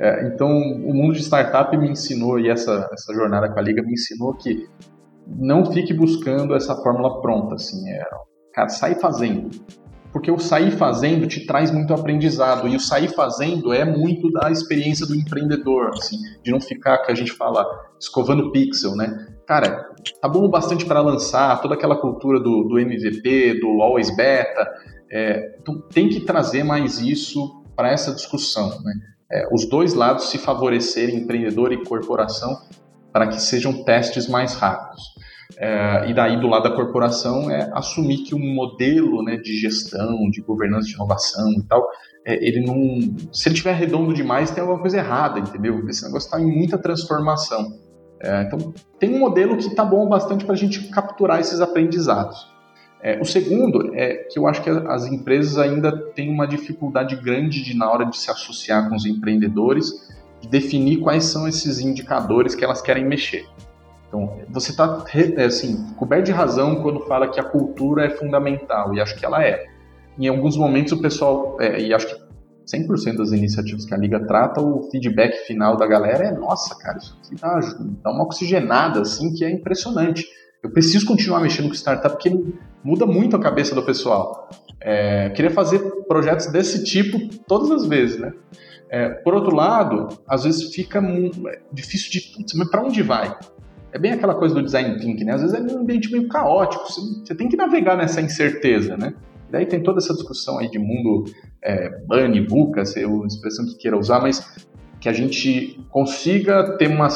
É, 0.00 0.28
então, 0.28 0.50
o 0.50 0.94
mundo 0.94 1.14
de 1.14 1.22
startup 1.22 1.76
me 1.76 1.90
ensinou, 1.90 2.38
e 2.38 2.48
essa, 2.48 2.88
essa 2.92 3.12
jornada 3.12 3.48
com 3.48 3.58
a 3.58 3.62
Liga 3.62 3.82
me 3.82 3.92
ensinou 3.92 4.34
que 4.34 4.68
não 5.26 5.66
fique 5.72 5.92
buscando 5.92 6.54
essa 6.54 6.74
fórmula 6.76 7.20
pronta. 7.20 7.56
Assim, 7.56 7.88
é, 7.90 8.04
cara, 8.52 8.68
sai 8.68 8.94
fazendo 8.94 9.50
porque 10.12 10.30
o 10.30 10.38
sair 10.38 10.70
fazendo 10.70 11.26
te 11.26 11.46
traz 11.46 11.70
muito 11.70 11.92
aprendizado 11.92 12.66
e 12.66 12.76
o 12.76 12.80
sair 12.80 13.08
fazendo 13.08 13.72
é 13.72 13.84
muito 13.84 14.30
da 14.30 14.50
experiência 14.50 15.06
do 15.06 15.14
empreendedor, 15.14 15.90
assim, 15.92 16.16
de 16.42 16.50
não 16.50 16.60
ficar, 16.60 16.98
que 16.98 17.12
a 17.12 17.14
gente 17.14 17.32
fala, 17.32 17.66
escovando 18.00 18.50
pixel, 18.50 18.96
né? 18.96 19.26
Cara, 19.46 19.88
tá 20.20 20.28
bom 20.28 20.48
bastante 20.48 20.84
para 20.84 21.00
lançar 21.00 21.60
toda 21.60 21.74
aquela 21.74 21.96
cultura 21.96 22.40
do, 22.40 22.64
do 22.64 22.78
MVP, 22.78 23.60
do 23.60 23.82
always 23.82 24.14
beta, 24.14 24.68
é, 25.10 25.56
então 25.60 25.80
tem 25.92 26.08
que 26.08 26.20
trazer 26.20 26.64
mais 26.64 27.00
isso 27.00 27.62
para 27.76 27.90
essa 27.90 28.12
discussão, 28.12 28.70
né? 28.82 28.94
É, 29.30 29.46
os 29.52 29.68
dois 29.68 29.94
lados 29.94 30.30
se 30.30 30.38
favorecerem, 30.38 31.16
empreendedor 31.16 31.72
e 31.72 31.84
corporação, 31.84 32.56
para 33.12 33.26
que 33.26 33.40
sejam 33.40 33.84
testes 33.84 34.26
mais 34.26 34.54
rápidos. 34.54 35.02
É, 35.56 36.10
e 36.10 36.14
daí, 36.14 36.40
do 36.40 36.46
lado 36.46 36.68
da 36.68 36.74
corporação, 36.74 37.50
é 37.50 37.70
assumir 37.74 38.18
que 38.18 38.34
um 38.34 38.54
modelo 38.54 39.22
né, 39.22 39.36
de 39.36 39.56
gestão, 39.56 40.30
de 40.30 40.40
governança 40.40 40.86
de 40.86 40.94
inovação 40.94 41.50
e 41.52 41.62
tal, 41.62 41.86
é, 42.24 42.34
ele 42.46 42.60
não. 42.60 43.00
Se 43.32 43.48
ele 43.48 43.54
estiver 43.54 43.74
redondo 43.74 44.12
demais, 44.14 44.50
tem 44.50 44.60
alguma 44.60 44.80
coisa 44.80 44.98
errada, 44.98 45.40
entendeu? 45.40 45.86
Esse 45.88 46.04
negócio 46.04 46.26
está 46.26 46.40
em 46.40 46.46
muita 46.46 46.78
transformação. 46.78 47.66
É, 48.22 48.42
então, 48.42 48.74
tem 48.98 49.14
um 49.14 49.18
modelo 49.18 49.56
que 49.56 49.66
está 49.66 49.84
bom 49.84 50.08
bastante 50.08 50.44
para 50.44 50.54
a 50.54 50.58
gente 50.58 50.88
capturar 50.88 51.40
esses 51.40 51.60
aprendizados. 51.60 52.46
É, 53.00 53.20
o 53.20 53.24
segundo 53.24 53.94
é 53.94 54.14
que 54.24 54.38
eu 54.38 54.46
acho 54.46 54.62
que 54.62 54.70
as 54.70 55.06
empresas 55.06 55.56
ainda 55.56 55.96
têm 55.96 56.30
uma 56.30 56.46
dificuldade 56.46 57.14
grande 57.16 57.62
de, 57.62 57.76
na 57.76 57.90
hora 57.90 58.04
de 58.04 58.16
se 58.16 58.30
associar 58.30 58.88
com 58.88 58.96
os 58.96 59.06
empreendedores, 59.06 60.08
de 60.40 60.48
definir 60.48 60.98
quais 60.98 61.24
são 61.24 61.46
esses 61.46 61.80
indicadores 61.80 62.54
que 62.54 62.64
elas 62.64 62.82
querem 62.82 63.04
mexer. 63.04 63.46
Então, 64.08 64.38
você 64.48 64.70
está 64.70 65.04
é, 65.36 65.44
assim, 65.44 65.92
coberto 65.96 66.26
de 66.26 66.32
razão 66.32 66.82
quando 66.82 67.00
fala 67.00 67.28
que 67.28 67.38
a 67.38 67.44
cultura 67.44 68.06
é 68.06 68.10
fundamental, 68.10 68.94
e 68.94 69.00
acho 69.00 69.16
que 69.16 69.24
ela 69.24 69.44
é. 69.44 69.66
Em 70.18 70.26
alguns 70.26 70.56
momentos 70.56 70.92
o 70.92 71.00
pessoal, 71.00 71.56
é, 71.60 71.80
e 71.80 71.94
acho 71.94 72.08
que 72.08 72.28
100% 72.66 73.16
das 73.16 73.32
iniciativas 73.32 73.84
que 73.84 73.94
a 73.94 73.96
Liga 73.96 74.20
trata, 74.26 74.60
o 74.60 74.90
feedback 74.90 75.46
final 75.46 75.76
da 75.76 75.86
galera 75.86 76.24
é: 76.24 76.32
nossa, 76.32 76.76
cara, 76.76 76.98
isso 76.98 77.16
aqui 77.18 77.40
dá, 77.40 77.60
dá 78.02 78.10
uma 78.10 78.24
oxigenada, 78.24 79.00
assim, 79.00 79.32
que 79.32 79.44
é 79.44 79.50
impressionante. 79.50 80.26
Eu 80.62 80.70
preciso 80.70 81.06
continuar 81.06 81.40
mexendo 81.40 81.68
com 81.68 81.74
startup 81.74 82.14
porque 82.16 82.30
muda 82.82 83.06
muito 83.06 83.36
a 83.36 83.40
cabeça 83.40 83.74
do 83.74 83.82
pessoal. 83.82 84.48
É, 84.80 85.30
queria 85.30 85.50
fazer 85.50 85.78
projetos 86.06 86.46
desse 86.46 86.84
tipo 86.84 87.18
todas 87.46 87.70
as 87.70 87.86
vezes, 87.86 88.18
né? 88.18 88.32
É, 88.90 89.08
por 89.08 89.34
outro 89.34 89.54
lado, 89.54 90.08
às 90.26 90.44
vezes 90.44 90.74
fica 90.74 90.98
é, 90.98 91.60
difícil 91.72 92.10
de, 92.10 92.20
putz, 92.32 92.54
mas 92.54 92.70
para 92.70 92.82
onde 92.82 93.02
vai? 93.02 93.36
é 93.92 93.98
bem 93.98 94.12
aquela 94.12 94.34
coisa 94.34 94.54
do 94.54 94.62
design 94.62 94.98
thinking, 94.98 95.24
né? 95.24 95.34
Às 95.34 95.42
vezes 95.42 95.56
é 95.56 95.74
um 95.74 95.80
ambiente 95.80 96.10
meio 96.10 96.28
caótico, 96.28 96.90
você, 96.90 97.00
você 97.00 97.34
tem 97.34 97.48
que 97.48 97.56
navegar 97.56 97.96
nessa 97.96 98.20
incerteza, 98.20 98.96
né? 98.96 99.14
Daí 99.50 99.64
tem 99.64 99.82
toda 99.82 99.98
essa 99.98 100.12
discussão 100.12 100.58
aí 100.58 100.70
de 100.70 100.78
mundo 100.78 101.24
é, 101.62 101.88
bunny, 102.06 102.40
VUCA, 102.40 102.84
se 102.84 103.02
a 103.02 103.26
expressão 103.26 103.64
que 103.64 103.76
queira 103.76 103.96
usar, 103.96 104.20
mas 104.20 104.56
que 105.00 105.08
a 105.08 105.12
gente 105.12 105.80
consiga 105.88 106.76
ter 106.76 106.88
uma 106.88 107.08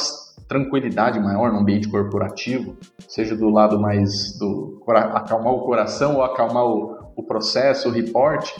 tranquilidade 0.49 1.18
maior 1.20 1.53
no 1.53 1.61
ambiente 1.61 1.88
corporativo, 1.88 2.76
seja 3.09 3.36
do 3.36 3.49
lado 3.49 3.80
mais 3.80 4.38
do 4.38 4.82
acalmar 4.86 5.53
o 5.53 5.61
coração 5.61 6.16
ou 6.16 6.22
acalmar 6.22 6.64
o, 6.64 7.12
o 7.16 7.22
processo, 7.22 7.88
o 7.88 7.93
report, 7.93 8.51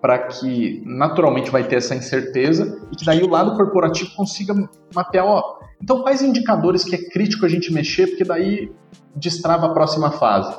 para 0.00 0.18
que 0.18 0.82
naturalmente 0.86 1.50
vai 1.50 1.64
ter 1.64 1.76
essa 1.76 1.94
incerteza 1.94 2.80
e 2.90 2.96
que 2.96 3.04
daí 3.04 3.22
o 3.22 3.28
lado 3.28 3.56
corporativo 3.56 4.10
consiga 4.16 4.54
mapear, 4.94 5.26
ó, 5.26 5.60
então, 5.82 6.02
quais 6.02 6.20
indicadores 6.20 6.84
que 6.84 6.94
é 6.94 6.98
crítico 6.98 7.46
a 7.46 7.48
gente 7.48 7.72
mexer, 7.72 8.08
porque 8.08 8.24
daí 8.24 8.70
destrava 9.16 9.66
a 9.66 9.72
próxima 9.72 10.10
fase? 10.10 10.54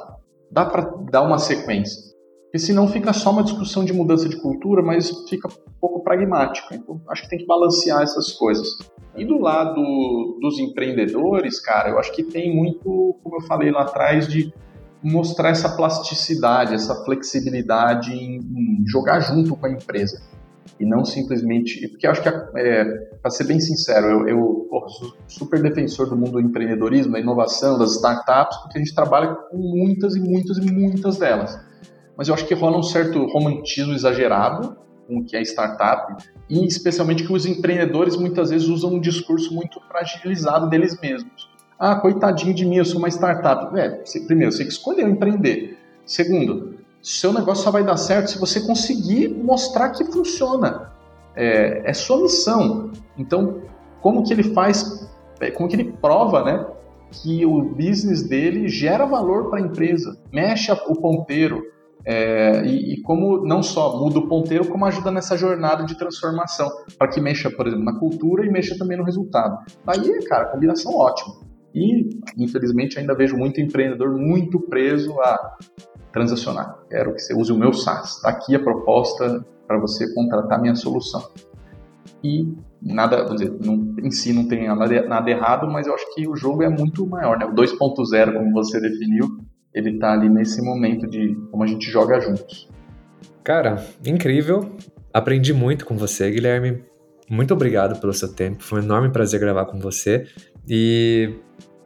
Dá 0.49 0.65
para 0.65 0.81
dar 1.09 1.21
uma 1.21 1.37
sequência. 1.37 2.10
Porque 2.51 2.59
senão 2.59 2.85
fica 2.85 3.13
só 3.13 3.31
uma 3.31 3.43
discussão 3.43 3.85
de 3.85 3.93
mudança 3.93 4.27
de 4.27 4.35
cultura, 4.35 4.81
mas 4.81 5.09
fica 5.29 5.47
um 5.47 5.71
pouco 5.79 6.03
pragmática. 6.03 6.75
Então, 6.75 6.99
acho 7.07 7.21
que 7.23 7.29
tem 7.29 7.39
que 7.39 7.45
balancear 7.45 8.01
essas 8.01 8.33
coisas. 8.33 8.67
E 9.15 9.23
do 9.23 9.39
lado 9.39 9.81
dos 10.41 10.59
empreendedores, 10.59 11.61
cara, 11.61 11.91
eu 11.91 11.97
acho 11.97 12.11
que 12.11 12.23
tem 12.23 12.53
muito, 12.53 13.15
como 13.23 13.37
eu 13.37 13.41
falei 13.43 13.71
lá 13.71 13.83
atrás, 13.83 14.27
de 14.27 14.53
mostrar 15.01 15.51
essa 15.51 15.69
plasticidade, 15.77 16.73
essa 16.73 17.05
flexibilidade 17.05 18.11
em, 18.11 18.83
jogar 18.85 19.21
junto 19.21 19.55
com 19.55 19.67
a 19.67 19.71
empresa. 19.71 20.21
E 20.77 20.85
não 20.85 21.05
simplesmente. 21.05 21.87
Porque 21.87 22.05
acho 22.05 22.21
que, 22.21 22.27
é, 22.27 22.83
para 23.21 23.31
ser 23.31 23.45
bem 23.45 23.61
sincero, 23.61 24.07
eu, 24.07 24.27
eu 24.27 24.67
porra, 24.69 24.89
sou 24.89 25.13
super 25.25 25.61
defensor 25.61 26.09
do 26.09 26.17
mundo 26.17 26.33
do 26.33 26.41
empreendedorismo, 26.41 27.13
da 27.13 27.19
inovação, 27.21 27.79
das 27.79 27.95
startups, 27.95 28.57
porque 28.57 28.77
a 28.77 28.81
gente 28.81 28.93
trabalha 28.93 29.35
com 29.35 29.57
muitas 29.57 30.17
e 30.17 30.19
muitas 30.19 30.57
e 30.57 30.69
muitas 30.69 31.17
delas. 31.17 31.70
Mas 32.21 32.27
eu 32.27 32.35
acho 32.35 32.45
que 32.45 32.53
rola 32.53 32.77
um 32.77 32.83
certo 32.83 33.25
romantismo 33.25 33.95
exagerado 33.95 34.77
com 35.07 35.17
o 35.17 35.23
que 35.23 35.35
é 35.35 35.41
startup, 35.41 36.23
e 36.47 36.67
especialmente 36.67 37.25
que 37.25 37.33
os 37.33 37.47
empreendedores 37.47 38.15
muitas 38.15 38.51
vezes 38.51 38.67
usam 38.67 38.93
um 38.93 38.99
discurso 38.99 39.51
muito 39.55 39.81
fragilizado 39.87 40.69
deles 40.69 41.01
mesmos. 41.01 41.49
Ah, 41.79 41.95
coitadinho 41.95 42.53
de 42.53 42.63
mim, 42.63 42.75
eu 42.75 42.85
sou 42.85 42.99
uma 42.99 43.07
startup. 43.07 43.75
É, 43.75 44.05
você, 44.05 44.19
primeiro, 44.19 44.51
você 44.51 44.63
que 44.63 44.69
escolheu 44.69 45.09
empreender. 45.09 45.79
Segundo, 46.05 46.75
seu 47.01 47.33
negócio 47.33 47.63
só 47.63 47.71
vai 47.71 47.83
dar 47.83 47.97
certo 47.97 48.29
se 48.29 48.37
você 48.37 48.61
conseguir 48.61 49.29
mostrar 49.29 49.89
que 49.89 50.05
funciona. 50.05 50.91
É, 51.35 51.89
é 51.89 51.91
sua 51.91 52.21
missão. 52.21 52.91
Então, 53.17 53.63
como 53.99 54.23
que 54.23 54.31
ele 54.31 54.43
faz, 54.43 55.09
é, 55.39 55.49
como 55.49 55.67
que 55.67 55.75
ele 55.75 55.91
prova, 55.99 56.43
né, 56.43 56.67
que 57.09 57.43
o 57.47 57.63
business 57.63 58.21
dele 58.21 58.67
gera 58.67 59.07
valor 59.07 59.49
para 59.49 59.57
a 59.57 59.63
empresa, 59.63 60.15
mexe 60.31 60.71
o 60.71 60.95
ponteiro, 60.95 61.63
é, 62.05 62.65
e, 62.65 62.93
e, 62.93 63.01
como 63.01 63.45
não 63.45 63.61
só 63.61 63.97
muda 63.99 64.19
o 64.19 64.27
ponteiro, 64.27 64.67
como 64.67 64.85
ajuda 64.85 65.11
nessa 65.11 65.37
jornada 65.37 65.83
de 65.83 65.95
transformação, 65.95 66.69
para 66.97 67.07
que 67.07 67.21
mexa, 67.21 67.49
por 67.49 67.67
exemplo, 67.67 67.85
na 67.85 67.97
cultura 67.99 68.45
e 68.45 68.49
mexa 68.49 68.77
também 68.77 68.97
no 68.97 69.03
resultado. 69.03 69.57
Aí, 69.85 70.23
cara, 70.25 70.45
combinação 70.45 70.95
ótima. 70.95 71.35
E, 71.73 72.09
infelizmente, 72.37 72.99
ainda 72.99 73.15
vejo 73.15 73.37
muito 73.37 73.61
empreendedor 73.61 74.17
muito 74.17 74.59
preso 74.59 75.19
a 75.21 75.57
transacionar. 76.11 76.77
Quero 76.89 77.13
que 77.13 77.21
você 77.21 77.33
use 77.33 77.51
o 77.51 77.57
meu 77.57 77.73
SaaS. 77.73 78.17
Está 78.17 78.29
aqui 78.29 78.55
a 78.55 78.59
proposta 78.59 79.45
para 79.67 79.79
você 79.79 80.13
contratar 80.13 80.59
minha 80.59 80.75
solução. 80.75 81.29
E 82.23 82.53
nada, 82.81 83.23
dizer, 83.25 83.53
não, 83.63 83.95
em 84.03 84.11
si 84.11 84.33
não 84.33 84.47
tem 84.47 84.67
nada, 84.67 85.07
nada 85.07 85.29
errado, 85.29 85.67
mas 85.71 85.87
eu 85.87 85.93
acho 85.93 86.13
que 86.13 86.27
o 86.27 86.35
jogo 86.35 86.61
é 86.61 86.69
muito 86.69 87.05
maior, 87.07 87.37
né? 87.37 87.45
O 87.45 87.53
2.0, 87.53 88.33
como 88.33 88.51
você 88.51 88.79
definiu, 88.81 89.39
ele 89.73 89.97
tá 89.97 90.13
ali 90.13 90.29
nesse 90.29 90.61
momento 90.61 91.07
de 91.07 91.35
como 91.49 91.63
a 91.63 91.67
gente 91.67 91.89
joga 91.89 92.19
juntos. 92.19 92.69
Cara, 93.43 93.83
incrível. 94.05 94.75
Aprendi 95.13 95.53
muito 95.53 95.85
com 95.85 95.97
você, 95.97 96.29
Guilherme. 96.29 96.83
Muito 97.29 97.53
obrigado 97.53 97.99
pelo 97.99 98.13
seu 98.13 98.33
tempo. 98.33 98.63
Foi 98.63 98.81
um 98.81 98.83
enorme 98.83 99.09
prazer 99.09 99.39
gravar 99.39 99.65
com 99.65 99.79
você. 99.79 100.27
E 100.67 101.33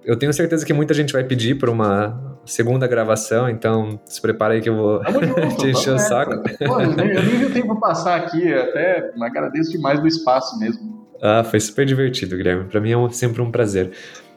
eu 0.04 0.18
tenho 0.18 0.34
certeza 0.34 0.66
que 0.66 0.74
muita 0.74 0.94
gente 0.94 1.14
vai 1.14 1.24
pedir 1.24 1.56
por 1.56 1.70
uma 1.70 2.40
segunda 2.46 2.88
gravação, 2.88 3.50
então 3.50 4.00
se 4.06 4.22
prepara 4.22 4.54
aí 4.54 4.62
que 4.62 4.70
eu 4.70 4.76
vou 4.76 5.02
junto, 5.04 5.58
te 5.58 5.68
encher 5.70 5.94
o 5.94 6.00
saco. 6.00 6.44
Pô, 6.66 6.80
eu 6.80 6.96
nem 6.96 7.38
vi 7.38 7.46
o 7.46 7.54
tempo 7.54 7.80
passar 7.80 8.16
aqui, 8.16 8.54
até 8.54 9.12
agradeço 9.20 9.72
demais 9.72 10.00
do 10.00 10.08
espaço 10.08 10.60
mesmo. 10.60 11.06
Ah, 11.22 11.44
foi 11.44 11.60
super 11.60 11.86
divertido, 11.86 12.38
Guilherme. 12.38 12.66
Para 12.66 12.80
mim 12.80 12.92
é 12.92 13.10
sempre 13.10 13.42
um 13.42 13.50
prazer. 13.50 13.92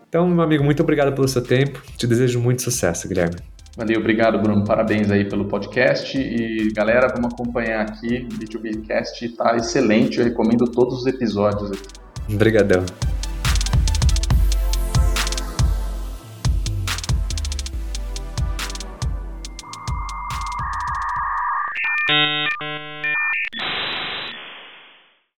Então, 0.08 0.26
meu 0.26 0.42
amigo, 0.42 0.64
muito 0.64 0.82
obrigado 0.82 1.14
pelo 1.14 1.28
seu 1.28 1.42
tempo. 1.42 1.82
Te 1.96 2.06
desejo 2.06 2.40
muito 2.40 2.62
sucesso, 2.62 3.06
Guilherme. 3.06 3.36
Valeu, 3.76 4.00
obrigado, 4.00 4.40
Bruno. 4.40 4.64
Parabéns 4.64 5.10
aí 5.10 5.28
pelo 5.28 5.44
podcast. 5.44 6.18
E 6.18 6.72
galera, 6.72 7.08
vamos 7.14 7.32
acompanhar 7.32 7.82
aqui. 7.82 8.26
O 8.26 8.38
B2Bcast 8.38 9.22
está 9.22 9.56
excelente. 9.56 10.18
Eu 10.18 10.24
recomendo 10.24 10.64
todos 10.64 11.00
os 11.00 11.06
episódios 11.06 11.70
aqui. 11.70 12.34
Obrigadão. 12.34 12.84